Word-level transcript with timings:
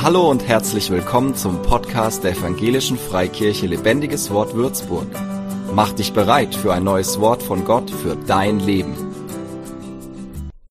Hallo 0.00 0.30
und 0.30 0.46
herzlich 0.46 0.90
willkommen 0.90 1.34
zum 1.34 1.60
Podcast 1.62 2.22
der 2.22 2.30
Evangelischen 2.30 2.96
Freikirche 2.96 3.66
Lebendiges 3.66 4.30
Wort 4.30 4.54
Würzburg. 4.54 5.08
Mach 5.74 5.92
dich 5.92 6.12
bereit 6.12 6.54
für 6.54 6.72
ein 6.72 6.84
neues 6.84 7.18
Wort 7.18 7.42
von 7.42 7.64
Gott 7.64 7.90
für 7.90 8.14
dein 8.14 8.60
Leben. 8.60 8.94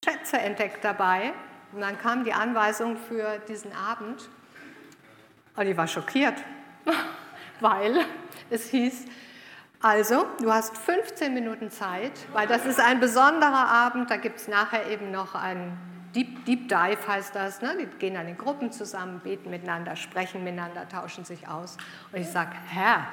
Schätze 0.02 0.38
entdeckt 0.38 0.82
dabei 0.82 1.34
und 1.74 1.82
dann 1.82 1.98
kam 1.98 2.24
die 2.24 2.32
Anweisung 2.32 2.96
für 2.96 3.40
diesen 3.50 3.74
Abend 3.74 4.30
und 5.58 5.68
ich 5.68 5.76
war 5.76 5.88
schockiert, 5.88 6.36
weil 7.60 8.06
es 8.50 8.70
hieß, 8.70 9.08
also, 9.82 10.26
du 10.42 10.54
hast 10.54 10.78
15 10.78 11.34
Minuten 11.34 11.70
Zeit, 11.70 12.14
weil 12.32 12.48
das 12.48 12.66
ist 12.66 12.80
ein 12.80 13.02
besonderer 13.02 13.68
Abend, 13.68 14.10
da 14.10 14.16
gibt 14.16 14.40
es 14.40 14.48
nachher 14.48 14.90
eben 14.90 15.12
noch 15.12 15.36
einen 15.36 15.97
Deep, 16.18 16.46
Deep 16.46 16.68
Dive 16.68 17.08
heißt 17.08 17.36
das, 17.36 17.62
ne? 17.62 17.78
die 17.80 17.86
gehen 18.00 18.16
dann 18.16 18.28
in 18.28 18.40
Gruppen 18.40 18.72
zusammen, 18.72 19.20
beten 19.20 19.52
miteinander, 19.52 19.96
sprechen 19.96 20.44
miteinander, 20.44 20.90
tauschen 20.90 21.26
sich 21.26 21.48
aus. 21.48 21.78
Und 22.12 22.20
ich 22.20 22.28
sage, 22.28 22.54
Herr, 22.70 23.08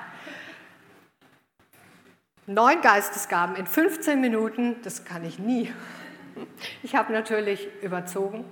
neun 2.46 2.80
Geistesgaben 2.80 3.56
in 3.56 3.66
15 3.66 4.18
Minuten, 4.18 4.76
das 4.84 5.04
kann 5.04 5.22
ich 5.22 5.38
nie. 5.38 5.70
Ich 6.82 6.94
habe 6.94 7.12
natürlich 7.12 7.68
überzogen. 7.82 8.46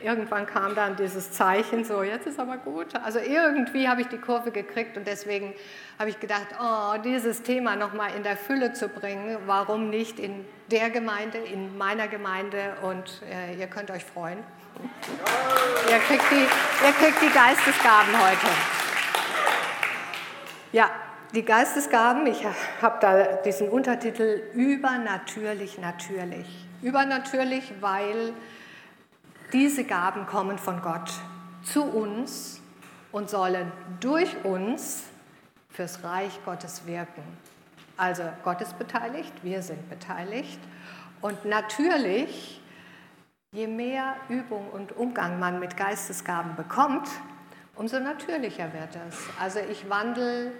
Irgendwann 0.00 0.46
kam 0.46 0.74
dann 0.74 0.96
dieses 0.96 1.32
Zeichen, 1.32 1.84
so 1.84 2.02
jetzt 2.02 2.26
ist 2.26 2.38
aber 2.38 2.56
gut. 2.56 2.94
Also 3.02 3.18
irgendwie 3.18 3.88
habe 3.88 4.00
ich 4.00 4.08
die 4.08 4.18
Kurve 4.18 4.50
gekriegt 4.50 4.96
und 4.96 5.06
deswegen 5.06 5.54
habe 5.98 6.10
ich 6.10 6.20
gedacht, 6.20 6.48
oh, 6.60 6.98
dieses 7.02 7.42
Thema 7.42 7.76
nochmal 7.76 8.10
in 8.16 8.22
der 8.22 8.36
Fülle 8.36 8.72
zu 8.72 8.88
bringen, 8.88 9.38
warum 9.46 9.90
nicht 9.90 10.18
in 10.18 10.44
der 10.70 10.90
Gemeinde, 10.90 11.38
in 11.38 11.76
meiner 11.78 12.08
Gemeinde 12.08 12.76
und 12.82 13.22
äh, 13.30 13.54
ihr 13.58 13.66
könnt 13.66 13.90
euch 13.90 14.04
freuen. 14.04 14.38
Ihr 15.90 15.98
kriegt, 15.98 16.24
die, 16.30 16.86
ihr 16.86 16.92
kriegt 16.92 17.22
die 17.22 17.32
Geistesgaben 17.32 18.12
heute. 18.12 18.46
Ja, 20.72 20.90
die 21.34 21.42
Geistesgaben, 21.42 22.26
ich 22.26 22.44
habe 22.82 22.98
da 23.00 23.22
diesen 23.44 23.68
Untertitel 23.68 24.42
Übernatürlich, 24.52 25.78
natürlich. 25.78 26.46
Übernatürlich, 26.82 27.72
weil 27.80 28.32
diese 29.52 29.84
Gaben 29.84 30.26
kommen 30.26 30.58
von 30.58 30.82
Gott 30.82 31.10
zu 31.62 31.82
uns 31.82 32.60
und 33.12 33.30
sollen 33.30 33.70
durch 34.00 34.44
uns 34.44 35.04
fürs 35.70 36.02
Reich 36.04 36.38
Gottes 36.44 36.86
wirken. 36.86 37.22
Also 37.96 38.22
Gott 38.44 38.60
ist 38.60 38.78
beteiligt, 38.78 39.32
wir 39.42 39.62
sind 39.62 39.88
beteiligt. 39.88 40.58
Und 41.20 41.44
natürlich, 41.44 42.60
je 43.52 43.66
mehr 43.66 44.16
Übung 44.28 44.68
und 44.70 44.96
Umgang 44.96 45.38
man 45.38 45.60
mit 45.60 45.76
Geistesgaben 45.76 46.56
bekommt, 46.56 47.08
umso 47.74 47.98
natürlicher 47.98 48.72
wird 48.72 48.96
es. 49.08 49.18
Also 49.40 49.60
ich 49.70 49.88
wandle 49.88 50.52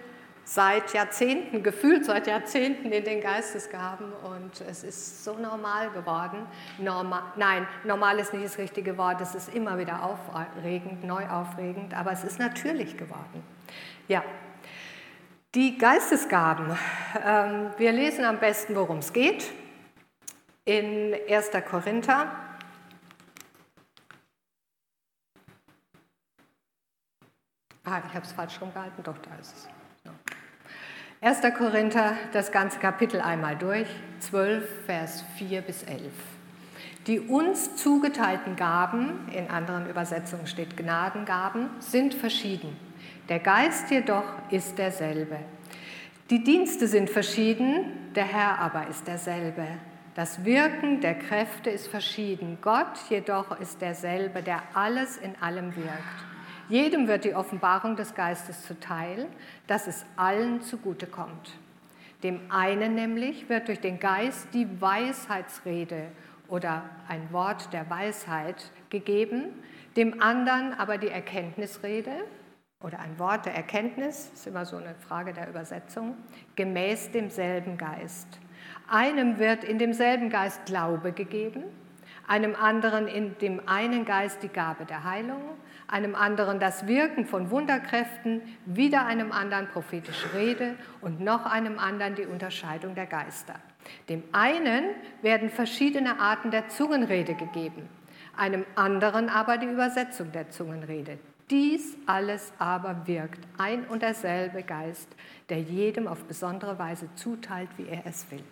seit 0.47 0.93
Jahrzehnten, 0.93 1.61
gefühlt 1.61 2.05
seit 2.05 2.25
Jahrzehnten 2.25 2.89
in 2.93 3.03
den 3.03 3.19
Geistesgaben 3.19 4.13
und 4.23 4.61
es 4.61 4.81
ist 4.85 5.25
so 5.25 5.33
normal 5.33 5.89
geworden. 5.89 6.47
Normal, 6.77 7.21
nein, 7.35 7.67
normal 7.83 8.17
ist 8.19 8.33
nicht 8.33 8.45
das 8.45 8.57
richtige 8.57 8.97
Wort, 8.97 9.19
es 9.19 9.35
ist 9.35 9.53
immer 9.53 9.77
wieder 9.77 10.01
aufregend, 10.03 11.03
neu 11.03 11.27
aufregend, 11.27 11.93
aber 11.93 12.13
es 12.13 12.23
ist 12.23 12.39
natürlich 12.39 12.95
geworden. 12.95 13.43
Ja, 14.07 14.23
die 15.53 15.77
Geistesgaben. 15.77 16.77
Ähm, 17.25 17.71
wir 17.77 17.91
lesen 17.91 18.23
am 18.23 18.39
besten, 18.39 18.73
worum 18.73 18.99
es 18.99 19.11
geht, 19.11 19.51
in 20.63 21.13
1. 21.27 21.51
Korinther. 21.69 22.31
Ah, 27.83 28.01
ich 28.07 28.13
habe 28.13 28.25
es 28.25 28.31
falsch 28.31 28.61
rumgehalten, 28.61 29.03
doch, 29.03 29.17
da 29.17 29.35
ist 29.35 29.53
es. 29.53 29.76
1. 31.19 31.41
Korinther, 31.57 32.13
das 32.31 32.51
ganze 32.51 32.77
Kapitel 32.77 33.19
einmal 33.21 33.55
durch, 33.55 33.87
12, 34.19 34.85
Vers 34.85 35.25
4 35.37 35.61
bis 35.61 35.81
11. 35.81 36.11
Die 37.07 37.19
uns 37.19 37.75
zugeteilten 37.75 38.55
Gaben, 38.55 39.27
in 39.31 39.49
anderen 39.49 39.89
Übersetzungen 39.89 40.45
steht 40.45 40.77
Gnadengaben, 40.77 41.71
sind 41.79 42.13
verschieden. 42.13 42.77
Der 43.29 43.39
Geist 43.39 43.89
jedoch 43.89 44.25
ist 44.51 44.77
derselbe. 44.77 45.37
Die 46.29 46.43
Dienste 46.43 46.87
sind 46.87 47.09
verschieden, 47.09 48.13
der 48.13 48.25
Herr 48.25 48.59
aber 48.59 48.85
ist 48.87 49.07
derselbe. 49.07 49.65
Das 50.13 50.45
Wirken 50.45 51.01
der 51.01 51.15
Kräfte 51.15 51.71
ist 51.71 51.87
verschieden. 51.87 52.59
Gott 52.61 52.95
jedoch 53.09 53.59
ist 53.59 53.81
derselbe, 53.81 54.43
der 54.43 54.61
alles 54.75 55.17
in 55.17 55.33
allem 55.41 55.75
wirkt. 55.75 56.26
Jedem 56.69 57.07
wird 57.07 57.23
die 57.23 57.33
Offenbarung 57.33 57.95
des 57.95 58.13
Geistes 58.13 58.65
zuteil, 58.65 59.27
dass 59.67 59.87
es 59.87 60.05
allen 60.17 60.61
zugutekommt. 60.61 61.57
Dem 62.23 62.41
einen 62.49 62.95
nämlich 62.95 63.47
wird 63.47 63.69
durch 63.69 63.79
den 63.79 63.99
Geist 63.99 64.49
die 64.53 64.81
Weisheitsrede 64.81 66.07
oder 66.49 66.83
ein 67.07 67.31
Wort 67.31 67.71
der 67.71 67.89
Weisheit 67.89 68.71
gegeben, 68.89 69.45
dem 69.95 70.21
anderen 70.21 70.73
aber 70.73 70.97
die 70.97 71.07
Erkenntnisrede 71.09 72.11
oder 72.83 72.99
ein 72.99 73.17
Wort 73.17 73.45
der 73.45 73.55
Erkenntnis, 73.55 74.31
ist 74.33 74.45
immer 74.45 74.65
so 74.65 74.77
eine 74.77 74.95
Frage 74.95 75.33
der 75.33 75.49
Übersetzung, 75.49 76.17
gemäß 76.55 77.11
demselben 77.11 77.77
Geist. 77.77 78.27
Einem 78.89 79.39
wird 79.39 79.63
in 79.63 79.79
demselben 79.79 80.29
Geist 80.29 80.65
Glaube 80.65 81.13
gegeben, 81.13 81.63
einem 82.27 82.55
anderen 82.55 83.07
in 83.07 83.37
dem 83.39 83.61
einen 83.67 84.05
Geist 84.05 84.43
die 84.43 84.49
Gabe 84.49 84.85
der 84.85 85.03
Heilung, 85.03 85.41
einem 85.87 86.15
anderen 86.15 86.59
das 86.59 86.85
Wirken 86.85 87.25
von 87.25 87.49
Wunderkräften, 87.49 88.41
wieder 88.65 89.05
einem 89.05 89.31
anderen 89.31 89.67
prophetische 89.69 90.33
Rede 90.33 90.75
und 91.01 91.21
noch 91.21 91.45
einem 91.45 91.79
anderen 91.79 92.15
die 92.15 92.25
Unterscheidung 92.25 92.93
der 92.93 93.05
Geister. 93.05 93.55
Dem 94.09 94.23
einen 94.33 94.83
werden 95.21 95.49
verschiedene 95.49 96.19
Arten 96.19 96.51
der 96.51 96.67
Zungenrede 96.67 97.35
gegeben, 97.35 97.87
einem 98.35 98.65
anderen 98.75 99.29
aber 99.29 99.57
die 99.57 99.67
Übersetzung 99.67 100.33
der 100.33 100.49
Zungenrede. 100.49 101.17
Dies 101.49 101.95
alles 102.05 102.51
aber 102.59 103.07
wirkt 103.07 103.39
ein 103.57 103.85
und 103.85 104.01
derselbe 104.01 104.63
Geist, 104.63 105.07
der 105.47 105.61
jedem 105.61 106.07
auf 106.07 106.25
besondere 106.25 106.77
Weise 106.77 107.07
zuteilt, 107.15 107.69
wie 107.77 107.87
er 107.87 108.05
es 108.05 108.29
will. 108.29 108.43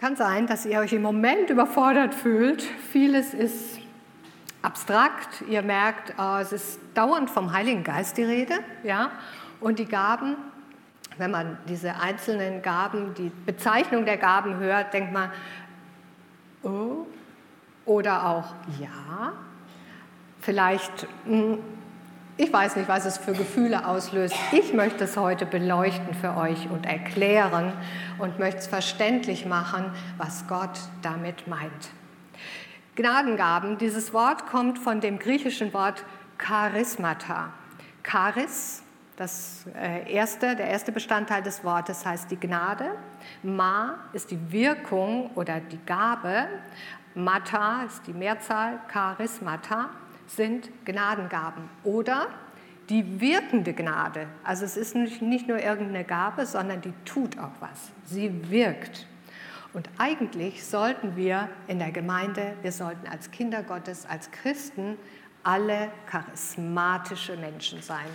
Kann 0.00 0.16
sein, 0.16 0.46
dass 0.46 0.64
ihr 0.64 0.78
euch 0.78 0.94
im 0.94 1.02
Moment 1.02 1.50
überfordert 1.50 2.14
fühlt. 2.14 2.62
Vieles 2.62 3.34
ist 3.34 3.80
abstrakt. 4.62 5.42
Ihr 5.46 5.60
merkt, 5.60 6.14
äh, 6.18 6.40
es 6.40 6.52
ist 6.52 6.80
dauernd 6.94 7.28
vom 7.28 7.52
Heiligen 7.52 7.84
Geist 7.84 8.16
die 8.16 8.24
Rede. 8.24 8.54
Ja? 8.82 9.10
Und 9.60 9.78
die 9.78 9.84
Gaben, 9.84 10.36
wenn 11.18 11.30
man 11.30 11.58
diese 11.68 11.96
einzelnen 12.00 12.62
Gaben, 12.62 13.12
die 13.12 13.30
Bezeichnung 13.44 14.06
der 14.06 14.16
Gaben 14.16 14.56
hört, 14.56 14.94
denkt 14.94 15.12
man, 15.12 15.30
oh, 16.62 17.04
oder 17.84 18.26
auch 18.26 18.54
ja. 18.80 19.34
Vielleicht, 20.40 21.06
hm, 21.26 21.58
ich 22.40 22.50
weiß 22.50 22.76
nicht, 22.76 22.88
was 22.88 23.04
es 23.04 23.18
für 23.18 23.34
Gefühle 23.34 23.86
auslöst. 23.86 24.34
Ich 24.52 24.72
möchte 24.72 25.04
es 25.04 25.18
heute 25.18 25.44
beleuchten 25.44 26.14
für 26.14 26.38
euch 26.38 26.70
und 26.70 26.86
erklären 26.86 27.74
und 28.18 28.38
möchte 28.38 28.60
es 28.60 28.66
verständlich 28.66 29.44
machen, 29.44 29.92
was 30.16 30.46
Gott 30.48 30.78
damit 31.02 31.46
meint. 31.48 31.90
Gnadengaben, 32.96 33.76
dieses 33.76 34.14
Wort 34.14 34.46
kommt 34.46 34.78
von 34.78 35.02
dem 35.02 35.18
griechischen 35.18 35.74
Wort 35.74 36.02
Charismata. 36.38 37.52
Charis, 38.02 38.82
das 39.16 39.66
äh, 39.74 40.10
erste, 40.10 40.56
der 40.56 40.68
erste 40.68 40.92
Bestandteil 40.92 41.42
des 41.42 41.62
Wortes 41.62 42.06
heißt 42.06 42.30
die 42.30 42.40
Gnade. 42.40 42.92
Ma 43.42 43.96
ist 44.14 44.30
die 44.30 44.50
Wirkung 44.50 45.30
oder 45.34 45.60
die 45.60 45.80
Gabe. 45.84 46.46
Mata 47.14 47.82
ist 47.82 48.06
die 48.06 48.14
Mehrzahl. 48.14 48.80
Charismata 48.88 49.90
sind 50.36 50.70
Gnadengaben 50.84 51.68
oder 51.84 52.28
die 52.88 53.20
wirkende 53.20 53.72
Gnade. 53.72 54.26
Also 54.42 54.64
es 54.64 54.76
ist 54.76 54.94
nicht 54.94 55.48
nur 55.48 55.58
irgendeine 55.58 56.04
Gabe, 56.04 56.44
sondern 56.44 56.80
die 56.80 56.92
tut 57.04 57.38
auch 57.38 57.52
was. 57.60 57.92
Sie 58.04 58.50
wirkt. 58.50 59.06
Und 59.72 59.88
eigentlich 59.98 60.64
sollten 60.64 61.14
wir 61.14 61.48
in 61.68 61.78
der 61.78 61.92
Gemeinde, 61.92 62.54
wir 62.62 62.72
sollten 62.72 63.06
als 63.06 63.30
Kinder 63.30 63.62
Gottes, 63.62 64.06
als 64.06 64.30
Christen 64.32 64.96
alle 65.44 65.90
charismatische 66.06 67.36
Menschen 67.36 67.80
sein. 67.80 68.06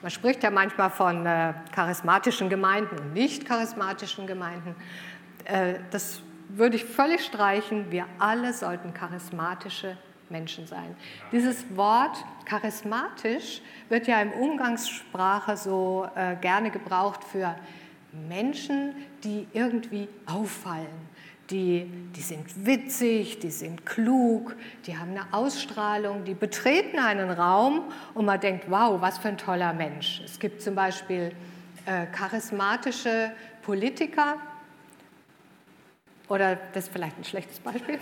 Man 0.00 0.10
spricht 0.10 0.42
ja 0.42 0.50
manchmal 0.50 0.90
von 0.90 1.26
äh, 1.26 1.54
charismatischen 1.74 2.48
Gemeinden 2.48 2.98
und 2.98 3.12
nicht 3.12 3.44
charismatischen 3.44 4.26
Gemeinden. 4.26 4.74
Äh, 5.44 5.74
das 5.90 6.22
würde 6.48 6.76
ich 6.76 6.84
völlig 6.84 7.24
streichen. 7.24 7.90
Wir 7.90 8.06
alle 8.18 8.52
sollten 8.52 8.94
charismatische 8.94 9.96
Menschen 10.32 10.66
sein. 10.66 10.96
Dieses 11.30 11.64
Wort 11.76 12.24
charismatisch 12.44 13.62
wird 13.88 14.08
ja 14.08 14.20
im 14.20 14.32
Umgangssprache 14.32 15.56
so 15.56 16.08
äh, 16.16 16.34
gerne 16.36 16.70
gebraucht 16.70 17.22
für 17.22 17.54
Menschen, 18.28 18.94
die 19.22 19.46
irgendwie 19.52 20.08
auffallen, 20.26 21.12
die, 21.50 21.86
die 22.16 22.20
sind 22.20 22.66
witzig, 22.66 23.38
die 23.40 23.50
sind 23.50 23.84
klug, 23.84 24.56
die 24.86 24.96
haben 24.96 25.10
eine 25.10 25.32
Ausstrahlung, 25.32 26.24
die 26.24 26.34
betreten 26.34 26.98
einen 26.98 27.30
Raum 27.30 27.82
und 28.14 28.24
man 28.24 28.40
denkt, 28.40 28.64
wow, 28.68 29.00
was 29.00 29.18
für 29.18 29.28
ein 29.28 29.38
toller 29.38 29.72
Mensch. 29.72 30.22
Es 30.24 30.38
gibt 30.38 30.62
zum 30.62 30.74
Beispiel 30.74 31.32
äh, 31.84 32.06
charismatische 32.06 33.32
Politiker, 33.62 34.36
oder 36.28 36.56
das 36.72 36.84
ist 36.84 36.92
vielleicht 36.92 37.18
ein 37.18 37.24
schlechtes 37.24 37.60
Beispiel. 37.60 37.98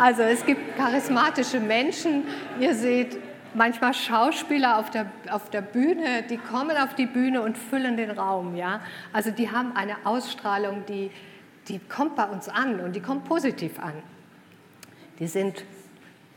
Also 0.00 0.22
es 0.22 0.46
gibt 0.46 0.78
charismatische 0.78 1.60
Menschen. 1.60 2.24
Ihr 2.58 2.74
seht 2.74 3.18
manchmal 3.52 3.92
Schauspieler 3.92 4.78
auf 4.78 4.90
der, 4.90 5.10
auf 5.30 5.50
der 5.50 5.60
Bühne, 5.60 6.22
die 6.22 6.38
kommen 6.38 6.74
auf 6.78 6.94
die 6.94 7.04
Bühne 7.04 7.42
und 7.42 7.58
füllen 7.58 7.98
den 7.98 8.10
Raum. 8.10 8.56
Ja? 8.56 8.80
Also 9.12 9.30
die 9.30 9.50
haben 9.50 9.76
eine 9.76 9.96
Ausstrahlung, 10.04 10.84
die, 10.88 11.10
die 11.68 11.78
kommt 11.80 12.16
bei 12.16 12.24
uns 12.24 12.48
an 12.48 12.80
und 12.80 12.96
die 12.96 13.02
kommt 13.02 13.26
positiv 13.26 13.78
an. 13.78 13.92
Die 15.18 15.26
sind 15.26 15.66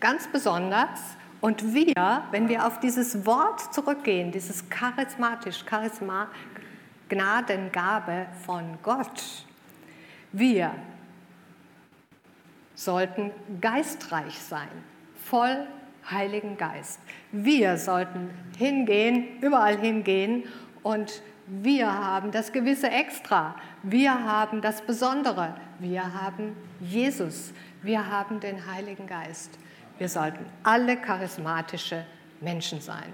ganz 0.02 0.28
besonders. 0.28 1.00
Und 1.40 1.74
wir, 1.74 2.24
wenn 2.32 2.50
wir 2.50 2.68
auf 2.68 2.82
dieses 2.82 3.26
Wort 3.26 3.74
zurückgehen, 3.74 4.34
dieses 4.34 4.70
charismatisch, 4.70 5.64
Charisma, 5.70 6.28
Gnadengabe 7.08 8.26
von 8.46 8.78
Gott, 8.84 9.46
wir 10.34 10.74
sollten 12.84 13.32
geistreich 13.62 14.38
sein, 14.40 14.70
voll 15.26 15.68
Heiligen 16.10 16.58
Geist. 16.58 17.00
Wir 17.32 17.78
sollten 17.78 18.30
hingehen, 18.58 19.40
überall 19.42 19.78
hingehen 19.78 20.44
und 20.82 21.22
wir 21.48 21.92
haben 21.94 22.32
das 22.32 22.52
gewisse 22.52 22.90
Extra. 22.90 23.56
Wir 23.84 24.24
haben 24.24 24.62
das 24.62 24.82
Besondere. 24.82 25.56
Wir 25.80 26.14
haben 26.14 26.56
Jesus. 26.80 27.54
Wir 27.82 28.10
haben 28.10 28.40
den 28.40 28.66
Heiligen 28.72 29.08
Geist. 29.08 29.52
Wir 29.98 30.10
sollten 30.10 30.46
alle 30.64 30.98
charismatische 30.98 32.06
Menschen 32.40 32.82
sein. 32.82 33.14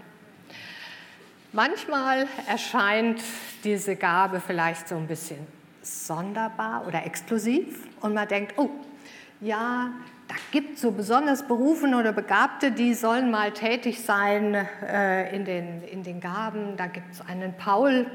Manchmal 1.51 2.27
erscheint 2.48 3.22
diese 3.63 3.95
Gabe 3.95 4.39
vielleicht 4.39 4.88
so 4.88 4.95
ein 4.95 5.07
bisschen 5.07 5.48
sonderbar 5.81 6.86
oder 6.88 7.04
exklusiv 7.06 7.88
und 8.01 8.13
man 8.13 8.27
denkt, 8.27 8.54
oh, 8.57 8.69
ja, 9.41 9.91
da 10.27 10.36
gibt 10.51 10.75
es 10.75 10.81
so 10.81 10.91
besonders 10.91 11.47
Berufene 11.47 11.97
oder 11.97 12.12
Begabte, 12.12 12.71
die 12.71 12.94
sollen 12.94 13.31
mal 13.31 13.51
tätig 13.51 14.01
sein 14.03 14.53
äh, 14.53 15.36
in, 15.36 15.45
den, 15.45 15.83
in 15.83 16.03
den 16.03 16.19
Gaben. 16.19 16.77
Da 16.77 16.88
gibt 16.88 17.12
es 17.12 17.21
einen 17.21 17.53
Paul, 17.53 18.06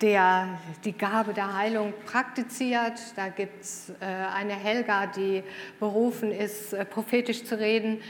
der 0.00 0.48
die 0.84 0.92
Gabe 0.92 1.32
der 1.32 1.56
Heilung 1.56 1.94
praktiziert. 2.06 3.00
Da 3.16 3.28
gibt 3.28 3.62
es 3.62 3.90
äh, 4.00 4.04
eine 4.04 4.54
Helga, 4.54 5.06
die 5.06 5.42
berufen 5.80 6.30
ist, 6.30 6.72
äh, 6.72 6.84
prophetisch 6.84 7.44
zu 7.44 7.58
reden. 7.58 8.00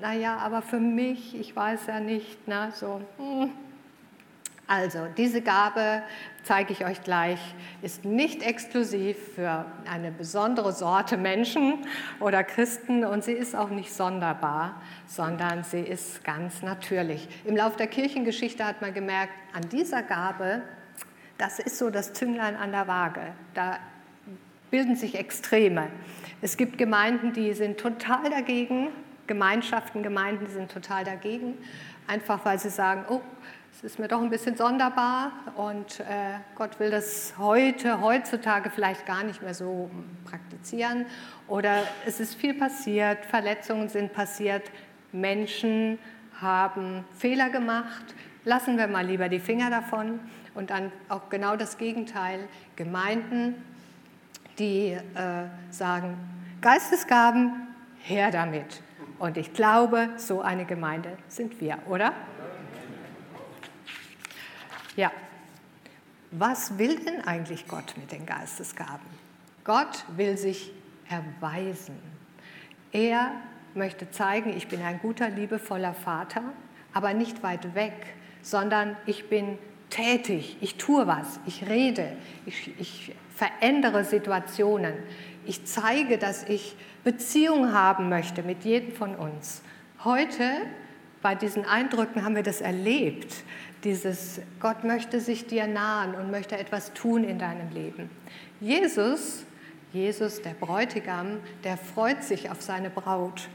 Naja, 0.00 0.36
aber 0.36 0.62
für 0.62 0.80
mich, 0.80 1.38
ich 1.38 1.54
weiß 1.54 1.86
ja 1.88 2.00
nicht, 2.00 2.38
na, 2.46 2.70
so. 2.70 3.00
Hm 3.18 3.50
also, 4.66 5.06
diese 5.16 5.42
Gabe, 5.42 6.02
zeige 6.44 6.72
ich 6.72 6.84
euch 6.84 7.02
gleich, 7.02 7.40
ist 7.82 8.04
nicht 8.04 8.42
exklusiv 8.42 9.16
für 9.34 9.66
eine 9.90 10.10
besondere 10.10 10.72
Sorte 10.72 11.16
Menschen 11.16 11.84
oder 12.20 12.44
Christen 12.44 13.04
und 13.04 13.24
sie 13.24 13.32
ist 13.32 13.54
auch 13.54 13.70
nicht 13.70 13.92
sonderbar, 13.92 14.80
sondern 15.06 15.64
sie 15.64 15.80
ist 15.80 16.24
ganz 16.24 16.62
natürlich. 16.62 17.28
Im 17.44 17.56
Laufe 17.56 17.76
der 17.76 17.88
Kirchengeschichte 17.88 18.64
hat 18.64 18.80
man 18.80 18.94
gemerkt, 18.94 19.32
an 19.52 19.68
dieser 19.68 20.02
Gabe, 20.02 20.62
das 21.38 21.58
ist 21.58 21.78
so 21.78 21.90
das 21.90 22.12
Zünglein 22.12 22.56
an 22.56 22.70
der 22.70 22.86
Waage. 22.86 23.32
Da 23.54 23.78
bilden 24.70 24.96
sich 24.96 25.16
Extreme. 25.16 25.88
Es 26.40 26.56
gibt 26.56 26.78
Gemeinden, 26.78 27.32
die 27.32 27.52
sind 27.52 27.78
total 27.78 28.30
dagegen, 28.30 28.88
Gemeinschaften, 29.26 30.02
Gemeinden 30.02 30.48
sind 30.48 30.70
total 30.70 31.04
dagegen, 31.04 31.58
einfach 32.06 32.44
weil 32.44 32.58
sie 32.58 32.70
sagen, 32.70 33.04
oh, 33.08 33.20
ist 33.82 33.98
mir 33.98 34.06
doch 34.06 34.20
ein 34.20 34.30
bisschen 34.30 34.56
sonderbar 34.56 35.32
und 35.56 35.98
äh, 36.00 36.38
Gott 36.54 36.78
will 36.78 36.90
das 36.90 37.34
heute, 37.36 38.00
heutzutage 38.00 38.70
vielleicht 38.70 39.06
gar 39.06 39.24
nicht 39.24 39.42
mehr 39.42 39.54
so 39.54 39.90
praktizieren. 40.24 41.04
Oder 41.48 41.82
es 42.06 42.20
ist 42.20 42.36
viel 42.36 42.54
passiert, 42.54 43.24
Verletzungen 43.26 43.88
sind 43.88 44.12
passiert, 44.12 44.70
Menschen 45.10 45.98
haben 46.40 47.04
Fehler 47.18 47.50
gemacht, 47.50 48.14
lassen 48.44 48.78
wir 48.78 48.86
mal 48.86 49.04
lieber 49.04 49.28
die 49.28 49.40
Finger 49.40 49.68
davon. 49.68 50.20
Und 50.54 50.70
dann 50.70 50.92
auch 51.08 51.28
genau 51.28 51.56
das 51.56 51.76
Gegenteil, 51.76 52.40
Gemeinden, 52.76 53.64
die 54.58 54.90
äh, 54.90 55.00
sagen, 55.70 56.16
Geistesgaben, 56.60 57.66
her 57.98 58.30
damit. 58.30 58.82
Und 59.18 59.36
ich 59.36 59.54
glaube, 59.54 60.10
so 60.16 60.40
eine 60.40 60.66
Gemeinde 60.66 61.16
sind 61.28 61.60
wir, 61.60 61.78
oder? 61.88 62.12
Ja, 64.96 65.10
was 66.30 66.78
will 66.78 66.98
denn 66.98 67.22
eigentlich 67.22 67.66
Gott 67.68 67.94
mit 67.96 68.12
den 68.12 68.26
Geistesgaben? 68.26 69.06
Gott 69.64 70.04
will 70.16 70.36
sich 70.36 70.72
erweisen. 71.08 71.98
Er 72.92 73.32
möchte 73.74 74.10
zeigen, 74.10 74.54
ich 74.56 74.68
bin 74.68 74.82
ein 74.82 74.98
guter, 75.00 75.30
liebevoller 75.30 75.94
Vater, 75.94 76.42
aber 76.92 77.14
nicht 77.14 77.42
weit 77.42 77.74
weg, 77.74 78.14
sondern 78.42 78.96
ich 79.06 79.28
bin 79.28 79.58
tätig, 79.88 80.56
ich 80.60 80.76
tue 80.76 81.06
was, 81.06 81.38
ich 81.46 81.68
rede, 81.68 82.16
ich, 82.46 82.72
ich 82.78 83.14
verändere 83.34 84.04
Situationen, 84.04 84.94
ich 85.44 85.64
zeige, 85.64 86.18
dass 86.18 86.44
ich 86.44 86.76
Beziehung 87.04 87.72
haben 87.72 88.08
möchte 88.08 88.42
mit 88.42 88.64
jedem 88.64 88.92
von 88.92 89.14
uns. 89.16 89.62
Heute 90.04 90.44
bei 91.20 91.34
diesen 91.34 91.64
Eindrücken 91.64 92.24
haben 92.24 92.36
wir 92.36 92.42
das 92.42 92.60
erlebt, 92.60 93.44
dieses 93.84 94.40
Gott 94.60 94.84
möchte 94.84 95.20
sich 95.20 95.46
dir 95.46 95.66
nahen 95.66 96.14
und 96.14 96.30
möchte 96.30 96.56
etwas 96.56 96.92
tun 96.94 97.24
in 97.24 97.38
deinem 97.38 97.70
Leben. 97.70 98.10
Jesus, 98.60 99.44
Jesus, 99.92 100.40
der 100.42 100.54
Bräutigam, 100.54 101.38
der 101.64 101.76
freut 101.76 102.22
sich 102.22 102.50
auf 102.50 102.62
seine 102.62 102.90
Braut. 102.90 103.48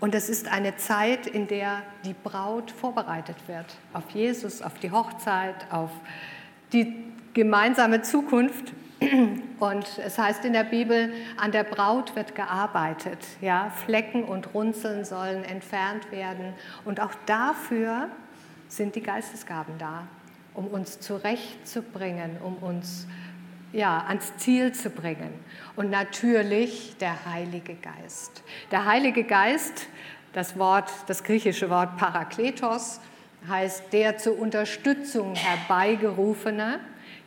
Und 0.00 0.14
es 0.14 0.28
ist 0.28 0.48
eine 0.48 0.76
Zeit, 0.76 1.26
in 1.26 1.46
der 1.46 1.82
die 2.04 2.14
Braut 2.14 2.70
vorbereitet 2.70 3.36
wird 3.46 3.66
auf 3.92 4.10
Jesus, 4.10 4.60
auf 4.62 4.74
die 4.78 4.90
Hochzeit, 4.90 5.54
auf 5.70 5.90
die 6.72 7.04
gemeinsame 7.34 8.02
Zukunft. 8.02 8.72
Und 9.60 9.86
es 10.04 10.18
heißt 10.18 10.44
in 10.44 10.52
der 10.52 10.64
Bibel, 10.64 11.12
an 11.36 11.52
der 11.52 11.64
Braut 11.64 12.16
wird 12.16 12.34
gearbeitet. 12.34 13.18
Ja? 13.40 13.70
Flecken 13.84 14.24
und 14.24 14.54
Runzeln 14.54 15.04
sollen 15.04 15.44
entfernt 15.44 16.10
werden. 16.10 16.54
Und 16.84 17.00
auch 17.00 17.12
dafür 17.26 18.08
sind 18.76 18.94
die 18.94 19.02
Geistesgaben 19.02 19.76
da, 19.78 20.06
um 20.54 20.66
uns 20.68 20.98
zurechtzubringen, 21.00 22.38
um 22.42 22.56
uns 22.56 23.06
ja, 23.72 24.04
ans 24.08 24.36
Ziel 24.38 24.72
zu 24.72 24.90
bringen. 24.90 25.32
Und 25.76 25.90
natürlich 25.90 26.96
der 26.98 27.24
Heilige 27.26 27.74
Geist. 27.74 28.42
Der 28.70 28.86
Heilige 28.86 29.24
Geist, 29.24 29.86
das 30.32 30.58
Wort, 30.58 30.90
das 31.06 31.22
griechische 31.22 31.68
Wort 31.68 31.96
Parakletos, 31.96 33.00
heißt 33.48 33.92
der 33.92 34.18
zur 34.18 34.38
Unterstützung 34.38 35.34
herbeigerufene. 35.34 36.80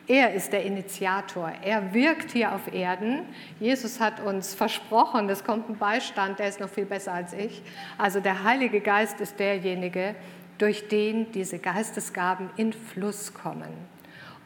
Er 0.08 0.34
ist 0.34 0.52
der 0.52 0.64
Initiator. 0.64 1.52
Er 1.62 1.92
wirkt 1.92 2.30
hier 2.30 2.54
auf 2.54 2.72
Erden. 2.72 3.22
Jesus 3.60 4.00
hat 4.00 4.20
uns 4.20 4.54
versprochen, 4.54 5.28
es 5.28 5.44
kommt 5.44 5.68
ein 5.68 5.76
Beistand, 5.76 6.38
der 6.38 6.48
ist 6.48 6.60
noch 6.60 6.68
viel 6.68 6.86
besser 6.86 7.12
als 7.12 7.32
ich. 7.32 7.62
Also 7.98 8.20
der 8.20 8.44
Heilige 8.44 8.80
Geist 8.80 9.20
ist 9.20 9.38
derjenige, 9.38 10.14
durch 10.58 10.88
den 10.88 11.30
diese 11.32 11.58
Geistesgaben 11.58 12.50
in 12.56 12.72
Fluss 12.72 13.34
kommen. 13.34 13.68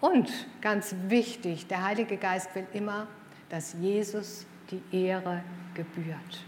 Und 0.01 0.31
ganz 0.61 0.95
wichtig, 1.09 1.67
der 1.67 1.85
Heilige 1.85 2.17
Geist 2.17 2.55
will 2.55 2.67
immer, 2.73 3.07
dass 3.51 3.75
Jesus 3.81 4.47
die 4.71 4.83
Ehre 4.97 5.43
gebührt. 5.75 6.45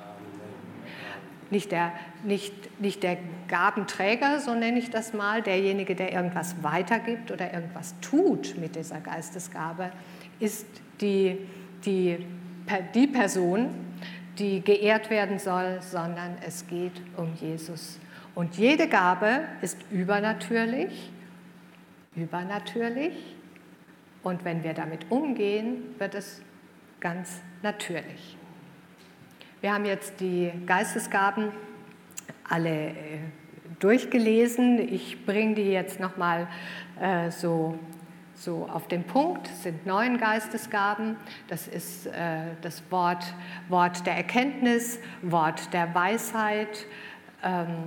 Nicht 1.50 1.70
der, 1.70 1.92
nicht, 2.24 2.80
nicht 2.80 3.02
der 3.02 3.18
Gabenträger, 3.48 4.40
so 4.40 4.54
nenne 4.54 4.78
ich 4.78 4.88
das 4.88 5.12
mal, 5.12 5.42
derjenige, 5.42 5.94
der 5.94 6.12
irgendwas 6.12 6.62
weitergibt 6.62 7.30
oder 7.30 7.52
irgendwas 7.52 7.94
tut 8.00 8.56
mit 8.58 8.74
dieser 8.74 9.00
Geistesgabe, 9.00 9.92
ist 10.40 10.66
die, 11.02 11.46
die, 11.84 12.24
die 12.94 13.06
Person, 13.06 13.68
die 14.38 14.62
geehrt 14.62 15.10
werden 15.10 15.38
soll, 15.38 15.80
sondern 15.82 16.38
es 16.40 16.66
geht 16.66 17.02
um 17.18 17.34
Jesus 17.34 17.98
und 18.34 18.56
jede 18.56 18.88
Gabe 18.88 19.42
ist 19.60 19.78
übernatürlich, 19.90 21.12
übernatürlich. 22.16 23.36
Und 24.22 24.44
wenn 24.44 24.62
wir 24.62 24.72
damit 24.72 25.10
umgehen, 25.10 25.94
wird 25.98 26.14
es 26.14 26.40
ganz 27.00 27.42
natürlich. 27.62 28.36
Wir 29.60 29.74
haben 29.74 29.84
jetzt 29.84 30.20
die 30.20 30.50
Geistesgaben 30.66 31.50
alle 32.48 32.88
äh, 32.88 32.94
durchgelesen. 33.80 34.78
Ich 34.78 35.26
bringe 35.26 35.54
die 35.54 35.70
jetzt 35.70 36.00
nochmal 36.00 36.48
äh, 37.00 37.30
so, 37.30 37.78
so 38.34 38.68
auf 38.72 38.88
den 38.88 39.04
Punkt, 39.04 39.48
es 39.48 39.64
sind 39.64 39.86
neun 39.86 40.18
Geistesgaben. 40.18 41.16
Das 41.48 41.68
ist 41.68 42.06
äh, 42.06 42.54
das 42.62 42.82
Wort, 42.90 43.34
Wort 43.68 44.06
der 44.06 44.16
Erkenntnis, 44.16 44.98
Wort 45.22 45.72
der 45.72 45.94
Weisheit, 45.94 46.86
ähm, 47.42 47.84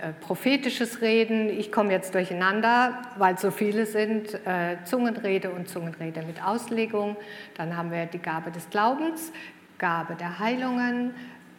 äh, 0.00 0.12
prophetisches 0.12 1.00
Reden. 1.00 1.48
Ich 1.48 1.72
komme 1.72 1.90
jetzt 1.90 2.14
durcheinander, 2.14 3.02
weil 3.16 3.36
so 3.38 3.50
viele 3.50 3.84
sind. 3.84 4.34
Äh, 4.46 4.76
Zungenrede 4.84 5.50
und 5.50 5.68
Zungenrede 5.68 6.22
mit 6.22 6.42
Auslegung. 6.42 7.16
Dann 7.56 7.76
haben 7.76 7.90
wir 7.90 8.06
die 8.06 8.20
Gabe 8.20 8.50
des 8.50 8.70
Glaubens, 8.70 9.32
Gabe 9.78 10.14
der 10.14 10.38
Heilungen, 10.38 11.14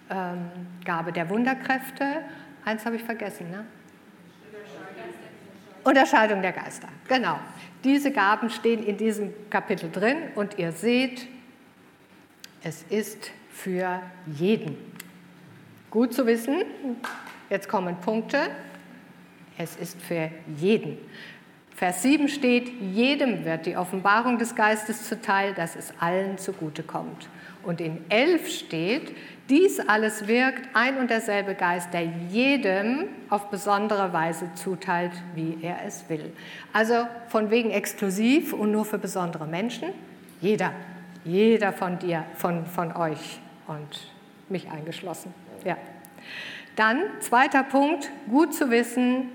ähm, 0.10 0.50
Gabe 0.86 1.12
der 1.12 1.29
Wunderkräfte. 1.29 2.05
Eins 2.63 2.86
habe 2.86 2.96
ich 2.96 3.03
vergessen, 3.03 3.51
ne? 3.51 3.65
Unterscheidung 5.84 6.41
der 6.41 6.51
Geister, 6.51 6.88
genau. 7.08 7.39
Diese 7.84 8.12
Gaben 8.12 8.50
stehen 8.50 8.84
in 8.84 8.98
diesem 8.98 9.34
Kapitel 9.50 9.89
drin 9.89 10.17
und 10.36 10.58
ihr 10.58 10.72
seht, 10.72 11.27
es 12.63 12.84
ist 12.89 13.31
für 13.51 14.01
jeden. 14.25 14.77
Gut 15.89 16.13
zu 16.13 16.25
wissen, 16.25 16.62
jetzt 17.49 17.67
kommen 17.69 17.97
Punkte, 17.97 18.37
es 19.57 19.75
ist 19.75 20.01
für 20.01 20.29
jeden. 20.57 20.97
Vers 21.75 22.01
7 22.01 22.27
steht, 22.27 22.69
jedem 22.81 23.45
wird 23.45 23.65
die 23.65 23.77
Offenbarung 23.77 24.37
des 24.37 24.55
Geistes 24.55 25.07
zuteil, 25.07 25.53
dass 25.53 25.75
es 25.77 25.93
allen 25.99 26.37
zugutekommt. 26.37 27.29
Und 27.63 27.79
in 27.79 28.03
11 28.09 28.49
steht, 28.49 29.15
dies 29.49 29.79
alles 29.79 30.27
wirkt 30.27 30.67
ein 30.73 30.97
und 30.97 31.09
derselbe 31.09 31.55
Geist, 31.55 31.93
der 31.93 32.03
jedem 32.03 33.05
auf 33.29 33.49
besondere 33.49 34.13
Weise 34.13 34.49
zuteilt, 34.55 35.13
wie 35.35 35.57
er 35.61 35.85
es 35.85 36.09
will. 36.09 36.33
Also 36.73 37.07
von 37.29 37.49
wegen 37.49 37.71
exklusiv 37.71 38.53
und 38.53 38.71
nur 38.71 38.85
für 38.85 38.97
besondere 38.97 39.47
Menschen. 39.47 39.89
Jeder, 40.41 40.71
jeder 41.25 41.73
von 41.73 41.97
dir, 41.97 42.25
von, 42.35 42.65
von 42.65 42.95
euch 42.95 43.39
und 43.67 44.11
mich 44.49 44.69
eingeschlossen. 44.69 45.33
Ja. 45.63 45.77
Dann 46.79 47.01
zweiter 47.19 47.63
Punkt, 47.63 48.09
gut 48.29 48.53
zu 48.53 48.71
wissen, 48.71 49.27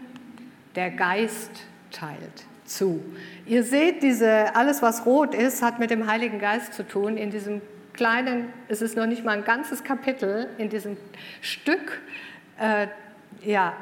der 0.76 0.90
Geist 0.90 1.50
teilt 1.90 2.46
zu. 2.64 3.04
Ihr 3.44 3.64
seht, 3.64 4.02
diese, 4.02 4.56
alles 4.56 4.80
was 4.80 5.04
rot 5.04 5.34
ist, 5.34 5.62
hat 5.62 5.78
mit 5.78 5.90
dem 5.90 6.06
Heiligen 6.06 6.38
Geist 6.38 6.72
zu 6.72 6.88
tun 6.88 7.18
in 7.18 7.30
diesem 7.30 7.60
kleinen, 7.92 8.48
es 8.68 8.80
ist 8.80 8.96
noch 8.96 9.04
nicht 9.04 9.26
mal 9.26 9.36
ein 9.36 9.44
ganzes 9.44 9.84
Kapitel 9.84 10.48
in 10.56 10.70
diesem 10.70 10.96
Stück, 11.42 12.00
äh, 12.58 12.86
ja, 13.42 13.74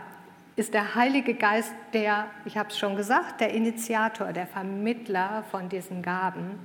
ist 0.57 0.75
der 0.75 0.97
Heilige 0.97 1.35
Geist 1.35 1.73
der, 1.93 2.27
ich 2.45 2.59
habe 2.59 2.71
es 2.71 2.77
schon 2.77 2.97
gesagt, 2.97 3.41
der 3.41 3.55
Initiator, 3.55 4.33
der 4.33 4.49
Vermittler 4.49 5.45
von 5.53 5.69
diesen 5.69 6.03
Gaben. 6.03 6.59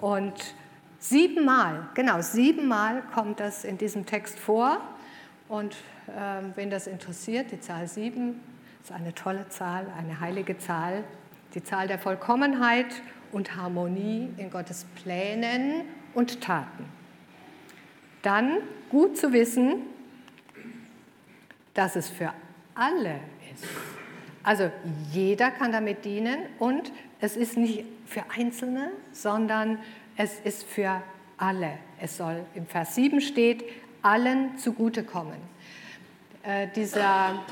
Und 0.00 0.54
siebenmal, 1.00 1.88
genau, 1.94 2.20
siebenmal 2.20 3.02
kommt 3.12 3.40
das 3.40 3.64
in 3.64 3.76
diesem 3.76 4.06
Text 4.06 4.38
vor. 4.38 4.80
Und 5.48 5.74
äh, 6.08 6.42
wen 6.54 6.70
das 6.70 6.86
interessiert, 6.86 7.50
die 7.52 7.60
Zahl 7.60 7.88
sieben 7.88 8.40
ist 8.82 8.92
eine 8.92 9.14
tolle 9.14 9.48
Zahl, 9.48 9.86
eine 9.96 10.20
heilige 10.20 10.58
Zahl, 10.58 11.04
die 11.54 11.62
Zahl 11.62 11.88
der 11.88 11.98
Vollkommenheit 11.98 12.86
und 13.32 13.56
Harmonie 13.56 14.28
in 14.36 14.50
Gottes 14.50 14.86
Plänen 15.02 15.82
und 16.14 16.40
Taten. 16.40 16.84
Dann 18.22 18.58
gut 18.90 19.16
zu 19.16 19.32
wissen, 19.32 19.82
dass 21.74 21.96
es 21.96 22.08
für 22.08 22.32
alle 22.74 23.20
ist. 23.52 23.64
Also 24.42 24.70
jeder 25.12 25.50
kann 25.50 25.72
damit 25.72 26.04
dienen 26.04 26.38
und 26.58 26.92
es 27.20 27.36
ist 27.36 27.56
nicht 27.56 27.84
für 28.06 28.24
Einzelne, 28.36 28.90
sondern 29.12 29.78
es 30.16 30.40
ist 30.40 30.64
für 30.64 31.02
alle. 31.36 31.72
Es 32.00 32.16
soll 32.16 32.44
im 32.54 32.66
Vers 32.66 32.94
7 32.94 33.20
steht, 33.20 33.64
allen 34.02 34.58
zugutekommen. 34.58 35.38
Äh, 36.42 36.68
dieser 36.74 37.44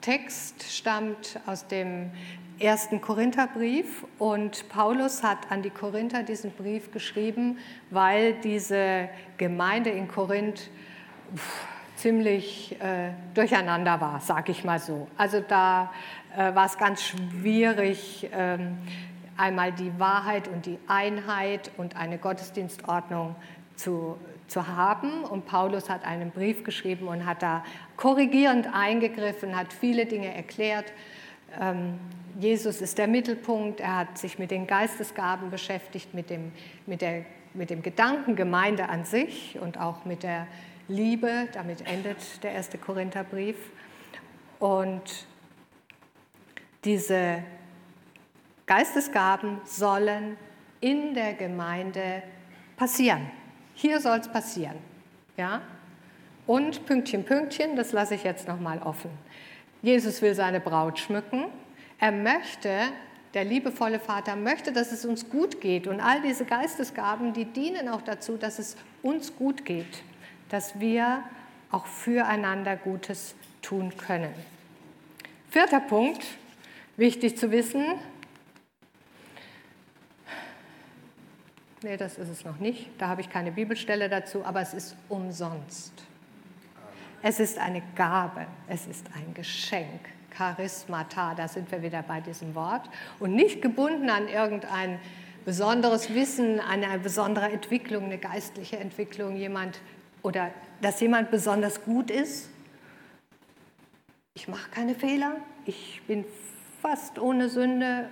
Text 0.00 0.62
stammt 0.62 1.40
aus 1.46 1.66
dem 1.66 2.10
ersten 2.58 3.00
Korintherbrief 3.00 4.04
und 4.18 4.68
Paulus 4.68 5.22
hat 5.22 5.50
an 5.50 5.62
die 5.62 5.70
Korinther 5.70 6.22
diesen 6.22 6.50
Brief 6.52 6.90
geschrieben, 6.92 7.58
weil 7.90 8.34
diese 8.34 9.08
Gemeinde 9.36 9.90
in 9.90 10.08
Korinth 10.08 10.70
pff, 11.34 11.66
ziemlich 11.96 12.80
äh, 12.80 13.10
durcheinander 13.34 14.00
war, 14.00 14.20
sage 14.20 14.52
ich 14.52 14.64
mal 14.64 14.78
so. 14.78 15.08
Also 15.16 15.40
da 15.40 15.92
äh, 16.36 16.54
war 16.54 16.66
es 16.66 16.78
ganz 16.78 17.02
schwierig, 17.02 18.28
ähm, 18.32 18.78
einmal 19.36 19.72
die 19.72 19.92
Wahrheit 19.98 20.48
und 20.48 20.66
die 20.66 20.78
Einheit 20.88 21.70
und 21.76 21.96
eine 21.96 22.18
Gottesdienstordnung 22.18 23.36
zu, 23.76 24.16
zu 24.48 24.66
haben. 24.66 25.24
Und 25.24 25.46
Paulus 25.46 25.88
hat 25.88 26.04
einen 26.04 26.30
Brief 26.30 26.64
geschrieben 26.64 27.06
und 27.06 27.24
hat 27.24 27.42
da 27.42 27.64
korrigierend 27.96 28.68
eingegriffen, 28.72 29.56
hat 29.56 29.72
viele 29.72 30.06
Dinge 30.06 30.34
erklärt. 30.34 30.92
Ähm, 31.60 31.98
Jesus 32.38 32.80
ist 32.80 32.98
der 32.98 33.08
Mittelpunkt, 33.08 33.80
er 33.80 33.96
hat 33.96 34.18
sich 34.18 34.38
mit 34.38 34.50
den 34.50 34.66
Geistesgaben 34.66 35.50
beschäftigt, 35.50 36.14
mit 36.14 36.30
dem, 36.30 36.52
mit, 36.86 37.00
der, 37.00 37.24
mit 37.54 37.70
dem 37.70 37.82
Gedanken 37.82 38.36
Gemeinde 38.36 38.88
an 38.88 39.04
sich 39.04 39.58
und 39.60 39.78
auch 39.78 40.04
mit 40.04 40.22
der 40.22 40.46
Liebe. 40.88 41.48
Damit 41.52 41.86
endet 41.86 42.42
der 42.42 42.52
erste 42.52 42.78
Korintherbrief. 42.78 43.56
Und 44.58 45.26
diese 46.84 47.42
Geistesgaben 48.66 49.60
sollen 49.64 50.36
in 50.80 51.14
der 51.14 51.34
Gemeinde 51.34 52.22
passieren. 52.76 53.30
Hier 53.78 54.00
soll 54.00 54.18
es 54.18 54.28
passieren. 54.28 54.76
Ja? 55.36 55.62
Und 56.46 56.84
Pünktchen, 56.86 57.24
Pünktchen, 57.24 57.76
das 57.76 57.92
lasse 57.92 58.14
ich 58.14 58.24
jetzt 58.24 58.48
nochmal 58.48 58.80
offen. 58.82 59.10
Jesus 59.82 60.20
will 60.20 60.34
seine 60.34 60.60
Braut 60.60 60.98
schmücken 60.98 61.46
er 61.98 62.12
möchte, 62.12 62.70
der 63.34 63.44
liebevolle 63.44 63.98
Vater 63.98 64.36
möchte, 64.36 64.72
dass 64.72 64.92
es 64.92 65.04
uns 65.04 65.28
gut 65.28 65.60
geht. 65.60 65.86
Und 65.86 66.00
all 66.00 66.22
diese 66.22 66.44
Geistesgaben, 66.44 67.32
die 67.32 67.44
dienen 67.44 67.88
auch 67.88 68.02
dazu, 68.02 68.36
dass 68.36 68.58
es 68.58 68.76
uns 69.02 69.34
gut 69.36 69.64
geht, 69.64 70.02
dass 70.48 70.78
wir 70.78 71.22
auch 71.70 71.86
füreinander 71.86 72.76
Gutes 72.76 73.34
tun 73.62 73.92
können. 73.96 74.32
Vierter 75.50 75.80
Punkt, 75.80 76.24
wichtig 76.96 77.36
zu 77.36 77.50
wissen. 77.50 77.84
Nee, 81.82 81.96
das 81.96 82.18
ist 82.18 82.28
es 82.28 82.44
noch 82.44 82.58
nicht. 82.58 82.90
Da 82.98 83.08
habe 83.08 83.20
ich 83.20 83.30
keine 83.30 83.52
Bibelstelle 83.52 84.08
dazu, 84.08 84.44
aber 84.44 84.60
es 84.60 84.74
ist 84.74 84.96
umsonst. 85.08 85.92
Es 87.22 87.40
ist 87.40 87.58
eine 87.58 87.82
Gabe, 87.94 88.46
es 88.68 88.86
ist 88.86 89.06
ein 89.14 89.34
Geschenk. 89.34 90.00
Charismata, 90.30 91.34
da 91.34 91.48
sind 91.48 91.70
wir 91.72 91.82
wieder 91.82 92.02
bei 92.02 92.20
diesem 92.20 92.54
Wort, 92.54 92.88
und 93.18 93.34
nicht 93.34 93.60
gebunden 93.60 94.08
an 94.08 94.28
irgendein 94.28 95.00
besonderes 95.44 96.14
Wissen, 96.14 96.60
eine 96.60 96.98
besondere 96.98 97.50
Entwicklung, 97.50 98.04
eine 98.04 98.18
geistliche 98.18 98.78
Entwicklung, 98.78 99.34
jemand 99.36 99.80
oder 100.22 100.52
dass 100.80 101.00
jemand 101.00 101.30
besonders 101.30 101.84
gut 101.84 102.10
ist. 102.10 102.50
Ich 104.34 104.46
mache 104.46 104.70
keine 104.70 104.94
Fehler, 104.94 105.36
ich 105.64 106.02
bin 106.06 106.24
fast 106.82 107.18
ohne 107.18 107.48
Sünde, 107.48 108.08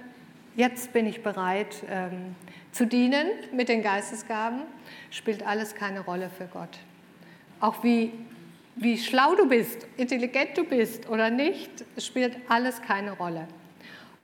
jetzt 0.57 0.93
bin 0.93 1.07
ich 1.07 1.23
bereit 1.23 1.85
ähm, 1.89 2.35
zu 2.73 2.87
dienen 2.87 3.29
mit 3.53 3.69
den 3.69 3.83
Geistesgaben, 3.83 4.63
spielt 5.11 5.47
alles 5.47 5.75
keine 5.75 6.01
Rolle 6.01 6.31
für 6.31 6.47
Gott. 6.47 6.79
Auch 7.61 7.85
wie 7.85 8.13
wie 8.77 8.99
schlau 8.99 9.35
du 9.35 9.49
bist, 9.49 9.87
intelligent 9.97 10.57
du 10.57 10.65
bist 10.65 11.09
oder 11.09 11.31
nicht, 11.31 11.71
spielt 11.97 12.37
alles 12.49 12.83
keine 12.83 13.13
Rolle. 13.13 13.49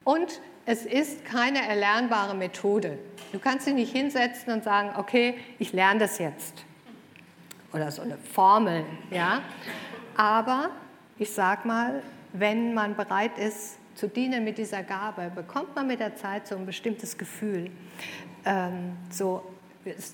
Und 0.05 0.41
es 0.67 0.85
ist 0.85 1.25
keine 1.25 1.67
erlernbare 1.67 2.37
Methode. 2.37 2.99
Du 3.33 3.39
kannst 3.39 3.67
dich 3.67 3.75
nicht 3.75 3.93
hinsetzen 3.93 4.53
und 4.53 4.63
sagen, 4.63 4.91
okay, 4.99 5.39
ich 5.59 5.73
lerne 5.73 6.01
das 6.01 6.19
jetzt. 6.19 6.65
Oder 7.73 7.91
so 7.91 8.03
eine 8.03 8.19
Formel, 8.19 8.85
ja. 9.11 9.41
Aber 10.17 10.69
ich 11.19 11.33
sag 11.33 11.65
mal, 11.65 12.03
wenn 12.35 12.75
man 12.75 12.95
bereit 12.95 13.39
ist 13.39 13.79
zu 13.95 14.09
dienen 14.09 14.45
mit 14.45 14.59
dieser 14.59 14.83
Gabe, 14.83 15.31
bekommt 15.35 15.75
man 15.75 15.87
mit 15.87 16.01
der 16.01 16.17
Zeit 16.17 16.47
so 16.47 16.57
ein 16.57 16.67
bestimmtes 16.67 17.19
Gefühl. 17.19 17.71
Ähm, 18.45 18.97
so, 19.11 19.43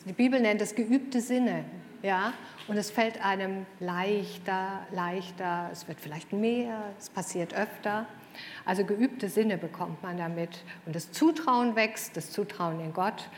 die 0.07 0.13
Bibel 0.13 0.41
nennt 0.41 0.61
es 0.61 0.75
geübte 0.75 1.21
Sinne. 1.21 1.65
Ja? 2.03 2.33
Und 2.67 2.77
es 2.77 2.91
fällt 2.91 3.25
einem 3.25 3.67
leichter, 3.81 4.87
leichter, 4.93 5.71
es 5.73 5.89
wird 5.89 6.01
vielleicht 6.01 6.33
mehr, 6.33 6.83
es 6.99 7.09
passiert 7.11 7.55
öfter. 7.55 8.07
Also 8.65 8.85
geübte 8.85 9.29
Sinne 9.29 9.59
bekommt 9.59 10.03
man 10.03 10.17
damit. 10.19 10.63
Und 10.87 10.95
das 10.95 11.11
Zutrauen 11.13 11.77
wächst, 11.77 12.17
das 12.17 12.31
Zutrauen 12.31 12.81
in 12.81 12.93
Gott, 12.93 13.29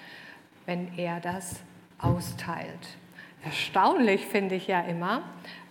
wenn 0.66 0.96
er 0.98 1.20
das 1.20 1.60
austeilt. 1.98 2.98
Erstaunlich 3.44 4.26
finde 4.26 4.56
ich 4.56 4.66
ja 4.66 4.80
immer, 4.80 5.22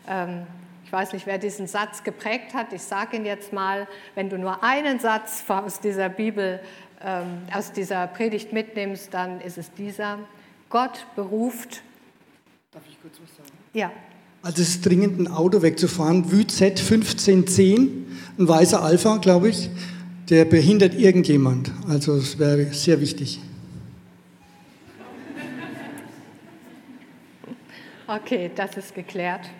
ähm, 0.08 0.48
ich 0.90 0.94
weiß 0.94 1.14
nicht, 1.14 1.28
wer 1.28 1.38
diesen 1.38 1.68
Satz 1.68 2.04
geprägt 2.04 2.56
hat. 2.56 2.74
Ich 2.74 2.82
sage 2.82 3.18
ihn 3.18 3.24
jetzt 3.24 3.54
mal. 3.54 3.88
Wenn 4.16 4.28
du 4.28 4.40
nur 4.40 4.64
einen 4.64 5.00
Satz 5.00 5.44
aus 5.48 5.80
dieser 5.80 6.10
Bibel, 6.10 6.60
ähm, 7.06 7.44
aus 7.54 7.72
dieser 7.72 8.08
Predigt 8.08 8.54
mitnimmst, 8.54 9.14
dann 9.14 9.40
ist 9.40 9.60
es 9.60 9.72
dieser. 9.72 10.18
Gott 10.68 11.06
beruft. 11.16 11.84
Darf 12.72 12.82
ich 12.90 13.00
kurz 13.00 13.20
was 13.22 13.38
sagen? 13.38 13.56
Ja. 13.72 13.92
Also 14.42 14.64
es 14.64 14.70
ist 14.70 14.84
dringend, 14.84 15.20
ein 15.20 15.28
Auto 15.28 15.62
wegzufahren. 15.62 16.32
WZ 16.32 16.80
1510, 16.80 18.08
ein 18.40 18.48
weißer 18.48 18.82
Alpha, 18.82 19.18
glaube 19.18 19.50
ich, 19.50 19.70
der 20.32 20.46
behindert 20.46 20.96
irgendjemand. 20.96 21.72
Also 21.88 22.16
es 22.16 22.40
wäre 22.40 22.74
sehr 22.74 23.00
wichtig. 23.00 23.40
Okay, 28.08 28.50
das 28.56 28.76
ist 28.76 28.96
geklärt. 28.96 29.52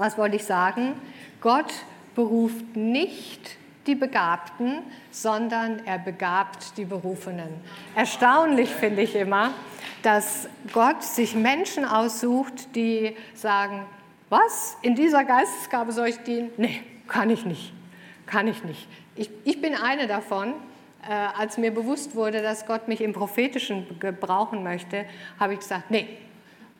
Was 0.00 0.16
wollte 0.16 0.36
ich 0.36 0.44
sagen? 0.44 0.94
Gott 1.42 1.70
beruft 2.14 2.74
nicht 2.74 3.58
die 3.86 3.94
Begabten, 3.94 4.78
sondern 5.10 5.84
er 5.84 5.98
begabt 5.98 6.78
die 6.78 6.86
Berufenen. 6.86 7.48
Erstaunlich 7.94 8.70
finde 8.70 9.02
ich 9.02 9.14
immer, 9.14 9.50
dass 10.02 10.48
Gott 10.72 11.02
sich 11.02 11.34
Menschen 11.34 11.84
aussucht, 11.84 12.74
die 12.74 13.14
sagen, 13.34 13.84
was, 14.30 14.78
in 14.80 14.94
dieser 14.94 15.24
Geistesgabe 15.24 15.92
soll 15.92 16.08
ich 16.08 16.18
dienen? 16.20 16.50
Nee, 16.56 16.80
kann 17.06 17.28
ich 17.28 17.44
nicht, 17.44 17.74
kann 18.24 18.48
ich 18.48 18.64
nicht. 18.64 18.88
Ich, 19.16 19.28
ich 19.44 19.60
bin 19.60 19.74
eine 19.74 20.06
davon. 20.06 20.54
Äh, 21.06 21.12
als 21.38 21.58
mir 21.58 21.74
bewusst 21.74 22.14
wurde, 22.14 22.40
dass 22.40 22.64
Gott 22.64 22.88
mich 22.88 23.02
im 23.02 23.12
Prophetischen 23.12 24.00
gebrauchen 24.00 24.62
möchte, 24.62 25.04
habe 25.38 25.52
ich 25.52 25.58
gesagt, 25.58 25.90
nee, 25.90 26.08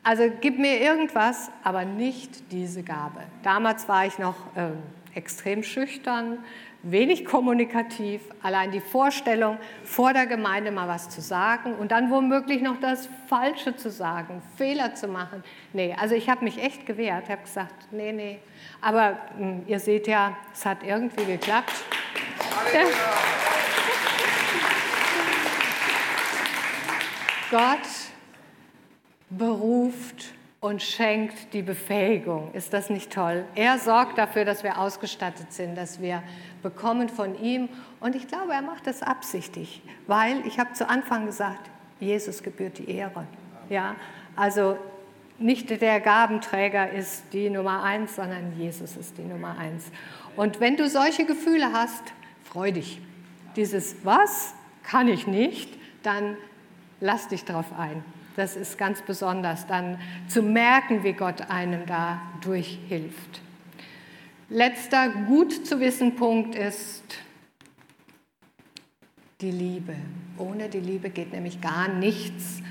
also 0.03 0.23
gib 0.41 0.57
mir 0.57 0.81
irgendwas, 0.81 1.51
aber 1.63 1.85
nicht 1.85 2.51
diese 2.51 2.83
Gabe. 2.83 3.21
Damals 3.43 3.87
war 3.87 4.05
ich 4.05 4.17
noch 4.17 4.35
äh, 4.55 4.71
extrem 5.13 5.61
schüchtern, 5.63 6.39
wenig 6.83 7.25
kommunikativ, 7.25 8.21
allein 8.41 8.71
die 8.71 8.79
Vorstellung, 8.79 9.59
vor 9.83 10.13
der 10.13 10.25
Gemeinde 10.25 10.71
mal 10.71 10.87
was 10.87 11.09
zu 11.09 11.21
sagen 11.21 11.75
und 11.75 11.91
dann 11.91 12.09
womöglich 12.09 12.63
noch 12.63 12.79
das 12.79 13.07
Falsche 13.27 13.75
zu 13.75 13.91
sagen, 13.91 14.41
Fehler 14.57 14.95
zu 14.95 15.07
machen. 15.07 15.43
Nee, 15.73 15.95
also 15.99 16.15
ich 16.15 16.27
habe 16.29 16.43
mich 16.43 16.57
echt 16.57 16.87
gewehrt, 16.87 17.29
habe 17.29 17.43
gesagt, 17.43 17.91
nee, 17.91 18.11
nee. 18.11 18.39
Aber 18.81 19.19
mh, 19.37 19.45
hm, 19.45 19.63
ihr 19.67 19.79
seht 19.79 20.07
ja, 20.07 20.35
es 20.51 20.65
hat 20.65 20.83
irgendwie 20.83 21.25
geklappt. 21.25 21.73
Ja. 22.73 22.81
Gott 27.51 28.10
beruft 29.31 30.33
und 30.59 30.83
schenkt 30.83 31.53
die 31.53 31.63
Befähigung. 31.63 32.53
Ist 32.53 32.73
das 32.73 32.89
nicht 32.89 33.11
toll? 33.11 33.45
Er 33.55 33.79
sorgt 33.79 34.17
dafür, 34.17 34.45
dass 34.45 34.63
wir 34.63 34.79
ausgestattet 34.79 35.51
sind, 35.51 35.75
dass 35.75 35.99
wir 35.99 36.21
bekommen 36.61 37.09
von 37.09 37.41
ihm. 37.41 37.67
Und 37.99 38.15
ich 38.15 38.27
glaube, 38.27 38.53
er 38.53 38.61
macht 38.61 38.85
das 38.85 39.01
absichtlich, 39.01 39.81
weil 40.05 40.45
ich 40.45 40.59
habe 40.59 40.73
zu 40.73 40.87
Anfang 40.87 41.25
gesagt, 41.25 41.69
Jesus 41.99 42.43
gebührt 42.43 42.77
die 42.77 42.91
Ehre. 42.91 43.25
Ja, 43.69 43.95
also 44.35 44.77
nicht 45.39 45.69
der 45.81 45.99
Gabenträger 45.99 46.91
ist 46.91 47.23
die 47.33 47.49
Nummer 47.49 47.81
eins, 47.81 48.15
sondern 48.15 48.53
Jesus 48.59 48.95
ist 48.95 49.17
die 49.17 49.23
Nummer 49.23 49.57
eins. 49.57 49.91
Und 50.35 50.59
wenn 50.59 50.77
du 50.77 50.87
solche 50.87 51.25
Gefühle 51.25 51.73
hast, 51.73 52.03
freu 52.43 52.71
dich. 52.71 53.01
Dieses 53.55 53.95
Was 54.03 54.53
kann 54.83 55.07
ich 55.07 55.25
nicht, 55.25 55.69
dann 56.03 56.37
lass 56.99 57.27
dich 57.27 57.43
darauf 57.45 57.65
ein. 57.77 58.03
Das 58.35 58.55
ist 58.55 58.77
ganz 58.77 59.01
besonders, 59.01 59.67
dann 59.67 59.99
zu 60.27 60.41
merken, 60.41 61.03
wie 61.03 61.13
Gott 61.13 61.49
einem 61.49 61.85
da 61.85 62.21
durchhilft. 62.41 63.41
Letzter 64.49 65.09
gut 65.27 65.65
zu 65.65 65.79
wissen 65.79 66.15
Punkt 66.15 66.55
ist 66.55 67.03
die 69.41 69.51
Liebe. 69.51 69.95
Ohne 70.37 70.69
die 70.69 70.79
Liebe 70.79 71.09
geht 71.09 71.33
nämlich 71.33 71.61
gar 71.61 71.87
nichts. 71.87 72.61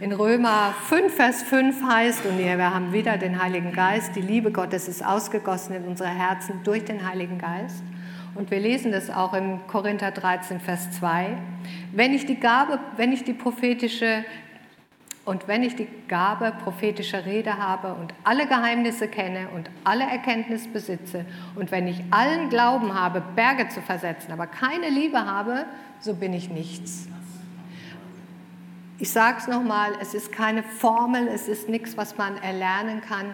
In 0.00 0.12
Römer 0.12 0.74
5, 0.88 1.14
Vers 1.14 1.42
5 1.44 1.82
heißt, 1.82 2.26
und 2.26 2.36
wir 2.36 2.58
haben 2.58 2.92
wieder 2.92 3.16
den 3.16 3.42
Heiligen 3.42 3.72
Geist, 3.72 4.14
die 4.14 4.20
Liebe 4.20 4.52
Gottes 4.52 4.88
ist 4.88 5.04
ausgegossen 5.04 5.74
in 5.74 5.84
unsere 5.84 6.10
Herzen 6.10 6.60
durch 6.64 6.84
den 6.84 7.08
Heiligen 7.08 7.38
Geist. 7.38 7.82
Und 8.34 8.50
wir 8.50 8.60
lesen 8.60 8.92
das 8.92 9.08
auch 9.08 9.32
im 9.32 9.66
Korinther 9.66 10.10
13, 10.10 10.60
Vers 10.60 10.90
2. 10.92 11.38
Wenn 11.92 12.12
ich 12.12 12.26
die 12.26 12.38
Gabe, 12.38 12.78
wenn 12.96 13.12
ich 13.12 13.24
die 13.24 13.32
prophetische 13.32 14.24
und 15.26 15.48
wenn 15.48 15.64
ich 15.64 15.74
die 15.74 15.88
Gabe 16.06 16.52
prophetischer 16.62 17.26
Rede 17.26 17.58
habe 17.58 17.94
und 17.94 18.14
alle 18.22 18.46
Geheimnisse 18.46 19.08
kenne 19.08 19.48
und 19.54 19.68
alle 19.82 20.04
Erkenntnis 20.04 20.68
besitze 20.68 21.26
und 21.56 21.72
wenn 21.72 21.88
ich 21.88 22.00
allen 22.12 22.48
Glauben 22.48 22.94
habe, 22.94 23.22
Berge 23.34 23.68
zu 23.68 23.82
versetzen, 23.82 24.30
aber 24.30 24.46
keine 24.46 24.88
Liebe 24.88 25.18
habe, 25.18 25.66
so 25.98 26.14
bin 26.14 26.32
ich 26.32 26.48
nichts. 26.48 27.08
Ich 28.98 29.10
sage 29.10 29.38
es 29.40 29.48
nochmal, 29.48 29.94
es 30.00 30.14
ist 30.14 30.30
keine 30.30 30.62
Formel, 30.62 31.26
es 31.26 31.48
ist 31.48 31.68
nichts, 31.68 31.96
was 31.96 32.16
man 32.16 32.38
erlernen 32.38 33.00
kann. 33.00 33.26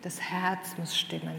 Das 0.00 0.22
Herz 0.22 0.74
muss 0.78 0.98
stimmen. 0.98 1.36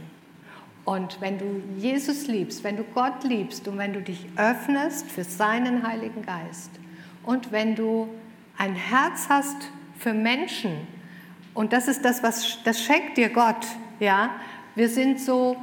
Und 0.86 1.20
wenn 1.22 1.39
du 1.39 1.63
Jesus 1.78 2.28
liebst, 2.28 2.63
wenn 2.63 2.78
du 2.78 2.84
Gott 2.84 3.24
liebst 3.24 3.67
und 3.67 3.80
wenn 3.80 3.94
du 3.94 4.02
dich 4.02 4.28
öffnest 4.36 5.10
für 5.10 5.24
seinen 5.24 5.86
Heiligen 5.88 6.22
Geist 6.22 6.72
und 7.24 7.52
wenn 7.52 7.76
du 7.76 8.08
ein 8.58 8.76
Herz 8.76 9.28
hast 9.30 9.72
für 9.98 10.14
Menschen. 10.14 10.88
Und 11.54 11.74
das 11.74 11.88
ist 11.88 12.06
das, 12.06 12.24
was 12.24 12.60
das 12.64 12.82
schenkt 12.82 13.18
dir 13.18 13.30
Gott. 13.30 13.66
Ja, 14.00 14.32
wir 14.76 14.90
sind 14.90 15.20
so 15.20 15.58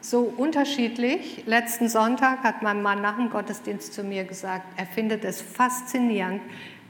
so 0.00 0.20
unterschiedlich. 0.36 1.44
Letzten 1.46 1.88
Sonntag 1.88 2.42
hat 2.42 2.62
mein 2.62 2.82
Mann 2.82 3.02
nach 3.02 3.16
dem 3.16 3.30
Gottesdienst 3.30 3.92
zu 3.92 4.04
mir 4.04 4.24
gesagt, 4.24 4.64
er 4.76 4.86
findet 4.86 5.24
es 5.24 5.40
faszinierend, 5.40 6.40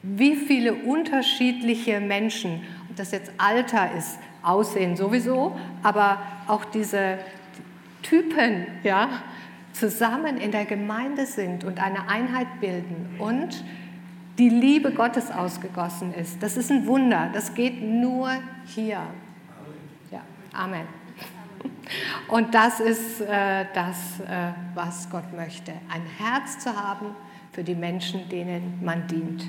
wie 0.02 0.36
viele 0.36 0.74
unterschiedliche 0.74 2.00
Menschen, 2.00 2.62
ob 2.88 2.96
das 2.96 3.12
jetzt 3.12 3.32
Alter 3.38 3.90
ist, 3.96 4.18
Aussehen 4.42 4.96
sowieso, 4.96 5.58
aber 5.82 6.22
auch 6.46 6.64
diese 6.64 7.18
Typen, 8.02 8.66
ja, 8.84 9.08
zusammen 9.72 10.38
in 10.38 10.52
der 10.52 10.64
Gemeinde 10.64 11.26
sind 11.26 11.64
und 11.64 11.82
eine 11.82 12.08
Einheit 12.08 12.46
bilden 12.60 13.16
und 13.18 13.64
die 14.38 14.48
Liebe 14.48 14.92
Gottes 14.92 15.30
ausgegossen 15.30 16.14
ist. 16.14 16.42
Das 16.42 16.56
ist 16.56 16.70
ein 16.70 16.86
Wunder. 16.86 17.30
Das 17.32 17.54
geht 17.54 17.82
nur 17.82 18.30
hier. 18.66 19.02
Ja, 20.10 20.22
Amen. 20.52 20.86
Und 22.28 22.54
das 22.54 22.80
ist 22.80 23.20
äh, 23.20 23.66
das, 23.74 24.20
äh, 24.20 24.52
was 24.74 25.10
Gott 25.10 25.32
möchte. 25.34 25.72
Ein 25.90 26.02
Herz 26.02 26.58
zu 26.58 26.76
haben 26.76 27.16
für 27.52 27.64
die 27.64 27.74
Menschen, 27.74 28.28
denen 28.28 28.84
man 28.84 29.06
dient. 29.08 29.44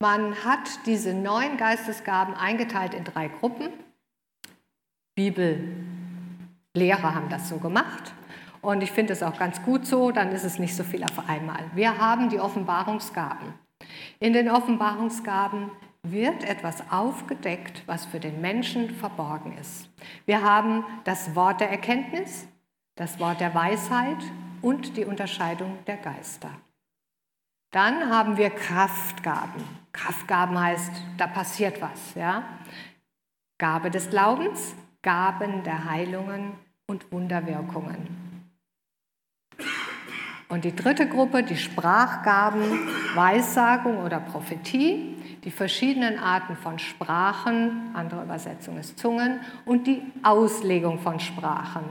Man 0.00 0.44
hat 0.44 0.86
diese 0.86 1.12
neun 1.12 1.56
Geistesgaben 1.56 2.34
eingeteilt 2.34 2.94
in 2.94 3.02
drei 3.02 3.26
Gruppen. 3.28 3.70
Bibellehrer 5.16 5.66
haben 7.14 7.28
das 7.30 7.48
so 7.48 7.58
gemacht. 7.58 8.12
Und 8.60 8.82
ich 8.82 8.90
finde 8.90 9.12
es 9.12 9.22
auch 9.22 9.38
ganz 9.38 9.62
gut 9.62 9.86
so, 9.86 10.10
dann 10.10 10.32
ist 10.32 10.44
es 10.44 10.58
nicht 10.58 10.74
so 10.74 10.84
viel 10.84 11.04
auf 11.04 11.28
einmal. 11.28 11.64
Wir 11.74 11.98
haben 11.98 12.28
die 12.28 12.40
Offenbarungsgaben. 12.40 13.54
In 14.20 14.32
den 14.32 14.50
Offenbarungsgaben 14.50 15.70
wird 16.02 16.44
etwas 16.44 16.90
aufgedeckt, 16.90 17.82
was 17.86 18.04
für 18.06 18.20
den 18.20 18.40
Menschen 18.40 18.90
verborgen 18.90 19.56
ist. 19.58 19.88
Wir 20.26 20.42
haben 20.42 20.84
das 21.04 21.34
Wort 21.34 21.60
der 21.60 21.70
Erkenntnis, 21.70 22.46
das 22.96 23.18
Wort 23.20 23.40
der 23.40 23.54
Weisheit 23.54 24.18
und 24.62 24.96
die 24.96 25.04
Unterscheidung 25.04 25.78
der 25.86 25.96
Geister. 25.96 26.50
Dann 27.70 28.10
haben 28.10 28.38
wir 28.38 28.50
Kraftgaben. 28.50 29.62
Kraftgaben 29.92 30.58
heißt, 30.58 30.92
da 31.18 31.26
passiert 31.26 31.82
was. 31.82 32.14
Ja? 32.14 32.44
Gabe 33.58 33.90
des 33.90 34.08
Glaubens, 34.08 34.74
Gaben 35.02 35.62
der 35.64 35.84
Heilungen 35.84 36.52
und 36.86 37.10
Wunderwirkungen. 37.12 38.27
Und 40.48 40.64
die 40.64 40.74
dritte 40.74 41.06
Gruppe, 41.06 41.42
die 41.42 41.56
Sprachgaben, 41.56 42.62
Weissagung 43.14 44.02
oder 44.02 44.18
Prophetie, 44.18 45.14
die 45.44 45.50
verschiedenen 45.50 46.18
Arten 46.18 46.56
von 46.56 46.78
Sprachen, 46.78 47.90
andere 47.94 48.22
Übersetzung 48.22 48.78
ist 48.78 48.98
Zungen, 48.98 49.40
und 49.66 49.86
die 49.86 50.02
Auslegung 50.22 50.98
von 50.98 51.20
Sprachen 51.20 51.84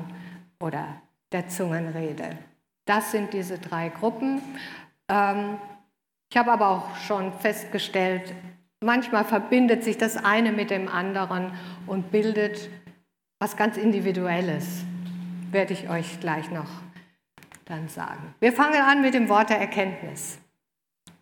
oder 0.60 0.86
der 1.32 1.48
Zungenrede. 1.48 2.38
Das 2.86 3.12
sind 3.12 3.34
diese 3.34 3.60
drei 3.60 3.89
Gruppen. 3.89 4.41
Ähm, 5.08 5.58
ich 6.32 6.38
habe 6.38 6.52
aber 6.52 6.70
auch 6.70 6.96
schon 6.98 7.34
festgestellt, 7.34 8.34
manchmal 8.82 9.24
verbindet 9.24 9.84
sich 9.84 9.98
das 9.98 10.17
eine 10.17 10.52
mit 10.52 10.72
dem 10.72 10.88
anderen 10.89 11.52
und 11.86 12.12
bildet 12.12 12.70
was 13.39 13.56
ganz 13.56 13.78
Individuelles. 13.78 14.84
Werde 15.52 15.74
ich 15.74 15.89
euch 15.89 16.20
gleich 16.20 16.50
noch 16.52 16.87
dann 17.69 17.88
sagen. 17.89 18.34
Wir 18.39 18.53
fangen 18.53 18.82
an 18.82 19.01
mit 19.01 19.13
dem 19.13 19.30
Wort 19.30 19.49
der 19.49 19.60
Erkenntnis. 19.60 20.39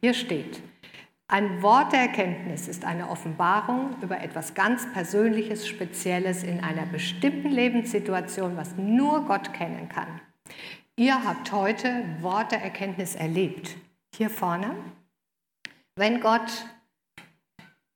Hier 0.01 0.13
steht, 0.13 0.61
Ein 1.27 1.63
Wort 1.63 1.91
der 1.91 2.01
Erkenntnis 2.01 2.67
ist 2.67 2.85
eine 2.85 3.09
Offenbarung 3.09 3.95
über 4.01 4.21
etwas 4.21 4.53
ganz 4.53 4.91
Persönliches, 4.93 5.67
Spezielles 5.67 6.43
in 6.43 6.63
einer 6.63 6.85
bestimmten 6.85 7.49
Lebenssituation, 7.49 8.57
was 8.57 8.75
nur 8.77 9.25
Gott 9.25 9.51
kennen 9.53 9.89
kann. 9.89 10.21
Ihr 10.95 11.23
habt 11.25 11.51
heute 11.51 12.05
Wort 12.21 12.51
der 12.51 12.61
Erkenntnis 12.61 13.15
erlebt. 13.15 13.75
Hier 14.15 14.29
vorne. 14.29 14.75
Wenn 15.95 16.21
Gott 16.21 16.67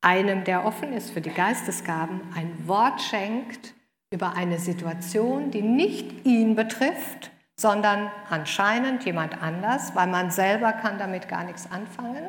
einem, 0.00 0.44
der 0.44 0.64
offen 0.64 0.92
ist 0.92 1.10
für 1.10 1.20
die 1.20 1.30
Geistesgaben, 1.30 2.20
ein 2.34 2.66
Wort 2.66 3.00
schenkt 3.00 3.74
über 4.12 4.34
eine 4.34 4.58
Situation, 4.58 5.50
die 5.50 5.62
nicht 5.62 6.26
ihn 6.26 6.56
betrifft, 6.56 7.30
sondern 7.60 8.10
anscheinend 8.30 9.04
jemand 9.04 9.42
anders, 9.42 9.94
weil 9.94 10.06
man 10.06 10.30
selber 10.30 10.72
kann 10.72 10.98
damit 10.98 11.28
gar 11.28 11.44
nichts 11.44 11.70
anfangen, 11.70 12.24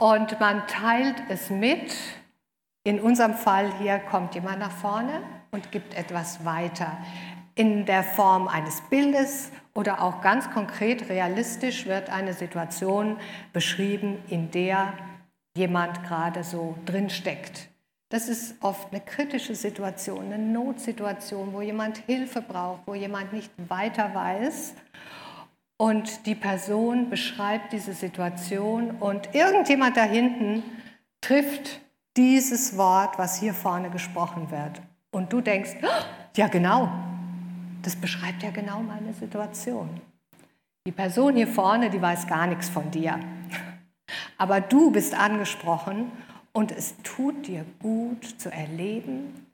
und 0.00 0.38
man 0.38 0.66
teilt 0.68 1.16
es 1.28 1.50
mit. 1.50 1.96
In 2.84 3.00
unserem 3.00 3.34
Fall 3.34 3.72
hier 3.78 3.98
kommt 3.98 4.34
jemand 4.34 4.60
nach 4.60 4.70
vorne 4.70 5.22
und 5.50 5.72
gibt 5.72 5.94
etwas 5.94 6.44
weiter 6.44 6.98
in 7.56 7.86
der 7.86 8.04
Form 8.04 8.46
eines 8.46 8.80
Bildes 8.82 9.50
oder 9.74 10.00
auch 10.00 10.20
ganz 10.20 10.48
konkret 10.52 11.08
realistisch 11.08 11.86
wird 11.86 12.08
eine 12.08 12.32
Situation 12.32 13.18
beschrieben, 13.52 14.22
in 14.28 14.52
der 14.52 14.92
jemand 15.56 16.04
gerade 16.04 16.44
so 16.44 16.76
drinsteckt. 16.86 17.68
Das 18.10 18.28
ist 18.28 18.54
oft 18.62 18.90
eine 18.90 19.02
kritische 19.02 19.54
Situation, 19.54 20.32
eine 20.32 20.38
Notsituation, 20.38 21.52
wo 21.52 21.60
jemand 21.60 21.98
Hilfe 21.98 22.40
braucht, 22.40 22.80
wo 22.86 22.94
jemand 22.94 23.32
nicht 23.34 23.50
weiter 23.68 24.14
weiß 24.14 24.74
und 25.76 26.26
die 26.26 26.34
Person 26.34 27.10
beschreibt 27.10 27.72
diese 27.72 27.92
Situation 27.92 28.90
und 28.92 29.34
irgendjemand 29.34 29.96
da 29.96 30.02
hinten 30.02 30.62
trifft 31.20 31.80
dieses 32.16 32.76
Wort, 32.76 33.18
was 33.18 33.38
hier 33.38 33.54
vorne 33.54 33.90
gesprochen 33.90 34.50
wird. 34.50 34.82
Und 35.12 35.32
du 35.32 35.40
denkst, 35.40 35.76
ja 36.36 36.48
genau, 36.48 36.90
das 37.82 37.94
beschreibt 37.94 38.42
ja 38.42 38.50
genau 38.50 38.80
meine 38.80 39.12
Situation. 39.12 40.00
Die 40.86 40.92
Person 40.92 41.36
hier 41.36 41.46
vorne, 41.46 41.90
die 41.90 42.02
weiß 42.02 42.26
gar 42.26 42.46
nichts 42.46 42.68
von 42.68 42.90
dir. 42.90 43.20
Aber 44.36 44.60
du 44.60 44.90
bist 44.90 45.14
angesprochen 45.14 46.10
und 46.58 46.72
es 46.72 46.96
tut 47.04 47.46
dir 47.46 47.64
gut 47.78 48.24
zu 48.24 48.50
erleben, 48.50 49.46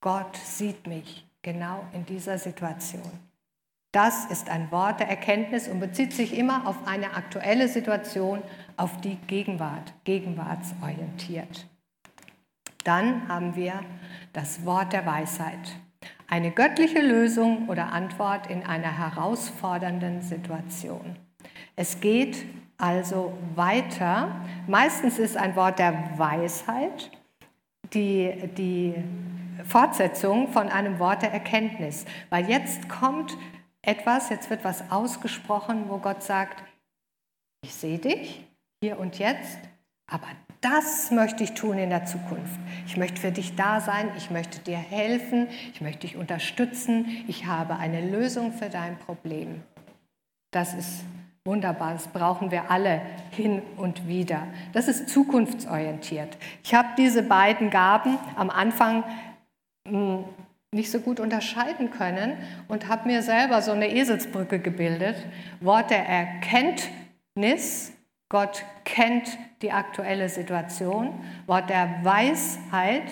Gott 0.00 0.36
sieht 0.36 0.86
mich 0.86 1.26
genau 1.42 1.84
in 1.92 2.06
dieser 2.06 2.38
Situation. 2.38 3.10
Das 3.90 4.26
ist 4.26 4.48
ein 4.48 4.70
Wort 4.70 5.00
der 5.00 5.08
Erkenntnis 5.08 5.66
und 5.66 5.80
bezieht 5.80 6.12
sich 6.12 6.38
immer 6.38 6.68
auf 6.68 6.86
eine 6.86 7.14
aktuelle 7.14 7.66
Situation, 7.66 8.44
auf 8.76 9.00
die 9.00 9.16
Gegenwart, 9.26 9.92
gegenwartsorientiert. 10.04 11.66
Dann 12.84 13.26
haben 13.26 13.56
wir 13.56 13.80
das 14.32 14.64
Wort 14.64 14.92
der 14.92 15.04
Weisheit. 15.04 15.80
Eine 16.28 16.52
göttliche 16.52 17.00
Lösung 17.00 17.68
oder 17.68 17.90
Antwort 17.90 18.46
in 18.48 18.62
einer 18.62 18.96
herausfordernden 18.96 20.22
Situation. 20.22 21.16
Es 21.74 21.98
geht 21.98 22.46
also 22.78 23.32
weiter. 23.54 24.28
Meistens 24.66 25.18
ist 25.18 25.36
ein 25.36 25.56
Wort 25.56 25.78
der 25.78 25.94
Weisheit 26.16 27.10
die, 27.92 28.48
die 28.56 28.94
Fortsetzung 29.64 30.48
von 30.48 30.68
einem 30.68 30.98
Wort 30.98 31.22
der 31.22 31.32
Erkenntnis, 31.32 32.04
weil 32.30 32.48
jetzt 32.48 32.88
kommt 32.88 33.36
etwas, 33.82 34.28
jetzt 34.30 34.50
wird 34.50 34.64
was 34.64 34.90
ausgesprochen, 34.90 35.88
wo 35.88 35.98
Gott 35.98 36.22
sagt, 36.22 36.62
ich 37.62 37.74
sehe 37.74 37.98
dich 37.98 38.44
hier 38.82 38.98
und 38.98 39.18
jetzt, 39.18 39.58
aber 40.10 40.26
das 40.60 41.10
möchte 41.10 41.44
ich 41.44 41.54
tun 41.54 41.78
in 41.78 41.90
der 41.90 42.04
Zukunft. 42.06 42.58
Ich 42.86 42.96
möchte 42.96 43.20
für 43.20 43.32
dich 43.32 43.56
da 43.56 43.80
sein, 43.80 44.10
ich 44.16 44.30
möchte 44.30 44.58
dir 44.60 44.76
helfen, 44.76 45.48
ich 45.72 45.80
möchte 45.80 46.00
dich 46.00 46.16
unterstützen, 46.16 47.24
ich 47.28 47.46
habe 47.46 47.76
eine 47.76 48.10
Lösung 48.10 48.52
für 48.52 48.68
dein 48.68 48.98
Problem. 48.98 49.62
Das 50.52 50.74
ist 50.74 51.04
wunderbar, 51.46 51.92
das 51.92 52.08
brauchen 52.08 52.50
wir 52.50 52.70
alle 52.70 53.00
hin 53.30 53.62
und 53.76 54.08
wieder. 54.08 54.46
Das 54.72 54.88
ist 54.88 55.08
zukunftsorientiert. 55.08 56.36
Ich 56.64 56.74
habe 56.74 56.88
diese 56.98 57.22
beiden 57.22 57.70
Gaben 57.70 58.18
am 58.36 58.50
Anfang 58.50 59.04
hm, 59.88 60.24
nicht 60.72 60.90
so 60.90 61.00
gut 61.00 61.20
unterscheiden 61.20 61.90
können 61.90 62.36
und 62.68 62.88
habe 62.88 63.08
mir 63.08 63.22
selber 63.22 63.62
so 63.62 63.72
eine 63.72 63.90
Eselsbrücke 63.90 64.58
gebildet. 64.58 65.16
Wort 65.60 65.90
der 65.90 66.06
Erkenntnis, 66.06 67.92
Gott 68.28 68.64
kennt 68.84 69.38
die 69.62 69.72
aktuelle 69.72 70.28
Situation. 70.28 71.14
Wort 71.46 71.70
der 71.70 72.00
Weisheit, 72.02 73.04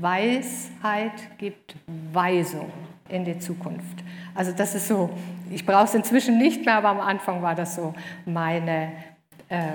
Weisheit 0.00 1.38
gibt 1.38 1.76
Weisung 2.12 2.72
in 3.08 3.24
die 3.24 3.38
Zukunft. 3.38 4.02
Also 4.34 4.52
das 4.52 4.74
ist 4.74 4.88
so, 4.88 5.10
ich 5.52 5.66
brauche 5.66 5.84
es 5.84 5.94
inzwischen 5.94 6.38
nicht 6.38 6.64
mehr, 6.64 6.76
aber 6.76 6.88
am 6.88 7.00
Anfang 7.00 7.42
war 7.42 7.54
das 7.54 7.76
so 7.76 7.94
meine 8.24 8.92
äh, 9.48 9.74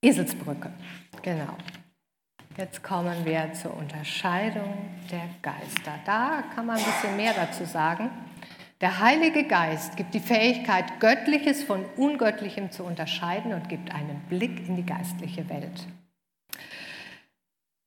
Eselsbrücke. 0.00 0.70
Genau. 1.22 1.56
Jetzt 2.56 2.82
kommen 2.82 3.24
wir 3.24 3.52
zur 3.54 3.76
Unterscheidung 3.76 4.74
der 5.10 5.22
Geister. 5.40 5.98
Da 6.04 6.42
kann 6.54 6.66
man 6.66 6.76
ein 6.76 6.84
bisschen 6.84 7.16
mehr 7.16 7.32
dazu 7.32 7.64
sagen. 7.64 8.10
Der 8.82 8.98
Heilige 8.98 9.44
Geist 9.44 9.96
gibt 9.96 10.12
die 10.12 10.20
Fähigkeit, 10.20 11.00
Göttliches 11.00 11.62
von 11.62 11.84
Ungöttlichem 11.96 12.70
zu 12.70 12.84
unterscheiden 12.84 13.54
und 13.54 13.68
gibt 13.68 13.94
einen 13.94 14.20
Blick 14.28 14.68
in 14.68 14.76
die 14.76 14.84
geistliche 14.84 15.48
Welt. 15.48 15.86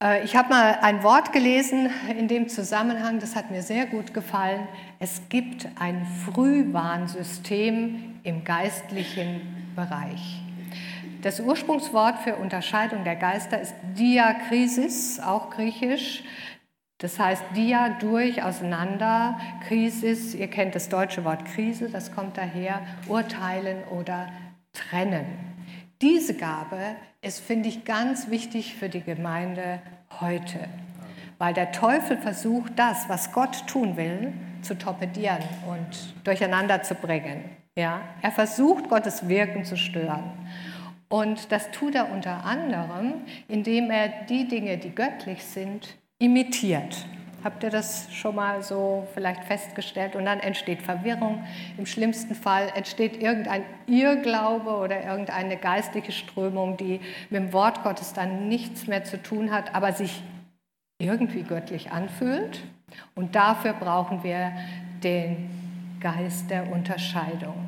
Äh, 0.02 0.24
ich 0.24 0.36
habe 0.36 0.50
mal 0.50 0.80
ein 0.82 1.04
Wort 1.04 1.32
gelesen 1.32 1.90
in 2.18 2.28
dem 2.28 2.50
Zusammenhang, 2.50 3.20
das 3.20 3.36
hat 3.36 3.52
mir 3.52 3.62
sehr 3.62 3.86
gut 3.86 4.14
gefallen. 4.14 4.68
Es 5.00 5.30
gibt 5.30 5.68
ein 5.80 6.06
Frühwarnsystem 6.26 8.20
im 8.24 8.44
geistlichen 8.44 9.74
Bereich. 9.76 10.42
Das 11.22 11.40
Ursprungswort 11.40 12.20
für 12.20 12.36
Unterscheidung 12.36 13.04
der 13.04 13.16
Geister 13.16 13.60
ist 13.60 13.74
Diakrisis, 13.98 15.20
auch 15.20 15.50
griechisch. 15.50 16.24
Das 17.00 17.20
heißt 17.20 17.44
dia 17.56 17.98
durch, 18.00 18.44
auseinander, 18.44 19.38
Krisis, 19.68 20.34
ihr 20.34 20.48
kennt 20.48 20.76
das 20.76 20.88
deutsche 20.88 21.26
Wort 21.26 21.44
Krise, 21.46 21.90
das 21.90 22.14
kommt 22.14 22.38
daher, 22.38 22.82
urteilen 23.08 23.84
oder 23.90 24.30
trennen. 24.72 25.26
Diese 26.02 26.36
Gabe 26.36 26.96
ist, 27.26 27.40
finde 27.40 27.70
ich, 27.70 27.86
ganz 27.86 28.30
wichtig 28.30 28.76
für 28.76 28.88
die 28.88 29.02
Gemeinde 29.02 29.80
heute, 30.22 30.60
weil 31.40 31.54
der 31.54 31.72
Teufel 31.72 32.18
versucht, 32.18 32.74
das, 32.76 33.10
was 33.10 33.32
Gott 33.32 33.66
tun 33.68 33.98
will, 33.98 34.32
zu 34.62 34.78
torpedieren 34.78 35.44
und 35.68 36.14
durcheinander 36.24 36.84
zu 36.84 36.94
bringen. 36.94 37.44
Ja? 37.76 38.02
Er 38.22 38.32
versucht, 38.32 38.90
Gottes 38.90 39.28
Wirken 39.28 39.66
zu 39.66 39.76
stören. 39.76 40.32
Und 41.10 41.52
das 41.52 41.72
tut 41.72 41.96
er 41.96 42.12
unter 42.12 42.46
anderem, 42.46 43.14
indem 43.48 43.90
er 43.90 44.08
die 44.30 44.48
Dinge, 44.48 44.78
die 44.78 44.94
göttlich 44.94 45.44
sind, 45.44 45.98
imitiert. 46.20 47.06
Habt 47.46 47.62
ihr 47.62 47.70
das 47.70 48.12
schon 48.12 48.34
mal 48.34 48.64
so 48.64 49.08
vielleicht 49.14 49.44
festgestellt? 49.44 50.16
Und 50.16 50.26
dann 50.26 50.40
entsteht 50.40 50.82
Verwirrung. 50.82 51.46
Im 51.78 51.86
schlimmsten 51.86 52.34
Fall 52.34 52.72
entsteht 52.74 53.22
irgendein 53.22 53.64
Irrglaube 53.86 54.72
oder 54.72 55.04
irgendeine 55.04 55.56
geistliche 55.56 56.12
Strömung, 56.12 56.76
die 56.76 57.00
mit 57.30 57.40
dem 57.40 57.54
Wort 57.54 57.84
Gottes 57.84 58.14
dann 58.14 58.48
nichts 58.48 58.88
mehr 58.88 59.04
zu 59.04 59.22
tun 59.22 59.52
hat, 59.52 59.76
aber 59.76 59.94
sich 59.94 60.24
irgendwie 60.98 61.44
göttlich 61.44 61.92
anfühlt. 61.92 62.64
Und 63.14 63.36
dafür 63.36 63.74
brauchen 63.74 64.24
wir 64.24 64.52
den 65.04 66.00
Geist 66.00 66.50
der 66.50 66.72
Unterscheidung. 66.72 67.68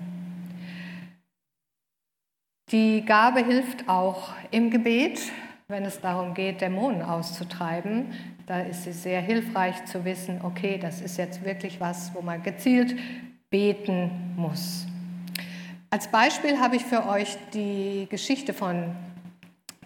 Die 2.72 3.06
Gabe 3.06 3.46
hilft 3.46 3.88
auch 3.88 4.30
im 4.50 4.72
Gebet, 4.72 5.22
wenn 5.68 5.86
es 5.86 6.02
darum 6.02 6.34
geht, 6.34 6.62
Dämonen 6.62 7.04
auszutreiben. 7.04 8.37
Da 8.48 8.62
ist 8.62 8.86
sie 8.86 8.94
sehr 8.94 9.20
hilfreich 9.20 9.84
zu 9.84 10.06
wissen, 10.06 10.40
okay, 10.42 10.78
das 10.78 11.02
ist 11.02 11.18
jetzt 11.18 11.44
wirklich 11.44 11.82
was, 11.82 12.14
wo 12.14 12.22
man 12.22 12.42
gezielt 12.44 12.96
beten 13.50 14.10
muss. 14.38 14.88
Als 15.90 16.08
Beispiel 16.08 16.58
habe 16.58 16.78
ich 16.78 16.86
für 16.86 17.10
euch 17.10 17.38
die 17.54 18.08
Geschichte 18.10 18.54
von 18.54 18.96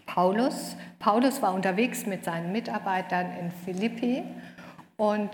Paulus. 0.05 0.77
Paulus 0.99 1.41
war 1.41 1.55
unterwegs 1.55 2.05
mit 2.05 2.23
seinen 2.23 2.51
Mitarbeitern 2.51 3.31
in 3.39 3.51
Philippi 3.51 4.21
und 4.95 5.31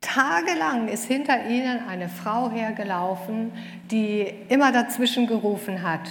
tagelang 0.00 0.86
ist 0.86 1.06
hinter 1.06 1.48
ihnen 1.48 1.80
eine 1.88 2.08
Frau 2.08 2.52
hergelaufen, 2.52 3.50
die 3.90 4.32
immer 4.48 4.70
dazwischen 4.70 5.26
gerufen 5.26 5.82
hat. 5.82 6.08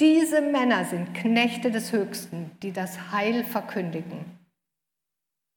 Diese 0.00 0.40
Männer 0.40 0.86
sind 0.86 1.12
Knechte 1.12 1.70
des 1.70 1.92
Höchsten, 1.92 2.52
die 2.62 2.72
das 2.72 3.12
Heil 3.12 3.44
verkündigen. 3.44 4.39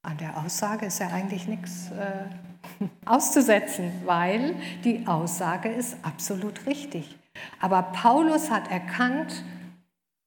An 0.04 0.18
der 0.18 0.38
Aussage 0.38 0.86
ist 0.86 1.00
ja 1.00 1.08
eigentlich 1.08 1.48
nichts 1.48 1.90
äh, 1.92 2.86
auszusetzen, 3.06 3.92
weil 4.06 4.56
die 4.84 5.08
Aussage 5.08 5.70
ist 5.70 5.98
absolut 6.04 6.66
richtig. 6.66 7.18
Aber 7.60 7.82
Paulus 7.82 8.52
hat 8.52 8.70
erkannt, 8.70 9.44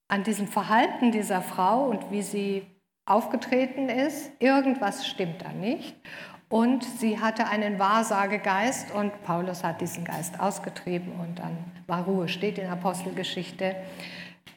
an 0.09 0.23
diesem 0.23 0.47
Verhalten 0.47 1.11
dieser 1.11 1.43
Frau 1.43 1.87
und 1.87 2.11
wie 2.11 2.23
sie 2.23 2.67
aufgetreten 3.07 3.89
ist. 3.89 4.31
Irgendwas 4.39 5.07
stimmt 5.07 5.43
da 5.43 5.53
nicht. 5.53 5.97
Und 6.49 6.85
sie 6.85 7.21
hatte 7.21 7.49
einen 7.49 7.79
Wahrsagegeist 7.79 8.93
und 8.93 9.23
Paulus 9.25 9.65
hat 9.65 9.81
diesen 9.81 10.05
Geist 10.05 10.39
ausgetrieben 10.39 11.13
und 11.21 11.41
dann 11.41 11.57
war 11.89 12.05
Ruhe, 12.05 12.29
steht 12.29 12.59
in 12.59 12.69
Apostelgeschichte 12.69 13.75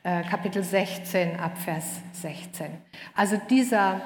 äh, 0.03 0.23
Kapitel 0.23 0.63
16 0.63 1.39
ab 1.39 1.57
Vers 1.57 2.01
16. 2.13 2.67
Also 3.15 3.37
dieser, 3.49 4.01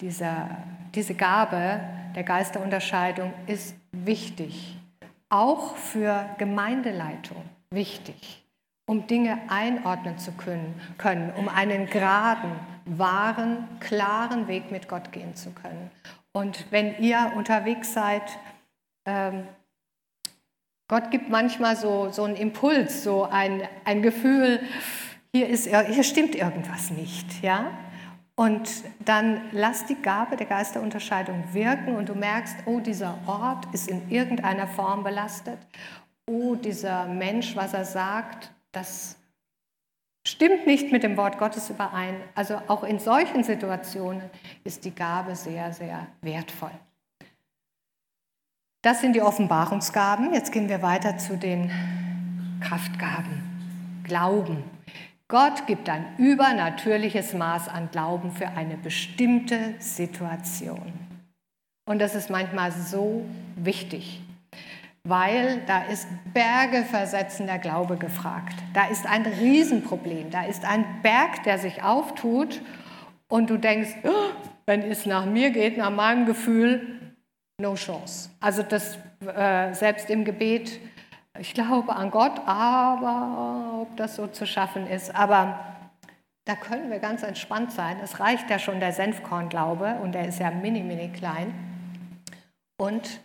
dieser, 0.00 0.48
diese 0.94 1.14
Gabe 1.14 1.80
der 2.14 2.22
Geisterunterscheidung 2.22 3.32
ist 3.46 3.74
wichtig, 3.92 4.76
auch 5.28 5.76
für 5.76 6.28
Gemeindeleitung 6.38 7.42
wichtig, 7.70 8.44
um 8.86 9.06
Dinge 9.06 9.38
einordnen 9.48 10.18
zu 10.18 10.32
können, 10.32 10.80
können 10.96 11.32
um 11.36 11.48
einen 11.48 11.86
geraden, 11.86 12.52
wahren, 12.86 13.68
klaren 13.80 14.48
Weg 14.48 14.70
mit 14.70 14.88
Gott 14.88 15.12
gehen 15.12 15.34
zu 15.34 15.50
können. 15.50 15.90
Und 16.32 16.66
wenn 16.70 16.98
ihr 16.98 17.32
unterwegs 17.36 17.92
seid, 17.92 18.22
ähm, 19.04 19.46
Gott 20.88 21.10
gibt 21.10 21.28
manchmal 21.28 21.76
so, 21.76 22.10
so 22.10 22.24
einen 22.24 22.36
Impuls, 22.36 23.02
so 23.02 23.24
ein, 23.24 23.62
ein 23.84 24.00
Gefühl, 24.00 24.60
hier, 25.34 25.48
ist, 25.48 25.66
hier 25.66 26.02
stimmt 26.02 26.34
irgendwas 26.34 26.90
nicht. 26.90 27.42
Ja? 27.42 27.72
Und 28.38 28.84
dann 29.00 29.40
lass 29.50 29.86
die 29.86 30.00
Gabe 30.00 30.36
der 30.36 30.46
Geisterunterscheidung 30.46 31.42
wirken 31.54 31.96
und 31.96 32.08
du 32.08 32.14
merkst, 32.14 32.56
oh, 32.66 32.78
dieser 32.78 33.18
Ort 33.26 33.66
ist 33.74 33.90
in 33.90 34.08
irgendeiner 34.12 34.68
Form 34.68 35.02
belastet. 35.02 35.58
Oh, 36.24 36.54
dieser 36.54 37.06
Mensch, 37.06 37.56
was 37.56 37.74
er 37.74 37.84
sagt, 37.84 38.52
das 38.70 39.16
stimmt 40.24 40.68
nicht 40.68 40.92
mit 40.92 41.02
dem 41.02 41.16
Wort 41.16 41.36
Gottes 41.38 41.68
überein. 41.68 42.14
Also 42.36 42.62
auch 42.68 42.84
in 42.84 43.00
solchen 43.00 43.42
Situationen 43.42 44.22
ist 44.62 44.84
die 44.84 44.94
Gabe 44.94 45.34
sehr, 45.34 45.72
sehr 45.72 46.06
wertvoll. 46.20 46.70
Das 48.82 49.00
sind 49.00 49.14
die 49.14 49.22
Offenbarungsgaben. 49.22 50.32
Jetzt 50.32 50.52
gehen 50.52 50.68
wir 50.68 50.80
weiter 50.80 51.18
zu 51.18 51.36
den 51.36 51.72
Kraftgaben. 52.60 54.04
Glauben. 54.04 54.77
Gott 55.28 55.66
gibt 55.66 55.88
ein 55.88 56.16
übernatürliches 56.16 57.34
Maß 57.34 57.68
an 57.68 57.90
Glauben 57.90 58.32
für 58.32 58.48
eine 58.48 58.76
bestimmte 58.76 59.74
Situation. 59.78 60.92
Und 61.86 62.00
das 62.00 62.14
ist 62.14 62.30
manchmal 62.30 62.72
so 62.72 63.24
wichtig 63.56 64.22
weil 65.08 65.62
da 65.66 65.84
ist 65.84 66.06
bergeversetzender 66.34 67.58
Glaube 67.58 67.96
gefragt. 67.96 68.54
Da 68.74 68.88
ist 68.88 69.06
ein 69.06 69.24
Riesenproblem, 69.24 70.30
da 70.30 70.44
ist 70.44 70.64
ein 70.64 70.84
Berg, 71.02 71.42
der 71.44 71.58
sich 71.58 71.82
auftut 71.82 72.60
und 73.28 73.48
du 73.48 73.56
denkst, 73.56 73.94
oh, 74.04 74.30
wenn 74.66 74.82
es 74.82 75.06
nach 75.06 75.24
mir 75.24 75.50
geht, 75.50 75.78
nach 75.78 75.90
meinem 75.90 76.26
Gefühl, 76.26 77.14
no 77.60 77.74
chance. 77.74 78.30
Also 78.40 78.62
das 78.62 78.98
äh, 79.34 79.72
selbst 79.72 80.10
im 80.10 80.24
Gebet, 80.24 80.78
ich 81.40 81.54
glaube 81.54 81.94
an 81.94 82.10
Gott, 82.10 82.40
aber 82.46 83.80
ob 83.82 83.96
das 83.96 84.16
so 84.16 84.26
zu 84.26 84.46
schaffen 84.46 84.86
ist, 84.86 85.14
aber 85.14 85.58
da 86.44 86.56
können 86.56 86.90
wir 86.90 86.98
ganz 86.98 87.22
entspannt 87.22 87.72
sein. 87.72 87.98
Es 88.02 88.20
reicht 88.20 88.48
ja 88.48 88.58
schon 88.58 88.80
der 88.80 88.92
Senfkornglaube 88.92 89.96
und 90.02 90.12
der 90.12 90.26
ist 90.26 90.40
ja 90.40 90.50
mini, 90.50 90.82
mini 90.82 91.10
klein. 91.10 91.52
Und 92.80 93.20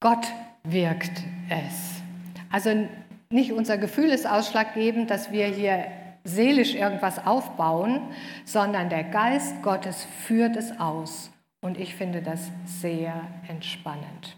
Gott 0.00 0.26
wirkt 0.64 1.24
es. 1.50 2.02
Also 2.50 2.88
nicht 3.30 3.52
unser 3.52 3.76
Gefühl 3.76 4.10
ist 4.10 4.26
ausschlaggebend, 4.26 5.10
dass 5.10 5.30
wir 5.30 5.46
hier 5.46 5.84
seelisch 6.24 6.74
irgendwas 6.74 7.26
aufbauen, 7.26 8.00
sondern 8.44 8.88
der 8.88 9.04
Geist 9.04 9.62
Gottes 9.62 10.06
führt 10.26 10.56
es 10.56 10.78
aus. 10.78 11.30
Und 11.60 11.78
ich 11.78 11.94
finde 11.94 12.22
das 12.22 12.50
sehr 12.64 13.26
entspannend. 13.48 14.36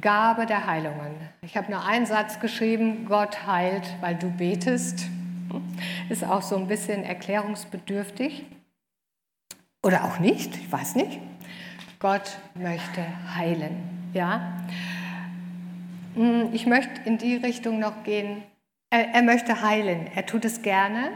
Gabe 0.00 0.46
der 0.46 0.66
Heilungen. 0.66 1.14
Ich 1.42 1.56
habe 1.56 1.70
nur 1.70 1.84
einen 1.84 2.06
Satz 2.06 2.40
geschrieben, 2.40 3.06
Gott 3.06 3.46
heilt, 3.46 3.94
weil 4.00 4.16
du 4.16 4.30
betest. 4.30 5.06
Ist 6.08 6.24
auch 6.24 6.42
so 6.42 6.56
ein 6.56 6.66
bisschen 6.66 7.04
erklärungsbedürftig. 7.04 8.44
Oder 9.82 10.04
auch 10.04 10.18
nicht, 10.18 10.56
ich 10.56 10.70
weiß 10.70 10.96
nicht. 10.96 11.20
Gott 12.00 12.38
möchte 12.54 13.04
heilen. 13.36 14.10
Ja? 14.12 14.64
Hm, 16.14 16.50
ich 16.52 16.66
möchte 16.66 17.02
in 17.04 17.18
die 17.18 17.36
Richtung 17.36 17.78
noch 17.78 18.02
gehen. 18.02 18.42
Er, 18.90 19.14
er 19.14 19.22
möchte 19.22 19.62
heilen. 19.62 20.08
Er 20.14 20.26
tut 20.26 20.44
es 20.44 20.62
gerne, 20.62 21.10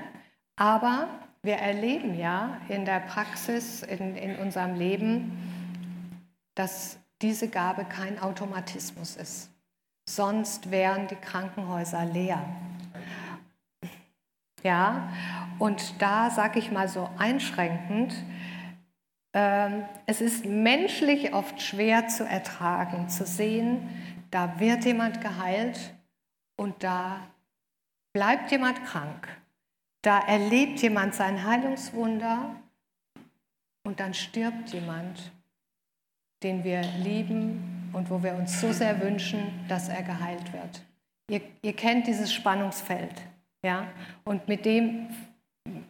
aber 0.57 1.09
wir 1.43 1.55
erleben 1.55 2.17
ja 2.17 2.59
in 2.69 2.85
der 2.85 3.01
Praxis, 3.01 3.83
in, 3.83 4.15
in 4.15 4.37
unserem 4.37 4.75
Leben, 4.75 5.33
dass 6.55 7.00
diese 7.23 7.49
Gabe 7.49 7.85
kein 7.85 8.19
Automatismus 8.19 9.17
ist. 9.17 9.51
Sonst 10.09 10.71
wären 10.71 11.07
die 11.09 11.17
Krankenhäuser 11.17 12.05
leer. 12.05 12.45
Ja, 14.63 15.13
und 15.59 16.01
da 16.03 16.31
sage 16.31 16.59
ich 16.59 16.71
mal 16.71 16.89
so 16.89 17.09
einschränkend, 17.19 18.15
ähm, 19.33 19.85
es 20.07 20.21
ist 20.21 20.45
menschlich 20.45 21.33
oft 21.33 21.63
schwer 21.63 22.09
zu 22.09 22.25
ertragen, 22.25 23.09
zu 23.09 23.25
sehen, 23.25 23.89
da 24.31 24.59
wird 24.59 24.85
jemand 24.85 25.21
geheilt 25.21 25.95
und 26.57 26.83
da 26.83 27.21
bleibt 28.13 28.51
jemand 28.51 28.85
krank. 28.85 29.29
Da 30.03 30.19
erlebt 30.19 30.81
jemand 30.81 31.15
sein 31.15 31.45
Heilungswunder 31.45 32.57
und 33.85 34.01
dann 34.01 34.15
stirbt 34.15 34.71
jemand, 34.71 35.33
den 36.43 36.65
wir 36.65 36.83
lieben 37.03 37.91
und 37.93 38.11
wo 38.11 38.23
wir 38.23 38.35
uns 38.35 38.61
so 38.61 38.73
sehr 38.73 39.01
wünschen, 39.01 39.41
dass 39.69 39.89
er 39.89 40.03
geheilt 40.03 40.53
wird. 40.53 40.83
Ihr, 41.31 41.41
ihr 41.63 41.75
kennt 41.75 42.07
dieses 42.07 42.33
Spannungsfeld, 42.33 43.15
ja? 43.65 43.87
Und 44.25 44.49
mit 44.49 44.65
dem 44.65 45.09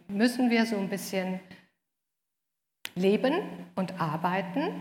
müssen 0.07 0.49
wir 0.49 0.65
so 0.65 0.77
ein 0.77 0.89
bisschen 0.89 1.39
leben 2.95 3.33
und 3.75 3.99
arbeiten. 3.99 4.73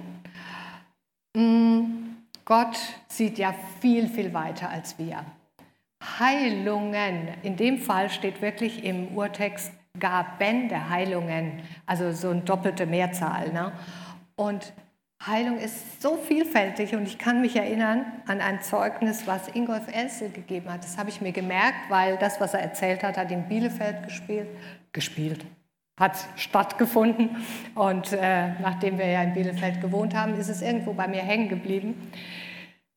Mm, 1.34 2.16
Gott 2.44 2.76
sieht 3.08 3.38
ja 3.38 3.54
viel, 3.80 4.08
viel 4.08 4.34
weiter 4.34 4.68
als 4.68 4.98
wir. 4.98 5.24
Heilungen, 6.18 7.28
in 7.42 7.56
dem 7.56 7.78
Fall 7.78 8.10
steht 8.10 8.42
wirklich 8.42 8.84
im 8.84 9.16
Urtext 9.16 9.72
Gaben 9.98 10.68
der 10.68 10.88
Heilungen, 10.88 11.62
also 11.86 12.12
so 12.12 12.30
eine 12.30 12.40
doppelte 12.40 12.86
Mehrzahl. 12.86 13.52
Ne? 13.52 13.72
Und 14.36 14.72
Heilung 15.26 15.58
ist 15.58 16.00
so 16.00 16.16
vielfältig 16.16 16.94
und 16.94 17.02
ich 17.02 17.18
kann 17.18 17.42
mich 17.42 17.54
erinnern 17.54 18.06
an 18.26 18.40
ein 18.40 18.62
Zeugnis, 18.62 19.26
was 19.26 19.48
Ingolf 19.48 19.86
Elsel 19.94 20.30
gegeben 20.30 20.72
hat. 20.72 20.82
Das 20.82 20.96
habe 20.96 21.10
ich 21.10 21.20
mir 21.20 21.32
gemerkt, 21.32 21.90
weil 21.90 22.16
das, 22.16 22.40
was 22.40 22.54
er 22.54 22.60
erzählt 22.60 23.02
hat, 23.02 23.18
hat 23.18 23.30
in 23.30 23.46
Bielefeld 23.46 24.04
gespielt, 24.04 24.48
gespielt, 24.92 25.44
hat 25.98 26.16
stattgefunden. 26.36 27.36
Und 27.74 28.14
äh, 28.14 28.52
nachdem 28.60 28.96
wir 28.96 29.08
ja 29.08 29.22
in 29.22 29.34
Bielefeld 29.34 29.82
gewohnt 29.82 30.14
haben, 30.14 30.36
ist 30.36 30.48
es 30.48 30.62
irgendwo 30.62 30.94
bei 30.94 31.06
mir 31.06 31.20
hängen 31.20 31.50
geblieben. 31.50 32.10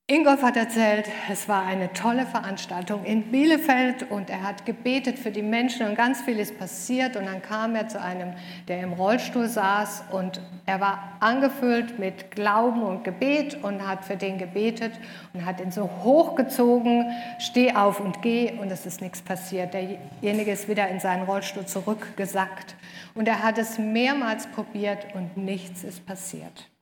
Ingolf 0.08 0.42
hat 0.42 0.58
erzählt, 0.58 1.10
es 1.32 1.48
war 1.48 1.66
eine 1.66 1.94
tolle 1.94 2.26
Veranstaltung 2.26 3.06
in 3.06 3.32
Bielefeld 3.32 4.12
und 4.12 4.30
er 4.30 4.44
hat 4.44 4.66
gebetet 4.66 5.18
für 5.18 5.32
die 5.32 5.42
Menschen 5.42 5.88
und 5.88 5.96
ganz 5.96 6.20
viel 6.20 6.40
ist 6.40 6.60
passiert 6.60 7.16
und 7.16 7.26
dann 7.26 7.42
kam 7.42 7.74
er 7.74 7.88
zu 7.88 8.02
einem, 8.02 8.34
der 8.68 8.82
im 8.82 8.92
Rollstuhl 8.92 9.48
saß 9.48 10.04
und 10.12 10.42
er 10.66 10.82
war 10.82 11.16
angefüllt 11.22 12.00
mit 12.00 12.32
Glauben 12.32 12.84
und 12.84 13.06
Gebet 13.06 13.64
und 13.64 13.88
hat 13.88 14.04
für 14.04 14.18
den 14.18 14.38
gebetet 14.38 14.92
und 15.34 15.46
hat 15.46 15.62
ihn 15.62 15.72
so 15.72 15.90
hochgezogen, 16.04 17.06
steh 17.40 17.74
auf 17.74 18.02
und 18.02 18.22
geh 18.22 18.52
und 18.60 18.70
es 18.74 18.86
ist 18.86 19.00
nichts 19.00 19.22
passiert. 19.22 19.74
Derjenige 19.74 20.52
ist 20.52 20.68
wieder 20.68 20.90
in 20.90 21.00
seinen 21.00 21.24
Rollstuhl 21.24 21.66
zurückgesackt 21.66 22.76
und 23.14 23.26
er 23.26 23.42
hat 23.42 23.58
es 23.58 23.80
mehrmals 23.80 24.48
probiert 24.48 25.16
und 25.16 25.38
nichts 25.38 25.86
ist 25.86 26.06
passiert. 26.06 26.73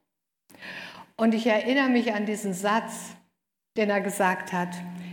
Und 1.21 1.35
ich 1.35 1.45
erinnere 1.45 1.87
mich 1.87 2.15
an 2.15 2.25
diesen 2.25 2.51
Satz, 2.51 3.15
den 3.77 3.91
er 3.91 4.01
gesagt 4.01 4.51
hat, 4.53 4.69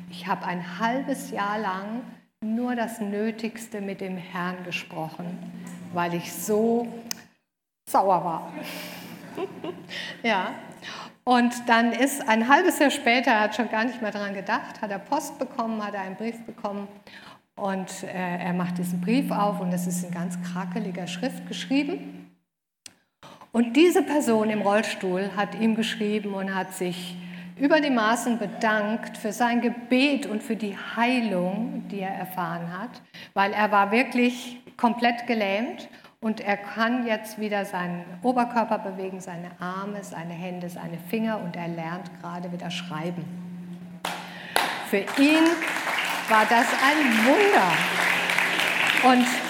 ich 0.09 0.27
habe 0.27 0.47
ein 0.47 0.79
halbes 0.79 1.31
Jahr 1.31 1.59
lang 1.59 2.01
nur 2.41 2.75
das 2.75 2.99
Nötigste 2.99 3.83
mit 3.83 4.01
dem 4.01 4.17
Herrn 4.17 4.65
gesprochen, 4.65 5.37
weil 5.93 6.15
ich 6.15 6.33
so 6.33 6.89
sauer 7.91 8.25
war. 8.25 8.53
ja. 10.23 10.55
Und 11.25 11.53
dann 11.67 11.93
ist 11.93 12.27
ein 12.27 12.49
halbes 12.49 12.79
Jahr 12.79 12.91
später, 12.91 13.33
er 13.33 13.41
hat 13.41 13.57
schon 13.57 13.69
gar 13.69 13.85
nicht 13.85 14.01
mehr 14.01 14.11
daran 14.11 14.33
gedacht, 14.33 14.81
hat 14.81 14.91
er 14.91 15.01
Post 15.01 15.39
bekommen, 15.39 15.85
hat 15.85 15.93
er 15.93 16.01
einen 16.01 16.17
Brief 16.17 16.43
bekommen 16.47 16.89
und 17.55 18.03
äh, 18.05 18.39
er 18.39 18.55
macht 18.55 18.79
diesen 18.79 19.03
Brief 19.03 19.31
auf 19.31 19.61
und 19.61 19.75
es 19.75 19.87
ist 19.87 20.05
in 20.05 20.11
ganz 20.11 20.39
krakeliger 20.41 21.07
Schrift 21.07 21.47
geschrieben. 21.47 22.18
Und 23.59 23.75
diese 23.75 24.05
Person 24.05 24.51
im 24.51 24.63
Rollstuhl 24.63 25.33
hat 25.37 25.57
ihm 25.57 25.75
geschrieben 25.75 26.33
und 26.33 26.55
hat 26.55 26.75
sich 26.75 27.17
über 27.59 27.81
die 27.81 27.91
Maßen 27.91 28.39
bedankt 28.39 29.19
für 29.19 29.33
sein 29.33 29.61
Gebet 29.61 30.27
und 30.27 30.45
für 30.45 30.55
die 30.55 30.77
Heilung, 30.95 31.83
die 31.91 31.99
er 31.99 32.15
erfahren 32.15 32.73
hat, 32.73 33.03
weil 33.35 33.53
er 33.53 33.73
war 33.73 33.91
wirklich 33.91 34.61
komplett 34.77 35.27
gelähmt 35.27 35.89
und 36.21 36.41
er 36.41 36.57
kann 36.57 37.05
jetzt 37.05 37.41
wieder 37.41 37.65
seinen 37.65 38.05
Oberkörper 38.23 38.79
bewegen, 38.79 39.21
seine 39.21 39.51
Arme, 39.59 40.05
seine 40.05 40.35
Hände, 40.35 40.69
seine 40.69 40.99
Finger 41.11 41.41
und 41.41 41.57
er 41.57 41.67
lernt 41.67 42.13
gerade 42.21 42.53
wieder 42.53 42.71
schreiben. 42.71 43.25
Für 44.89 44.99
ihn 45.21 45.47
war 46.29 46.47
das 46.49 46.69
ein 46.81 47.27
Wunder. 47.27 47.73
Und 49.03 49.48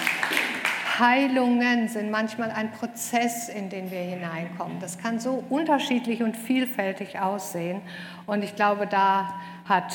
Heilungen 0.99 1.87
sind 1.87 2.11
manchmal 2.11 2.51
ein 2.51 2.71
Prozess, 2.71 3.49
in 3.49 3.69
den 3.69 3.89
wir 3.89 3.99
hineinkommen. 3.99 4.79
Das 4.79 4.97
kann 4.97 5.19
so 5.19 5.43
unterschiedlich 5.49 6.21
und 6.21 6.35
vielfältig 6.35 7.19
aussehen. 7.19 7.81
Und 8.25 8.43
ich 8.43 8.55
glaube, 8.55 8.85
da 8.85 9.33
hat 9.65 9.93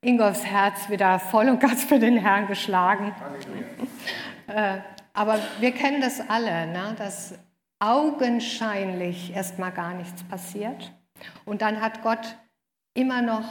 Ingolfs 0.00 0.44
Herz 0.44 0.88
wieder 0.88 1.18
voll 1.18 1.48
und 1.48 1.60
ganz 1.60 1.84
für 1.84 1.98
den 1.98 2.16
Herrn 2.16 2.46
geschlagen. 2.46 3.14
Äh, 4.46 4.78
aber 5.12 5.38
wir 5.58 5.72
kennen 5.72 6.00
das 6.00 6.20
alle, 6.28 6.66
ne? 6.66 6.94
dass 6.96 7.38
augenscheinlich 7.78 9.34
erstmal 9.34 9.72
gar 9.72 9.94
nichts 9.94 10.22
passiert. 10.24 10.92
Und 11.44 11.62
dann 11.62 11.80
hat 11.80 12.02
Gott 12.02 12.36
immer 12.94 13.22
noch 13.22 13.44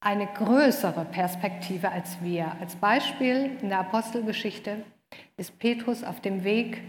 eine 0.00 0.26
größere 0.26 1.04
Perspektive 1.04 1.90
als 1.90 2.18
wir. 2.22 2.52
Als 2.60 2.76
Beispiel 2.76 3.58
in 3.60 3.68
der 3.68 3.80
Apostelgeschichte 3.80 4.84
ist 5.36 5.58
Petrus 5.58 6.04
auf 6.04 6.20
dem 6.20 6.44
Weg 6.44 6.82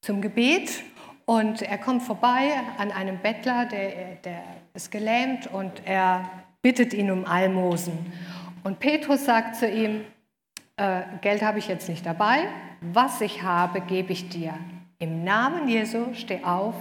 zum 0.00 0.20
Gebet 0.20 0.82
und 1.24 1.62
er 1.62 1.78
kommt 1.78 2.02
vorbei 2.02 2.52
an 2.78 2.90
einem 2.90 3.18
Bettler, 3.18 3.66
der, 3.66 4.16
der 4.24 4.42
ist 4.74 4.90
gelähmt 4.90 5.46
und 5.48 5.82
er 5.84 6.30
bittet 6.62 6.94
ihn 6.94 7.10
um 7.10 7.26
Almosen. 7.26 8.12
Und 8.64 8.78
Petrus 8.78 9.24
sagt 9.24 9.56
zu 9.56 9.68
ihm, 9.68 10.04
äh, 10.76 11.02
Geld 11.20 11.42
habe 11.42 11.58
ich 11.58 11.68
jetzt 11.68 11.88
nicht 11.88 12.06
dabei, 12.06 12.48
was 12.80 13.20
ich 13.20 13.42
habe, 13.42 13.80
gebe 13.80 14.12
ich 14.12 14.28
dir. 14.28 14.54
Im 14.98 15.24
Namen 15.24 15.68
Jesu 15.68 16.14
steh 16.14 16.42
auf 16.44 16.74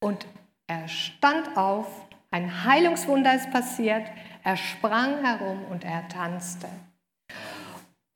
und 0.00 0.26
er 0.66 0.88
stand 0.88 1.56
auf, 1.56 1.86
ein 2.30 2.64
Heilungswunder 2.64 3.34
ist 3.34 3.50
passiert, 3.50 4.06
er 4.44 4.56
sprang 4.56 5.24
herum 5.24 5.64
und 5.70 5.84
er 5.84 6.08
tanzte. 6.08 6.68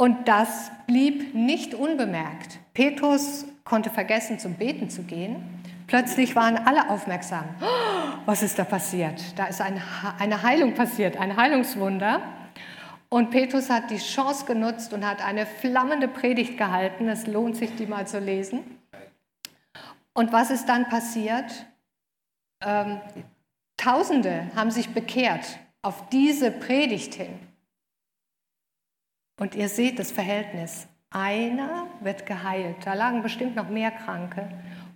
Und 0.03 0.27
das 0.27 0.73
blieb 0.89 1.33
nicht 1.33 1.75
unbemerkt. 1.75 2.59
Petrus 2.75 3.45
konnte 3.63 3.89
vergessen, 3.89 4.41
zum 4.41 4.55
Beten 4.55 4.91
zu 4.91 5.05
gehen. 5.05 5.63
Plötzlich 5.87 6.35
waren 6.35 6.57
alle 6.57 6.91
aufmerksam. 6.91 7.45
Was 8.27 8.43
ist 8.43 8.59
da 8.59 8.65
passiert? 8.65 9.23
Da 9.37 9.47
ist 9.47 9.61
eine 9.61 10.43
Heilung 10.43 10.75
passiert, 10.75 11.17
ein 11.17 11.37
Heilungswunder. 11.37 12.21
Und 13.11 13.31
Petrus 13.31 13.71
hat 13.71 13.93
die 13.93 13.99
Chance 13.99 14.45
genutzt 14.45 14.93
und 14.93 15.07
hat 15.07 15.25
eine 15.25 15.47
flammende 15.47 16.09
Predigt 16.09 16.59
gehalten. 16.59 17.09
Es 17.09 17.29
lohnt 17.29 17.55
sich, 17.55 17.77
die 17.77 17.87
mal 17.87 18.05
zu 18.05 18.19
lesen. 18.19 18.59
Und 20.15 20.33
was 20.33 20.51
ist 20.51 20.69
dann 20.69 20.89
passiert? 20.89 21.67
Ähm, 22.61 23.01
Tausende 23.77 24.51
haben 24.57 24.73
sich 24.73 24.89
bekehrt 24.89 25.61
auf 25.81 26.09
diese 26.09 26.51
Predigt 26.51 27.15
hin. 27.15 27.52
Und 29.43 29.57
ihr 29.57 29.69
seht 29.69 29.99
das 29.99 30.13
Verhältnis. 30.13 30.87
Einer 31.11 31.89
wird 31.99 32.27
geheilt. 32.27 32.77
Da 32.85 32.95
lagen 32.95 33.23
bestimmt 33.23 33.57
noch 33.57 33.69
mehr 33.69 33.91
Kranke. 33.91 34.49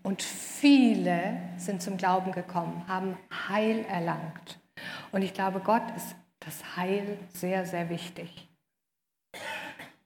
Und 0.04 0.22
viele 0.22 1.36
sind 1.56 1.82
zum 1.82 1.96
Glauben 1.96 2.30
gekommen, 2.30 2.84
haben 2.86 3.18
Heil 3.48 3.84
erlangt. 3.86 4.60
Und 5.10 5.22
ich 5.22 5.34
glaube, 5.34 5.58
Gott 5.58 5.82
ist 5.96 6.14
das 6.38 6.76
Heil 6.76 7.18
sehr, 7.34 7.66
sehr 7.66 7.90
wichtig. 7.90 8.48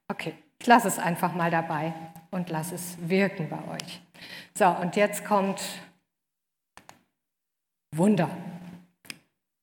Okay, 0.09 0.33
ich 0.59 0.67
lasse 0.67 0.89
es 0.89 0.99
einfach 0.99 1.35
mal 1.35 1.51
dabei 1.51 1.93
und 2.31 2.49
lasse 2.49 2.77
es 2.77 2.97
wirken 2.99 3.51
bei 3.51 3.75
euch. 3.75 4.01
So, 4.57 4.69
und 4.69 4.97
jetzt 4.97 5.27
kommt 5.27 5.61
Wunder. 7.95 8.31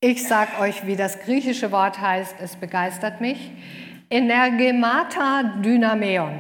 Ich 0.01 0.27
sage 0.27 0.59
euch, 0.59 0.85
wie 0.85 0.95
das 0.95 1.19
griechische 1.21 1.71
Wort 1.71 1.99
heißt, 1.99 2.35
es 2.39 2.55
begeistert 2.57 3.21
mich. 3.21 3.51
Energemata 4.09 5.43
Dynameon. 5.61 6.39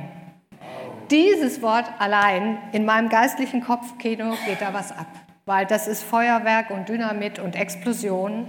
Dieses 1.11 1.61
Wort 1.61 1.85
allein 1.99 2.57
in 2.71 2.85
meinem 2.85 3.09
geistlichen 3.09 3.61
Kopfkino 3.61 4.35
geht 4.45 4.61
da 4.61 4.73
was 4.73 4.93
ab, 4.93 5.07
weil 5.45 5.65
das 5.65 5.87
ist 5.87 6.01
Feuerwerk 6.03 6.69
und 6.69 6.87
Dynamit 6.87 7.39
und 7.39 7.57
Explosion. 7.57 8.47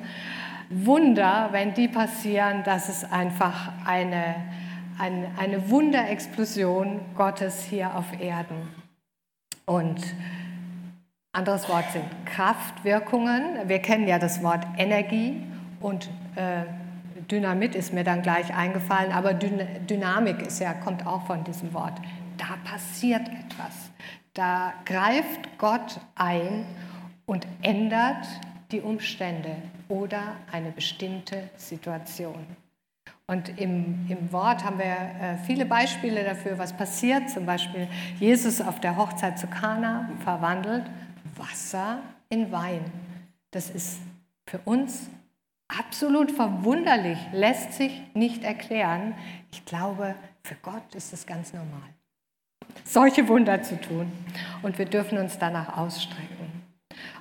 Wunder, 0.70 1.48
wenn 1.50 1.74
die 1.74 1.88
passieren, 1.88 2.62
das 2.64 2.88
ist 2.88 3.12
einfach 3.12 3.72
eine, 3.84 4.36
eine, 5.00 5.30
eine 5.36 5.68
Wunderexplosion 5.68 7.00
Gottes 7.16 7.64
hier 7.64 7.96
auf 7.96 8.20
Erden. 8.20 8.68
Und 9.66 10.00
anderes 11.32 11.68
Wort 11.68 11.90
sind 11.92 12.04
Kraftwirkungen. 12.24 13.68
Wir 13.68 13.80
kennen 13.80 14.06
ja 14.06 14.20
das 14.20 14.44
Wort 14.44 14.64
Energie 14.76 15.42
und 15.80 16.08
äh, 16.36 16.62
Dynamit 17.30 17.74
ist 17.74 17.92
mir 17.92 18.04
dann 18.04 18.22
gleich 18.22 18.54
eingefallen, 18.54 19.12
aber 19.12 19.34
Dynamik 19.34 20.42
ist 20.42 20.60
ja, 20.60 20.72
kommt 20.72 21.06
auch 21.06 21.26
von 21.26 21.44
diesem 21.44 21.72
Wort. 21.74 22.00
Da 22.36 22.56
passiert 22.64 23.28
etwas. 23.28 23.90
Da 24.34 24.72
greift 24.84 25.58
Gott 25.58 26.00
ein 26.14 26.64
und 27.26 27.46
ändert 27.62 28.26
die 28.70 28.80
Umstände 28.80 29.56
oder 29.88 30.36
eine 30.52 30.70
bestimmte 30.70 31.50
Situation. 31.56 32.46
Und 33.26 33.58
im, 33.58 34.06
im 34.08 34.32
Wort 34.32 34.64
haben 34.64 34.78
wir 34.78 34.86
äh, 34.86 35.36
viele 35.44 35.66
Beispiele 35.66 36.24
dafür, 36.24 36.56
was 36.56 36.72
passiert. 36.72 37.28
Zum 37.28 37.44
Beispiel 37.44 37.86
Jesus 38.18 38.62
auf 38.62 38.80
der 38.80 38.96
Hochzeit 38.96 39.38
zu 39.38 39.46
Kana 39.48 40.08
verwandelt 40.24 40.84
Wasser 41.36 41.98
in 42.30 42.50
Wein. 42.50 42.80
Das 43.50 43.68
ist 43.68 44.00
für 44.46 44.58
uns 44.64 45.10
absolut 45.68 46.30
verwunderlich, 46.30 47.18
lässt 47.32 47.74
sich 47.74 48.02
nicht 48.14 48.42
erklären. 48.42 49.14
Ich 49.52 49.64
glaube, 49.64 50.14
für 50.42 50.56
Gott 50.56 50.94
ist 50.94 51.12
es 51.12 51.26
ganz 51.26 51.52
normal, 51.52 51.88
solche 52.84 53.28
Wunder 53.28 53.62
zu 53.62 53.80
tun. 53.80 54.10
Und 54.62 54.78
wir 54.78 54.86
dürfen 54.86 55.18
uns 55.18 55.38
danach 55.38 55.76
ausstrecken. 55.76 56.62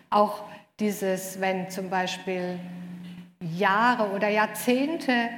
Auch 0.10 0.44
dieses, 0.80 1.42
wenn 1.42 1.70
zum 1.70 1.90
Beispiel 1.90 2.60
Jahre 3.42 4.12
oder 4.12 4.30
Jahrzehnte 4.30 5.30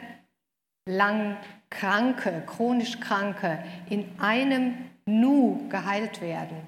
lang 0.87 1.37
Kranke, 1.69 2.43
chronisch 2.45 2.99
Kranke 2.99 3.63
in 3.89 4.09
einem 4.19 4.77
Nu 5.05 5.67
geheilt 5.69 6.21
werden. 6.21 6.67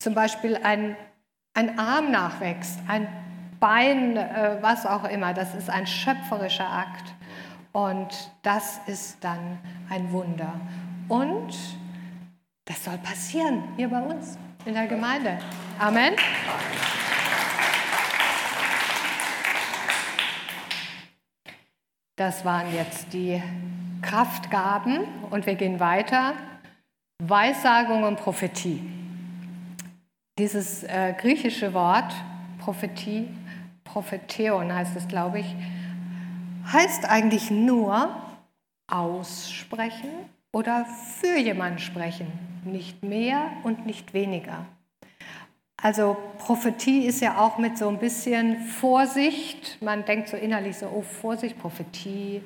Zum 0.00 0.14
Beispiel 0.14 0.56
ein, 0.56 0.96
ein 1.54 1.78
Arm 1.78 2.10
nachwächst, 2.10 2.80
ein 2.88 3.08
Bein, 3.60 4.16
äh, 4.16 4.58
was 4.60 4.86
auch 4.86 5.04
immer. 5.04 5.34
Das 5.34 5.54
ist 5.54 5.70
ein 5.70 5.86
schöpferischer 5.86 6.68
Akt. 6.70 7.14
Und 7.72 8.30
das 8.42 8.80
ist 8.86 9.22
dann 9.22 9.58
ein 9.90 10.10
Wunder. 10.12 10.60
Und 11.08 11.54
das 12.64 12.84
soll 12.84 12.98
passieren 12.98 13.64
hier 13.76 13.88
bei 13.88 14.00
uns 14.00 14.38
in 14.64 14.74
der 14.74 14.86
Gemeinde. 14.86 15.38
Amen. 15.78 16.14
Das 22.16 22.44
waren 22.46 22.74
jetzt 22.74 23.12
die 23.12 23.42
Kraftgaben 24.00 25.00
und 25.30 25.44
wir 25.46 25.54
gehen 25.54 25.78
weiter. 25.78 26.32
Weissagung 27.22 28.04
und 28.04 28.16
Prophetie. 28.16 28.82
Dieses 30.38 30.82
äh, 30.82 31.14
griechische 31.18 31.74
Wort 31.74 32.12
Prophetie 32.58 33.28
Propheteon 33.96 34.74
heißt 34.74 34.94
es, 34.94 35.08
glaube 35.08 35.38
ich, 35.38 35.56
heißt 36.70 37.08
eigentlich 37.08 37.50
nur 37.50 38.14
aussprechen 38.88 40.10
oder 40.52 40.84
für 40.84 41.38
jemanden 41.38 41.78
sprechen, 41.78 42.26
nicht 42.66 43.02
mehr 43.02 43.52
und 43.62 43.86
nicht 43.86 44.12
weniger. 44.12 44.66
Also 45.82 46.18
Prophetie 46.36 47.06
ist 47.06 47.22
ja 47.22 47.38
auch 47.38 47.56
mit 47.56 47.78
so 47.78 47.88
ein 47.88 47.98
bisschen 47.98 48.66
Vorsicht, 48.66 49.78
man 49.80 50.04
denkt 50.04 50.28
so 50.28 50.36
innerlich 50.36 50.76
so, 50.76 50.88
oh 50.94 51.00
Vorsicht, 51.00 51.58
Prophetie, 51.58 52.42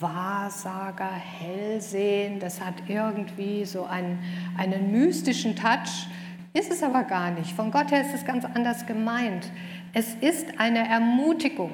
Wahrsager, 0.00 1.12
Hellsehen, 1.12 2.40
das 2.40 2.60
hat 2.60 2.74
irgendwie 2.88 3.64
so 3.64 3.84
einen, 3.84 4.18
einen 4.58 4.90
mystischen 4.90 5.54
Touch, 5.54 6.08
ist 6.56 6.72
es 6.72 6.82
aber 6.82 7.04
gar 7.04 7.30
nicht. 7.30 7.52
Von 7.52 7.70
Gott 7.70 7.90
her 7.90 8.00
ist 8.00 8.14
es 8.14 8.24
ganz 8.24 8.44
anders 8.44 8.86
gemeint. 8.86 9.52
Es 9.98 10.14
ist 10.16 10.60
eine 10.60 10.86
Ermutigung, 10.86 11.72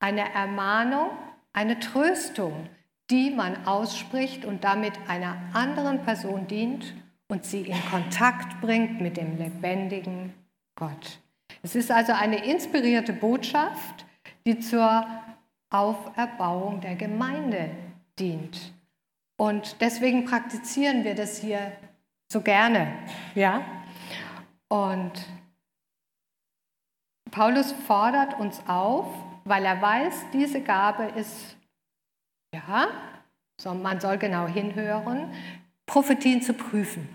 eine 0.00 0.32
Ermahnung, 0.32 1.10
eine 1.52 1.78
Tröstung, 1.78 2.66
die 3.10 3.28
man 3.28 3.66
ausspricht 3.66 4.46
und 4.46 4.64
damit 4.64 4.94
einer 5.06 5.36
anderen 5.52 6.02
Person 6.02 6.46
dient 6.46 6.94
und 7.28 7.44
sie 7.44 7.66
in 7.66 7.78
Kontakt 7.90 8.62
bringt 8.62 9.02
mit 9.02 9.18
dem 9.18 9.36
lebendigen 9.36 10.32
Gott. 10.76 11.20
Es 11.62 11.74
ist 11.74 11.90
also 11.90 12.14
eine 12.14 12.42
inspirierte 12.42 13.12
Botschaft, 13.12 14.06
die 14.46 14.58
zur 14.60 15.06
Auferbauung 15.68 16.80
der 16.80 16.96
Gemeinde 16.96 17.68
dient. 18.18 18.72
Und 19.36 19.76
deswegen 19.82 20.24
praktizieren 20.24 21.04
wir 21.04 21.14
das 21.14 21.38
hier 21.38 21.72
so 22.32 22.40
gerne. 22.40 22.94
Ja? 23.34 23.60
Und 24.68 25.12
Paulus 27.30 27.72
fordert 27.86 28.38
uns 28.38 28.60
auf, 28.66 29.06
weil 29.44 29.64
er 29.64 29.80
weiß, 29.80 30.26
diese 30.32 30.60
Gabe 30.60 31.04
ist, 31.16 31.56
ja, 32.54 32.88
man 33.64 34.00
soll 34.00 34.18
genau 34.18 34.46
hinhören, 34.46 35.32
Prophetien 35.86 36.42
zu 36.42 36.52
prüfen. 36.52 37.08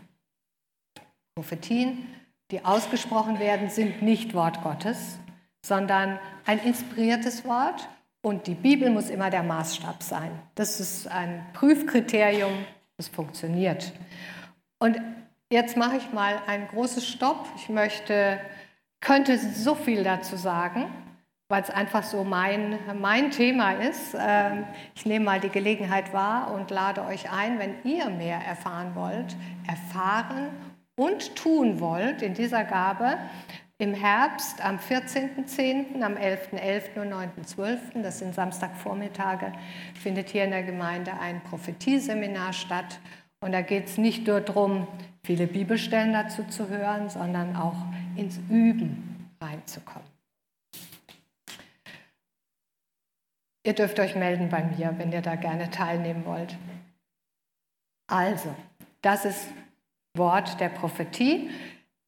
Prophetien, 1.35 2.07
die 2.51 2.63
ausgesprochen 2.63 3.39
werden, 3.39 3.69
sind 3.69 4.01
nicht 4.01 4.33
Wort 4.33 4.61
Gottes, 4.61 5.19
sondern 5.65 6.19
ein 6.45 6.59
inspiriertes 6.59 7.45
Wort 7.45 7.87
und 8.21 8.47
die 8.47 8.55
Bibel 8.55 8.89
muss 8.89 9.09
immer 9.09 9.29
der 9.29 9.43
Maßstab 9.43 10.01
sein. 10.01 10.31
Das 10.55 10.79
ist 10.79 11.07
ein 11.07 11.45
Prüfkriterium, 11.53 12.65
das 12.97 13.07
funktioniert. 13.07 13.91
Und 14.79 14.97
jetzt 15.51 15.75
mache 15.77 15.97
ich 15.97 16.13
mal 16.13 16.41
einen 16.47 16.67
großen 16.67 17.01
Stopp. 17.01 17.47
Ich 17.55 17.69
möchte, 17.69 18.39
könnte 19.03 19.37
so 19.37 19.75
viel 19.75 20.03
dazu 20.03 20.37
sagen, 20.37 20.85
weil 21.49 21.61
es 21.61 21.69
einfach 21.69 22.03
so 22.03 22.23
mein, 22.23 22.79
mein 22.99 23.29
Thema 23.29 23.73
ist. 23.73 24.15
Ähm, 24.17 24.65
ich 24.95 25.05
nehme 25.05 25.25
mal 25.25 25.39
die 25.39 25.49
Gelegenheit 25.49 26.13
wahr 26.13 26.51
und 26.53 26.71
lade 26.71 27.05
euch 27.05 27.31
ein, 27.31 27.59
wenn 27.59 27.75
ihr 27.83 28.09
mehr 28.09 28.39
erfahren 28.39 28.95
wollt, 28.95 29.35
erfahren 29.67 30.49
und 30.95 31.35
tun 31.35 31.79
wollt 31.79 32.21
in 32.21 32.33
dieser 32.33 32.63
Gabe, 32.63 33.17
im 33.77 33.93
Herbst 33.93 34.63
am 34.63 34.77
14.10., 34.77 36.01
am 36.01 36.13
11.11. 36.13 37.01
und 37.01 37.13
9.12., 37.13 38.01
das 38.01 38.19
sind 38.19 38.33
Samstagvormittage, 38.33 39.51
findet 40.01 40.29
hier 40.29 40.45
in 40.45 40.51
der 40.51 40.63
Gemeinde 40.63 41.11
ein 41.19 41.41
Prophethieseminar 41.43 42.53
statt. 42.53 42.99
Und 43.43 43.51
da 43.51 43.61
geht 43.61 43.87
es 43.87 43.97
nicht 43.97 44.25
nur 44.25 44.39
darum, 44.39 44.87
viele 45.25 45.47
Bibelstellen 45.47 46.13
dazu 46.13 46.43
zu 46.45 46.69
hören, 46.69 47.09
sondern 47.09 47.57
auch 47.57 47.75
ins 48.15 48.37
Üben 48.49 49.29
reinzukommen. 49.41 50.07
Ihr 53.65 53.73
dürft 53.73 53.99
euch 53.99 54.15
melden 54.15 54.49
bei 54.49 54.63
mir, 54.63 54.93
wenn 54.97 55.11
ihr 55.11 55.21
da 55.21 55.35
gerne 55.35 55.69
teilnehmen 55.69 56.25
wollt. 56.25 56.57
Also, 58.07 58.53
das 59.01 59.23
ist 59.25 59.47
Wort 60.15 60.59
der 60.59 60.69
Prophetie, 60.69 61.49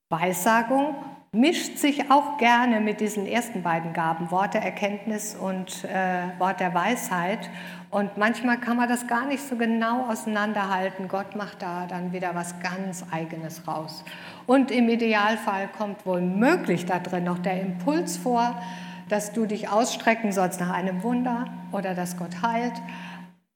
Weissagung, 0.10 0.96
mischt 1.36 1.78
sich 1.78 2.10
auch 2.10 2.38
gerne 2.38 2.80
mit 2.80 3.02
diesen 3.02 3.28
ersten 3.28 3.62
beiden 3.62 3.92
Gaben, 3.92 4.32
Wort 4.32 4.54
der 4.54 4.64
Erkenntnis 4.64 5.36
und 5.36 5.84
äh, 5.84 6.40
Wort 6.40 6.62
der 6.62 6.74
Weisheit. 6.74 7.50
Und 7.92 8.18
manchmal 8.18 8.58
kann 8.58 8.78
man 8.78 8.88
das 8.88 9.06
gar 9.06 9.26
nicht 9.26 9.44
so 9.44 9.58
genau 9.58 10.10
auseinanderhalten. 10.10 11.08
Gott 11.08 11.36
macht 11.36 11.62
da 11.62 11.88
dann 11.88 12.14
wieder 12.14 12.36
was 12.36 12.60
ganz 12.62 13.06
Eigenes 13.12 13.68
raus. 13.68 14.04
Und 14.46 14.72
im 14.72 14.88
Idealfall 14.88 15.68
kommt 15.78 16.06
wohl 16.06 16.22
möglich 16.22 16.86
da 16.86 17.00
drin 17.00 17.26
noch 17.26 17.40
der 17.40 17.62
Impuls 17.62 18.18
vor, 18.18 18.62
dass 19.10 19.34
du 19.34 19.46
dich 19.46 19.70
ausstrecken 19.70 20.32
sollst 20.32 20.60
nach 20.60 20.72
einem 20.72 21.04
Wunder 21.04 21.48
oder 21.72 21.94
dass 21.94 22.18
Gott 22.18 22.42
heilt. 22.42 22.74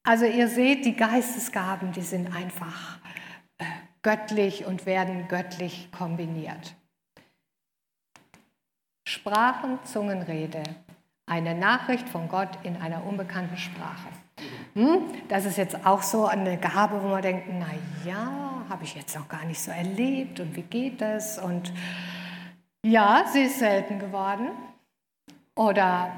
Also 0.04 0.26
ihr 0.26 0.48
seht, 0.48 0.84
die 0.84 0.96
Geistesgaben, 0.96 1.92
die 1.92 2.02
sind 2.02 2.34
einfach 2.34 2.98
äh, 3.58 3.64
göttlich 4.02 4.66
und 4.66 4.86
werden 4.86 5.28
göttlich 5.28 5.88
kombiniert. 5.96 6.74
Sprachen, 9.10 9.80
Zungenrede, 9.82 10.62
eine 11.26 11.56
Nachricht 11.56 12.08
von 12.08 12.28
Gott 12.28 12.50
in 12.62 12.76
einer 12.76 13.04
unbekannten 13.04 13.56
Sprache. 13.56 14.06
Hm? 14.74 14.98
Das 15.28 15.46
ist 15.46 15.58
jetzt 15.58 15.84
auch 15.84 16.02
so 16.02 16.26
eine 16.26 16.58
Gabe, 16.58 17.02
wo 17.02 17.08
man 17.08 17.20
denkt, 17.20 17.48
na 17.50 17.66
ja, 18.08 18.30
habe 18.68 18.84
ich 18.84 18.94
jetzt 18.94 19.16
noch 19.16 19.28
gar 19.28 19.44
nicht 19.46 19.60
so 19.60 19.72
erlebt 19.72 20.38
und 20.38 20.54
wie 20.54 20.62
geht 20.62 21.00
das? 21.00 21.40
Und 21.40 21.72
ja, 22.84 23.24
sie 23.32 23.42
ist 23.42 23.58
selten 23.58 23.98
geworden 23.98 24.50
oder 25.56 26.12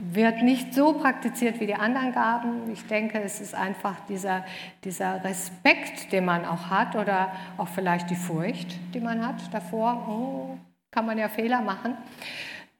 wird 0.00 0.42
nicht 0.42 0.74
so 0.74 0.94
praktiziert 0.94 1.60
wie 1.60 1.66
die 1.66 1.76
anderen 1.76 2.12
Gaben. 2.12 2.68
Ich 2.72 2.84
denke, 2.88 3.20
es 3.20 3.40
ist 3.40 3.54
einfach 3.54 3.94
dieser, 4.08 4.44
dieser 4.82 5.22
Respekt, 5.22 6.10
den 6.10 6.24
man 6.24 6.44
auch 6.44 6.70
hat 6.70 6.96
oder 6.96 7.30
auch 7.56 7.68
vielleicht 7.68 8.10
die 8.10 8.16
Furcht, 8.16 8.76
die 8.92 9.00
man 9.00 9.24
hat 9.24 9.54
davor. 9.54 10.08
Oh, 10.08 10.58
kann 10.96 11.04
man 11.04 11.18
ja 11.18 11.28
Fehler 11.28 11.60
machen. 11.60 11.94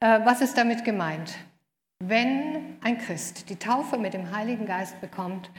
Äh, 0.00 0.20
was 0.24 0.40
ist 0.40 0.56
damit 0.56 0.84
gemeint? 0.84 1.36
Wenn 2.02 2.78
ein 2.82 2.96
Christ 2.96 3.50
die 3.50 3.56
Taufe 3.56 3.98
mit 3.98 4.14
dem 4.14 4.34
Heiligen 4.34 4.64
Geist 4.64 5.02
bekommt, 5.02 5.50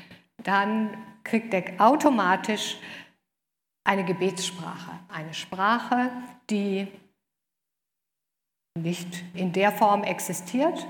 dann 0.43 0.97
kriegt 1.23 1.53
er 1.53 1.79
automatisch 1.79 2.79
eine 3.83 4.03
Gebetssprache, 4.03 4.91
eine 5.07 5.35
Sprache, 5.35 6.09
die 6.49 6.87
nicht 8.79 9.23
in 9.35 9.53
der 9.53 9.71
Form 9.71 10.03
existiert, 10.03 10.87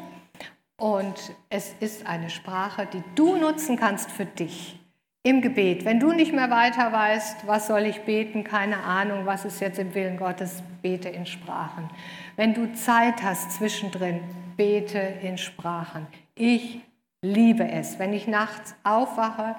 und 0.80 1.36
es 1.49 1.74
ist 1.82 2.05
eine 2.05 2.30
Sprache, 2.30 2.86
die 2.86 3.03
du 3.15 3.36
nutzen 3.36 3.76
kannst 3.78 4.09
für 4.11 4.26
dich 4.26 4.80
im 5.24 5.41
Gebet. 5.41 5.86
Wenn 5.86 5.99
du 5.99 6.13
nicht 6.13 6.34
mehr 6.34 6.49
weiter 6.49 6.91
weißt, 6.91 7.47
was 7.47 7.68
soll 7.68 7.82
ich 7.82 8.01
beten, 8.01 8.43
keine 8.43 8.84
Ahnung, 8.84 9.26
was 9.26 9.45
ist 9.45 9.59
jetzt 9.59 9.80
im 9.80 9.93
Willen 9.93 10.18
Gottes, 10.18 10.63
bete 10.82 11.09
in 11.09 11.26
Sprachen. 11.26 11.89
Wenn 12.36 12.53
du 12.53 12.74
Zeit 12.74 13.24
hast 13.24 13.51
zwischendrin, 13.51 14.22
bete 14.55 14.99
in 14.99 15.38
Sprachen. 15.38 16.07
Ich 16.36 16.82
liebe 17.22 17.70
es. 17.70 17.99
Wenn 17.99 18.13
ich 18.13 18.28
nachts 18.28 18.76
aufwache, 18.84 19.55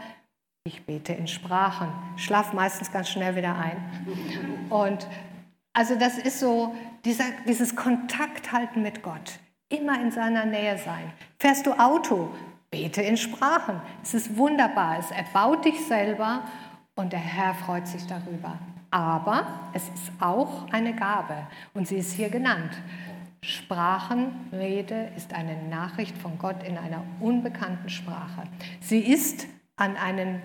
ich 0.64 0.84
bete 0.86 1.12
in 1.12 1.26
Sprachen. 1.26 1.88
Schlaf 2.16 2.52
meistens 2.52 2.90
ganz 2.92 3.08
schnell 3.08 3.36
wieder 3.36 3.56
ein. 3.56 3.76
Und 4.70 5.06
also 5.72 5.94
das 5.96 6.18
ist 6.18 6.40
so 6.40 6.74
dieser, 7.04 7.24
dieses 7.46 7.76
Kontakt 7.76 8.52
halten 8.52 8.82
mit 8.82 9.02
Gott 9.02 9.38
immer 9.68 10.00
in 10.00 10.10
seiner 10.10 10.46
Nähe 10.46 10.78
sein. 10.78 11.12
Fährst 11.38 11.66
du 11.66 11.72
Auto, 11.72 12.30
bete 12.70 13.02
in 13.02 13.16
Sprachen. 13.16 13.80
Es 14.02 14.14
ist 14.14 14.36
wunderbar, 14.36 14.98
es 14.98 15.10
erbaut 15.10 15.64
dich 15.64 15.80
selber 15.86 16.42
und 16.94 17.12
der 17.12 17.20
Herr 17.20 17.54
freut 17.54 17.86
sich 17.86 18.06
darüber. 18.06 18.58
Aber 18.90 19.70
es 19.74 19.84
ist 19.84 20.12
auch 20.20 20.70
eine 20.72 20.94
Gabe 20.94 21.46
und 21.74 21.86
sie 21.86 21.96
ist 21.96 22.12
hier 22.12 22.30
genannt. 22.30 22.72
Sprachenrede 23.42 25.12
ist 25.16 25.32
eine 25.32 25.62
Nachricht 25.68 26.16
von 26.18 26.38
Gott 26.38 26.62
in 26.62 26.76
einer 26.76 27.04
unbekannten 27.20 27.88
Sprache. 27.88 28.44
Sie 28.80 29.00
ist 29.00 29.46
an 29.76 29.96
einen 29.96 30.42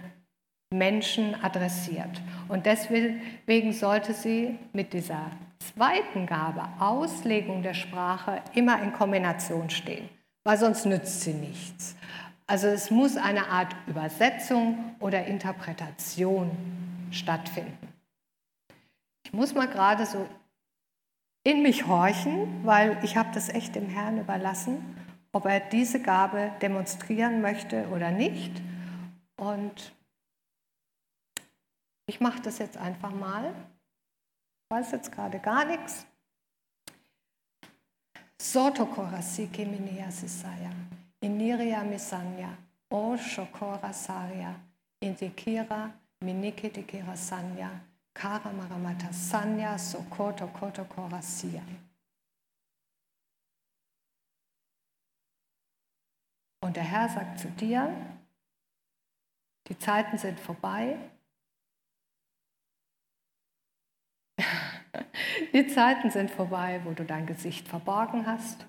Menschen 0.73 1.35
adressiert. 1.41 2.21
Und 2.49 2.65
deswegen 2.65 3.73
sollte 3.73 4.13
sie 4.13 4.57
mit 4.73 4.93
dieser 4.93 5.31
zweiten 5.59 6.25
Gabe, 6.25 6.63
Auslegung 6.79 7.63
der 7.63 7.73
Sprache, 7.73 8.41
immer 8.53 8.81
in 8.81 8.93
Kombination 8.93 9.69
stehen, 9.69 10.09
weil 10.43 10.57
sonst 10.57 10.85
nützt 10.85 11.21
sie 11.21 11.33
nichts. 11.33 11.95
Also 12.45 12.67
es 12.67 12.91
muss 12.91 13.17
eine 13.17 13.47
Art 13.47 13.75
Übersetzung 13.87 14.95
oder 14.99 15.25
Interpretation 15.25 16.51
stattfinden. 17.11 17.77
Ich 19.23 19.33
muss 19.33 19.53
mal 19.53 19.67
gerade 19.67 20.05
so 20.05 20.27
in 21.43 21.61
mich 21.61 21.87
horchen, 21.87 22.65
weil 22.65 22.97
ich 23.03 23.17
habe 23.17 23.29
das 23.33 23.49
echt 23.49 23.75
dem 23.75 23.89
Herrn 23.89 24.19
überlassen, 24.19 24.97
ob 25.31 25.45
er 25.45 25.59
diese 25.59 26.01
Gabe 26.01 26.51
demonstrieren 26.61 27.41
möchte 27.41 27.87
oder 27.89 28.11
nicht. 28.11 28.61
Und 29.35 29.93
ich 32.05 32.19
mache 32.19 32.41
das 32.41 32.59
jetzt 32.59 32.77
einfach 32.77 33.11
mal 33.11 33.53
weiß 34.73 34.91
jetzt 34.91 35.11
gerade 35.11 35.39
gar 35.39 35.65
nichts. 35.65 36.05
Sotokorasike 38.41 39.65
minia 39.65 40.09
sisaya, 40.09 40.71
iniria 41.23 41.83
misanya, 41.83 42.57
o 42.91 43.15
shokora 43.17 43.93
saria, 43.93 44.55
indikira 45.01 45.91
minikidikira 46.21 47.15
sanya, 47.15 47.81
kara 48.13 48.51
maramata 48.51 49.11
sanya, 49.13 49.77
sokoto 49.79 50.47
koto 50.53 50.85
korasia. 50.85 51.63
Und 56.61 56.75
der 56.75 56.83
Herr 56.83 57.09
sagt 57.09 57.39
zu 57.39 57.49
dir, 57.49 57.93
die 59.67 59.77
Zeiten 59.77 60.17
sind 60.17 60.39
vorbei, 60.39 60.97
Die 65.53 65.67
Zeiten 65.67 66.09
sind 66.09 66.31
vorbei, 66.31 66.81
wo 66.83 66.91
du 66.91 67.03
dein 67.05 67.25
Gesicht 67.25 67.67
verborgen 67.67 68.25
hast 68.25 68.65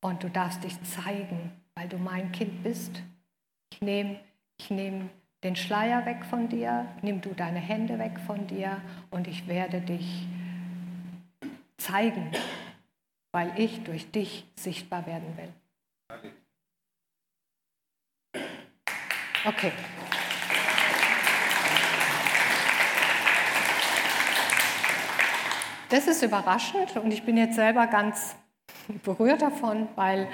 und 0.00 0.22
du 0.22 0.30
darfst 0.30 0.62
dich 0.64 0.80
zeigen, 0.84 1.52
weil 1.74 1.88
du 1.88 1.98
mein 1.98 2.32
Kind 2.32 2.62
bist. 2.62 3.02
Ich 3.72 3.80
nehme 3.80 4.20
ich 4.58 4.70
nehm 4.70 5.10
den 5.42 5.56
Schleier 5.56 6.06
weg 6.06 6.24
von 6.24 6.48
dir, 6.48 6.86
nimm 7.02 7.20
du 7.20 7.34
deine 7.34 7.58
Hände 7.58 7.98
weg 7.98 8.18
von 8.26 8.46
dir 8.46 8.80
und 9.10 9.28
ich 9.28 9.46
werde 9.46 9.80
dich 9.80 10.26
zeigen, 11.76 12.32
weil 13.32 13.52
ich 13.58 13.82
durch 13.84 14.10
dich 14.10 14.46
sichtbar 14.54 15.06
werden 15.06 15.36
will. 15.36 15.52
Okay. 19.44 19.72
Das 25.90 26.06
ist 26.06 26.22
überraschend 26.22 26.96
und 26.96 27.12
ich 27.12 27.24
bin 27.24 27.36
jetzt 27.36 27.56
selber 27.56 27.86
ganz 27.86 28.34
berührt 29.04 29.42
davon, 29.42 29.88
weil 29.94 30.28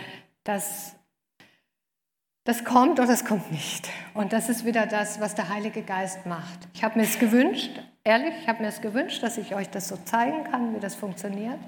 das, 0.44 0.94
das 2.50 2.64
kommt 2.64 2.98
oder 2.98 3.10
es 3.10 3.24
kommt 3.24 3.52
nicht. 3.52 3.88
Und 4.12 4.32
das 4.32 4.48
ist 4.48 4.64
wieder 4.64 4.84
das, 4.86 5.20
was 5.20 5.36
der 5.36 5.50
Heilige 5.50 5.82
Geist 5.82 6.26
macht. 6.26 6.58
Ich 6.74 6.82
habe 6.82 6.98
mir 6.98 7.04
es 7.04 7.20
gewünscht, 7.20 7.70
ehrlich, 8.02 8.34
ich 8.42 8.48
habe 8.48 8.62
mir 8.62 8.68
es 8.68 8.80
gewünscht, 8.80 9.22
dass 9.22 9.38
ich 9.38 9.54
euch 9.54 9.70
das 9.70 9.86
so 9.86 9.96
zeigen 10.04 10.42
kann, 10.50 10.74
wie 10.74 10.80
das 10.80 10.96
funktioniert. 10.96 11.60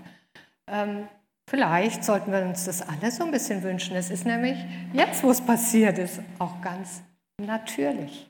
Ähm, 0.66 1.06
vielleicht 1.48 2.02
sollten 2.02 2.32
wir 2.32 2.40
uns 2.40 2.64
das 2.64 2.82
alle 2.82 3.12
so 3.12 3.22
ein 3.22 3.30
bisschen 3.30 3.62
wünschen. 3.62 3.94
Es 3.94 4.10
ist 4.10 4.26
nämlich 4.26 4.58
jetzt, 4.92 5.22
wo 5.22 5.30
es 5.30 5.40
passiert 5.40 5.98
ist, 5.98 6.20
auch 6.40 6.60
ganz 6.60 7.02
natürlich. 7.40 8.28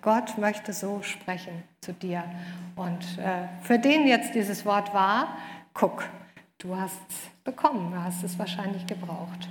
Gott 0.00 0.38
möchte 0.38 0.72
so 0.72 1.02
sprechen 1.02 1.64
zu 1.82 1.92
dir. 1.92 2.24
Und 2.76 3.18
äh, 3.18 3.46
für 3.60 3.78
den 3.78 4.06
jetzt 4.06 4.34
dieses 4.34 4.64
Wort 4.64 4.94
war, 4.94 5.36
guck, 5.74 6.08
du 6.56 6.74
hast 6.74 6.98
es 7.10 7.30
bekommen, 7.44 7.92
du 7.92 8.02
hast 8.02 8.24
es 8.24 8.38
wahrscheinlich 8.38 8.86
gebraucht. 8.86 9.50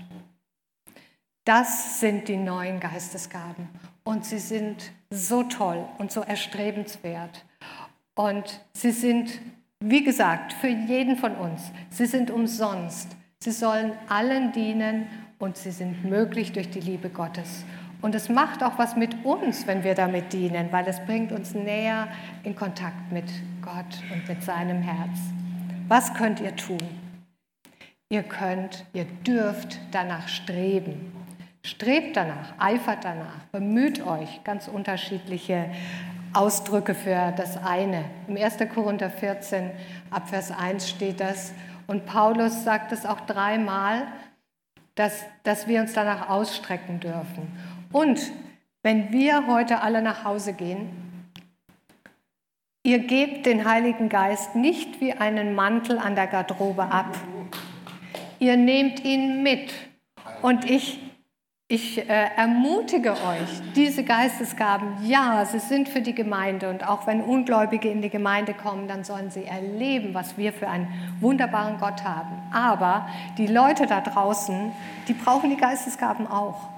Das 1.45 1.99
sind 1.99 2.29
die 2.29 2.37
neuen 2.37 2.79
Geistesgaben. 2.79 3.67
Und 4.05 4.25
sie 4.25 4.39
sind 4.39 4.91
so 5.09 5.43
toll 5.43 5.85
und 5.97 6.11
so 6.11 6.21
erstrebenswert. 6.21 7.45
Und 8.15 8.61
sie 8.73 8.91
sind, 8.91 9.41
wie 9.79 10.03
gesagt, 10.03 10.53
für 10.53 10.67
jeden 10.67 11.17
von 11.17 11.35
uns. 11.35 11.71
Sie 11.89 12.05
sind 12.05 12.31
umsonst. 12.31 13.15
Sie 13.39 13.51
sollen 13.51 13.91
allen 14.07 14.53
dienen 14.53 15.07
und 15.39 15.57
sie 15.57 15.71
sind 15.71 16.05
möglich 16.05 16.53
durch 16.53 16.69
die 16.69 16.79
Liebe 16.79 17.09
Gottes. 17.09 17.65
Und 18.01 18.15
es 18.15 18.29
macht 18.29 18.63
auch 18.63 18.77
was 18.77 18.95
mit 18.95 19.25
uns, 19.25 19.67
wenn 19.67 19.83
wir 19.83 19.95
damit 19.95 20.31
dienen, 20.33 20.71
weil 20.71 20.87
es 20.87 20.99
bringt 21.05 21.31
uns 21.31 21.53
näher 21.53 22.07
in 22.43 22.55
Kontakt 22.55 23.11
mit 23.11 23.25
Gott 23.61 24.01
und 24.13 24.27
mit 24.27 24.43
seinem 24.43 24.81
Herz. 24.81 25.19
Was 25.87 26.13
könnt 26.13 26.39
ihr 26.39 26.55
tun? 26.55 26.79
Ihr 28.09 28.23
könnt, 28.23 28.85
ihr 28.93 29.05
dürft 29.25 29.79
danach 29.91 30.27
streben. 30.27 31.22
Strebt 31.65 32.17
danach, 32.17 32.53
eifert 32.57 33.05
danach, 33.05 33.39
bemüht 33.53 34.05
euch, 34.05 34.43
ganz 34.43 34.67
unterschiedliche 34.67 35.69
Ausdrücke 36.33 36.93
für 36.93 37.33
das 37.37 37.55
eine. 37.63 38.03
Im 38.27 38.35
1. 38.35 38.57
Korinther 38.73 39.09
14 39.09 39.71
ab 40.11 40.27
Vers 40.27 40.51
1 40.51 40.89
steht 40.89 41.21
das. 41.21 41.53
Und 41.87 42.05
Paulus 42.05 42.65
sagt 42.65 42.91
es 42.91 43.05
auch 43.05 43.21
dreimal, 43.21 44.07
dass, 44.95 45.23
dass 45.43 45.67
wir 45.67 45.79
uns 45.79 45.93
danach 45.93 46.29
ausstrecken 46.29 46.99
dürfen. 46.99 47.47
Und 47.93 48.19
wenn 48.81 49.13
wir 49.13 49.47
heute 49.47 49.81
alle 49.81 50.01
nach 50.01 50.25
Hause 50.25 50.51
gehen, 50.51 50.89
ihr 52.83 52.99
gebt 52.99 53.45
den 53.45 53.65
Heiligen 53.65 54.09
Geist 54.09 54.55
nicht 54.55 54.99
wie 54.99 55.13
einen 55.13 55.55
Mantel 55.55 55.97
an 55.97 56.15
der 56.15 56.27
Garderobe 56.27 56.83
ab. 56.83 57.15
Ihr 58.39 58.57
nehmt 58.57 59.05
ihn 59.05 59.43
mit. 59.43 59.71
Und 60.41 60.69
ich 60.69 60.99
ich 61.73 61.97
äh, 61.97 62.29
ermutige 62.35 63.13
euch, 63.13 63.73
diese 63.75 64.03
Geistesgaben, 64.03 64.95
ja, 65.07 65.43
sie 65.43 65.57
sind 65.57 65.89
für 65.89 66.01
die 66.01 66.13
Gemeinde 66.13 66.69
und 66.69 66.87
auch 66.87 67.07
wenn 67.07 67.19
Ungläubige 67.19 67.89
in 67.89 68.03
die 68.03 68.11
Gemeinde 68.11 68.53
kommen, 68.53 68.87
dann 68.87 69.03
sollen 69.03 69.31
sie 69.31 69.45
erleben, 69.45 70.13
was 70.13 70.37
wir 70.37 70.53
für 70.53 70.69
einen 70.69 70.87
wunderbaren 71.19 71.79
Gott 71.79 72.03
haben. 72.03 72.43
Aber 72.53 73.09
die 73.39 73.47
Leute 73.47 73.87
da 73.87 74.01
draußen, 74.01 74.71
die 75.07 75.13
brauchen 75.13 75.49
die 75.49 75.57
Geistesgaben 75.57 76.27
auch. 76.27 76.69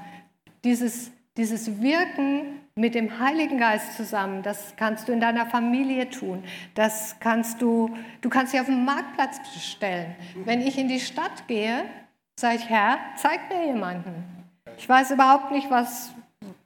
Dieses, 0.63 1.11
dieses 1.35 1.81
Wirken 1.81 2.61
mit 2.75 2.95
dem 2.95 3.19
Heiligen 3.19 3.57
Geist 3.57 3.97
zusammen, 3.97 4.43
das 4.43 4.75
kannst 4.77 5.09
du 5.09 5.11
in 5.11 5.19
deiner 5.19 5.45
Familie 5.45 6.09
tun. 6.09 6.41
Das 6.73 7.17
kannst 7.19 7.61
du, 7.61 7.89
du 8.21 8.29
kannst 8.29 8.53
sie 8.53 8.61
auf 8.61 8.67
den 8.67 8.85
Marktplatz 8.85 9.41
stellen. 9.61 10.15
Wenn 10.45 10.61
ich 10.61 10.77
in 10.77 10.87
die 10.87 11.01
Stadt 11.01 11.49
gehe, 11.49 11.83
sage 12.39 12.55
ich, 12.55 12.69
Herr, 12.69 12.97
zeig 13.17 13.49
mir 13.49 13.65
jemanden. 13.65 14.34
Ich 14.78 14.88
weiß 14.88 15.11
überhaupt 15.11 15.51
nicht, 15.51 15.69
was, 15.69 16.11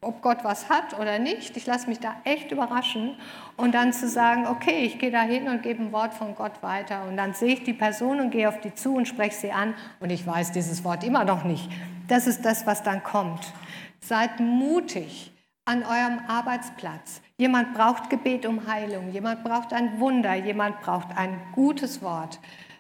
ob 0.02 0.22
Gott 0.22 0.44
was 0.44 0.70
hat 0.70 1.00
oder 1.00 1.20
nicht. 1.20 1.56
Ich 1.58 1.66
lasse 1.66 1.88
mich 1.88 2.00
da 2.00 2.16
echt 2.24 2.52
überraschen. 2.52 3.16
Und 3.58 3.76
dann 3.76 3.94
zu 3.94 4.08
sagen, 4.08 4.48
okay, 4.48 4.86
ich 4.86 5.00
gehe 5.00 5.12
da 5.12 5.22
hin 5.22 5.48
und 5.48 5.64
gebe 5.64 5.84
ein 5.84 5.92
Wort 5.92 6.14
von 6.14 6.36
Gott 6.36 6.62
weiter. 6.62 7.06
Und 7.08 7.18
dann 7.18 7.34
sehe 7.34 7.54
ich 7.54 7.64
die 7.64 7.74
Person 7.74 8.20
und 8.20 8.32
gehe 8.32 8.48
auf 8.48 8.60
die 8.62 8.74
zu 8.74 8.96
und 8.96 9.08
spreche 9.08 9.36
sie 9.36 9.52
an. 9.52 9.74
Und 10.00 10.12
ich 10.12 10.26
weiß 10.26 10.52
dieses 10.52 10.84
Wort 10.84 11.04
immer 11.04 11.24
noch 11.24 11.44
nicht. 11.44 11.70
Das 12.08 12.28
ist 12.28 12.44
das, 12.44 12.66
was 12.66 12.84
dann 12.84 13.04
kommt. 13.04 13.54
Seid 14.00 14.40
mutig 14.40 15.32
an 15.70 15.84
eurem 15.84 16.20
Arbeitsplatz. 16.28 17.22
Jemand 17.38 17.76
braucht 17.76 18.10
Gebet 18.10 18.48
um 18.48 18.68
Heilung, 18.68 19.12
jemand 19.12 19.44
braucht 19.44 19.72
ein 19.72 20.00
Wunder, 20.00 20.34
jemand 20.34 20.82
braucht 20.82 21.16
ein 21.16 21.40
gutes 21.54 22.02
Wort. 22.02 22.40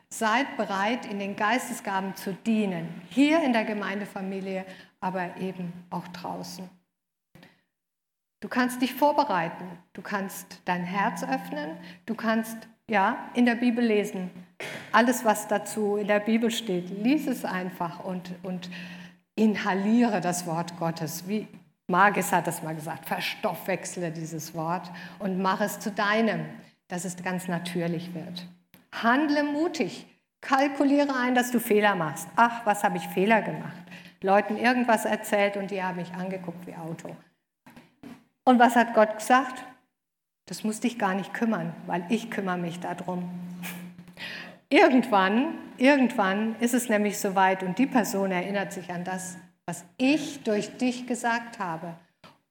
Seid 0.10 0.58
bereit, 0.58 1.06
in 1.06 1.20
den 1.20 1.36
Geistesgaben 1.36 2.16
zu 2.16 2.34
dienen, 2.34 3.04
hier 3.12 3.44
in 3.44 3.54
der 3.54 3.64
Gemeindefamilie, 3.64 4.66
aber 5.00 5.38
eben 5.38 5.74
auch 5.90 6.08
draußen. 6.10 6.70
Du 8.42 8.48
kannst 8.48 8.82
dich 8.82 8.94
vorbereiten, 8.94 9.66
du 9.94 10.02
kannst 10.02 10.62
dein 10.66 10.84
Herz 10.84 11.24
öffnen, 11.24 11.78
du 12.06 12.16
kannst 12.16 12.58
ja 12.90 13.30
in 13.34 13.46
der 13.46 13.56
Bibel 13.56 13.84
lesen. 13.84 14.30
Alles, 14.92 15.26
was 15.26 15.48
dazu 15.48 15.98
in 15.98 16.08
der 16.08 16.20
Bibel 16.20 16.50
steht, 16.50 16.90
lies 16.90 17.28
es 17.28 17.44
einfach 17.44 18.04
und, 18.04 18.34
und 18.44 18.70
inhaliere 19.36 20.22
das 20.22 20.46
Wort 20.46 20.78
Gottes. 20.80 21.28
Wie 21.28 21.48
Magis 21.88 22.32
hat 22.32 22.48
das 22.48 22.64
mal 22.64 22.76
gesagt, 22.76 23.08
verstoffwechsle 23.08 24.12
dieses 24.12 24.54
Wort 24.54 24.90
und 25.20 25.42
mach 25.42 25.60
es 25.60 25.80
zu 25.80 25.92
deinem, 25.92 26.46
dass 26.88 27.04
es 27.04 27.22
ganz 27.22 27.48
natürlich 27.48 28.14
wird. 28.14 28.48
Handle 28.92 29.44
mutig, 29.44 30.08
kalkuliere 30.42 31.14
ein, 31.16 31.36
dass 31.36 31.52
du 31.52 31.60
Fehler 31.60 31.96
machst. 31.96 32.28
Ach, 32.36 32.66
was 32.66 32.84
habe 32.84 32.98
ich 32.98 33.08
Fehler 33.08 33.42
gemacht? 33.42 33.84
Leuten 34.22 34.58
irgendwas 34.58 35.06
erzählt 35.06 35.58
und 35.58 35.72
die 35.72 35.82
haben 35.82 35.98
mich 35.98 36.14
angeguckt 36.14 36.68
wie 36.68 36.76
Auto. 36.76 37.16
Und 38.44 38.60
was 38.60 38.76
hat 38.76 38.94
Gott 38.94 39.18
gesagt? 39.18 39.64
Das 40.46 40.64
muss 40.64 40.80
dich 40.80 40.98
gar 40.98 41.14
nicht 41.14 41.34
kümmern, 41.34 41.74
weil 41.86 42.06
ich 42.10 42.32
kümmere 42.32 42.58
mich 42.58 42.80
darum. 42.80 43.30
Irgendwann, 44.70 45.56
irgendwann 45.78 46.56
ist 46.60 46.74
es 46.74 46.90
nämlich 46.90 47.18
soweit 47.18 47.64
und 47.64 47.78
die 47.78 47.88
Person 47.88 48.32
erinnert 48.32 48.74
sich 48.74 48.92
an 48.92 49.04
das, 49.04 49.38
was 49.66 49.86
ich 49.98 50.44
durch 50.44 50.78
dich 50.78 51.08
gesagt 51.08 51.60
habe. 51.60 51.96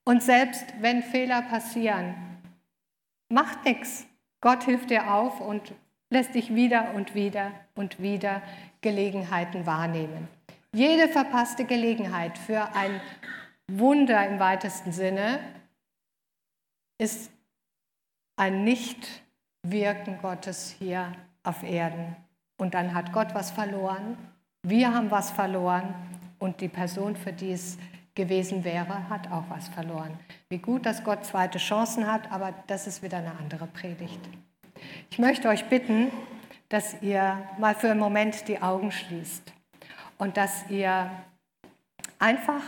Und 0.05 0.23
selbst 0.23 0.64
wenn 0.81 1.03
Fehler 1.03 1.43
passieren, 1.43 2.14
macht 3.29 3.64
nichts. 3.64 4.07
Gott 4.41 4.64
hilft 4.64 4.91
dir 4.91 5.12
auf 5.12 5.41
und 5.41 5.75
lässt 6.11 6.35
dich 6.35 6.55
wieder 6.55 6.95
und 6.95 7.14
wieder 7.14 7.51
und 7.75 8.01
wieder 8.01 8.43
Gelegenheiten 8.81 9.66
wahrnehmen. 9.66 10.29
Jede 10.75 11.09
verpasste 11.09 11.64
Gelegenheit 11.64 12.37
für 12.37 12.75
ein 12.75 13.01
Wunder 13.69 14.27
im 14.27 14.39
weitesten 14.39 14.93
Sinne 14.93 15.41
ist 16.99 17.31
ein 18.37 18.64
Nichtwirken 18.64 20.19
Gottes 20.21 20.75
hier 20.79 21.12
auf 21.43 21.62
Erden. 21.62 22.16
Und 22.59 22.75
dann 22.75 22.93
hat 22.93 23.12
Gott 23.12 23.35
was 23.35 23.51
verloren, 23.51 24.19
wir 24.62 24.93
haben 24.93 25.11
was 25.11 25.31
verloren 25.31 25.95
und 26.39 26.61
die 26.61 26.69
Person, 26.69 27.16
für 27.16 27.33
die 27.33 27.53
es 27.53 27.79
gewesen 28.14 28.64
wäre, 28.64 29.09
hat 29.09 29.31
auch 29.31 29.45
was 29.49 29.69
verloren. 29.69 30.19
Wie 30.51 30.59
gut, 30.59 30.85
dass 30.85 31.05
Gott 31.05 31.25
zweite 31.25 31.59
Chancen 31.59 32.07
hat, 32.07 32.31
aber 32.31 32.53
das 32.66 32.87
ist 32.87 33.03
wieder 33.03 33.19
eine 33.19 33.33
andere 33.39 33.69
Predigt. 33.69 34.21
Ich 35.11 35.19
möchte 35.19 35.49
euch 35.49 35.64
bitten, 35.66 36.11
dass 36.69 37.01
ihr 37.01 37.43
mal 37.59 37.75
für 37.75 37.91
einen 37.91 38.01
Moment 38.01 38.49
die 38.49 38.61
Augen 38.61 38.93
schließt 38.93 39.53
und 40.19 40.37
dass 40.37 40.69
ihr 40.69 41.11
einfach 42.19 42.62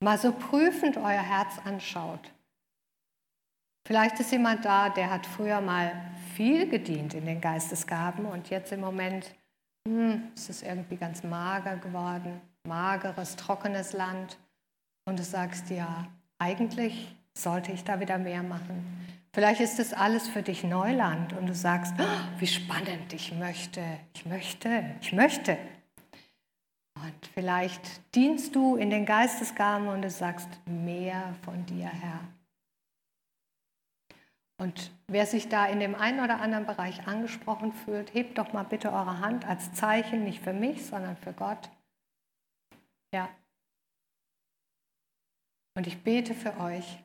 mal 0.00 0.18
so 0.18 0.32
prüfend 0.32 0.96
euer 0.96 1.22
Herz 1.22 1.58
anschaut. 1.64 2.32
Vielleicht 3.86 4.20
ist 4.20 4.32
jemand 4.32 4.64
da, 4.64 4.90
der 4.90 5.10
hat 5.10 5.26
früher 5.26 5.60
mal 5.60 5.92
viel 6.34 6.68
gedient 6.68 7.14
in 7.14 7.24
den 7.24 7.40
Geistesgaben 7.40 8.26
und 8.26 8.50
jetzt 8.50 8.70
im 8.72 8.80
Moment 8.80 9.34
hm, 9.88 10.24
ist 10.34 10.50
es 10.50 10.62
irgendwie 10.62 10.96
ganz 10.96 11.22
mager 11.24 11.76
geworden, 11.76 12.40
mageres, 12.66 13.36
trockenes 13.36 13.94
Land. 13.94 14.38
Und 15.06 15.18
du 15.18 15.22
sagst 15.22 15.70
ja, 15.70 16.06
eigentlich 16.38 17.16
sollte 17.32 17.72
ich 17.72 17.84
da 17.84 17.98
wieder 17.98 18.18
mehr 18.18 18.42
machen. 18.42 18.84
Vielleicht 19.32 19.60
ist 19.60 19.78
das 19.78 19.94
alles 19.94 20.28
für 20.28 20.42
dich 20.42 20.64
Neuland 20.64 21.32
und 21.32 21.46
du 21.46 21.54
sagst, 21.54 21.94
oh, 21.98 22.38
wie 22.38 22.46
spannend, 22.46 23.12
ich 23.12 23.32
möchte, 23.32 23.82
ich 24.12 24.26
möchte, 24.26 24.84
ich 25.00 25.12
möchte. 25.12 25.56
Und 27.04 27.26
vielleicht 27.34 28.14
dienst 28.14 28.54
du 28.54 28.76
in 28.76 28.90
den 28.90 29.06
Geistesgaben 29.06 29.88
und 29.88 30.02
du 30.02 30.10
sagst 30.10 30.48
mehr 30.66 31.34
von 31.44 31.64
dir, 31.66 31.86
Herr. 31.86 32.20
Und 34.60 34.90
wer 35.06 35.26
sich 35.26 35.48
da 35.48 35.66
in 35.66 35.78
dem 35.78 35.94
einen 35.94 36.20
oder 36.20 36.40
anderen 36.40 36.66
Bereich 36.66 37.06
angesprochen 37.06 37.72
fühlt, 37.72 38.12
hebt 38.12 38.38
doch 38.38 38.52
mal 38.52 38.64
bitte 38.64 38.92
eure 38.92 39.20
Hand 39.20 39.44
als 39.44 39.72
Zeichen, 39.72 40.24
nicht 40.24 40.42
für 40.42 40.52
mich, 40.52 40.84
sondern 40.84 41.16
für 41.16 41.32
Gott. 41.32 41.70
Ja, 43.14 43.28
Und 45.78 45.86
ich 45.86 46.02
bete 46.02 46.34
für 46.34 46.58
euch. 46.58 46.98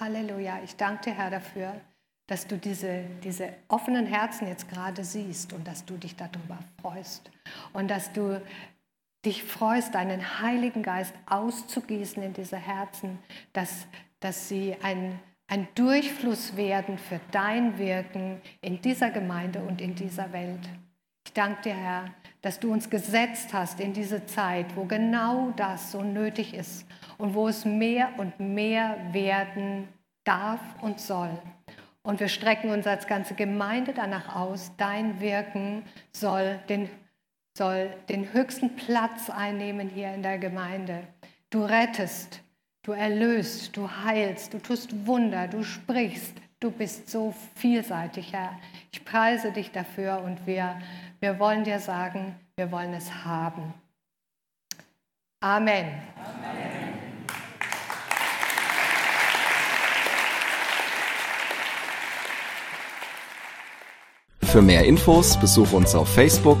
Halleluja. 0.00 0.62
Ich 0.64 0.76
danke 0.76 1.10
dir, 1.10 1.14
Herr, 1.14 1.28
dafür, 1.28 1.78
dass 2.26 2.46
du 2.46 2.56
diese, 2.56 3.04
diese 3.22 3.52
offenen 3.68 4.06
Herzen 4.06 4.48
jetzt 4.48 4.66
gerade 4.70 5.04
siehst 5.04 5.52
und 5.52 5.68
dass 5.68 5.84
du 5.84 5.98
dich 5.98 6.16
darüber 6.16 6.58
freust. 6.80 7.30
Und 7.74 7.88
dass 7.88 8.14
du 8.14 8.40
dich 9.24 9.44
freust, 9.44 9.94
deinen 9.94 10.40
Heiligen 10.40 10.82
Geist 10.82 11.14
auszugießen 11.26 12.22
in 12.22 12.32
diese 12.32 12.56
Herzen, 12.56 13.18
dass, 13.52 13.86
dass 14.20 14.48
sie 14.48 14.76
ein, 14.82 15.18
ein 15.46 15.68
Durchfluss 15.74 16.56
werden 16.56 16.98
für 16.98 17.20
dein 17.30 17.78
Wirken 17.78 18.40
in 18.60 18.80
dieser 18.80 19.10
Gemeinde 19.10 19.60
und 19.60 19.80
in 19.80 19.94
dieser 19.94 20.32
Welt. 20.32 20.68
Ich 21.26 21.32
danke 21.32 21.62
dir, 21.62 21.74
Herr, 21.74 22.04
dass 22.42 22.60
du 22.60 22.70
uns 22.70 22.90
gesetzt 22.90 23.54
hast 23.54 23.80
in 23.80 23.94
diese 23.94 24.26
Zeit, 24.26 24.76
wo 24.76 24.84
genau 24.84 25.50
das 25.56 25.92
so 25.92 26.02
nötig 26.02 26.52
ist 26.54 26.86
und 27.16 27.34
wo 27.34 27.48
es 27.48 27.64
mehr 27.64 28.10
und 28.18 28.38
mehr 28.38 28.98
werden 29.12 29.88
darf 30.24 30.60
und 30.82 31.00
soll. 31.00 31.30
Und 32.02 32.20
wir 32.20 32.28
strecken 32.28 32.70
uns 32.70 32.86
als 32.86 33.06
ganze 33.06 33.34
Gemeinde 33.34 33.94
danach 33.94 34.36
aus, 34.36 34.72
dein 34.76 35.20
Wirken 35.20 35.84
soll 36.12 36.60
den, 36.68 36.90
soll 37.56 37.90
den 38.08 38.32
höchsten 38.32 38.74
Platz 38.74 39.30
einnehmen 39.30 39.88
hier 39.88 40.12
in 40.12 40.22
der 40.22 40.38
Gemeinde. 40.38 41.06
Du 41.50 41.62
rettest, 41.62 42.40
du 42.82 42.92
erlöst, 42.92 43.76
du 43.76 43.88
heilst, 43.88 44.52
du 44.52 44.58
tust 44.58 45.06
Wunder, 45.06 45.46
du 45.46 45.62
sprichst, 45.62 46.34
du 46.58 46.72
bist 46.72 47.08
so 47.08 47.32
vielseitig, 47.54 48.32
Herr. 48.32 48.58
Ich 48.90 49.04
preise 49.04 49.52
dich 49.52 49.70
dafür 49.70 50.22
und 50.24 50.46
wir, 50.46 50.80
wir 51.20 51.38
wollen 51.38 51.62
dir 51.62 51.78
sagen, 51.78 52.34
wir 52.56 52.72
wollen 52.72 52.92
es 52.92 53.24
haben. 53.24 53.72
Amen. 55.40 55.86
Amen. 56.16 56.74
Für 64.42 64.62
mehr 64.62 64.84
Infos 64.84 65.38
besuche 65.38 65.76
uns 65.76 65.94
auf 65.94 66.08
Facebook 66.14 66.60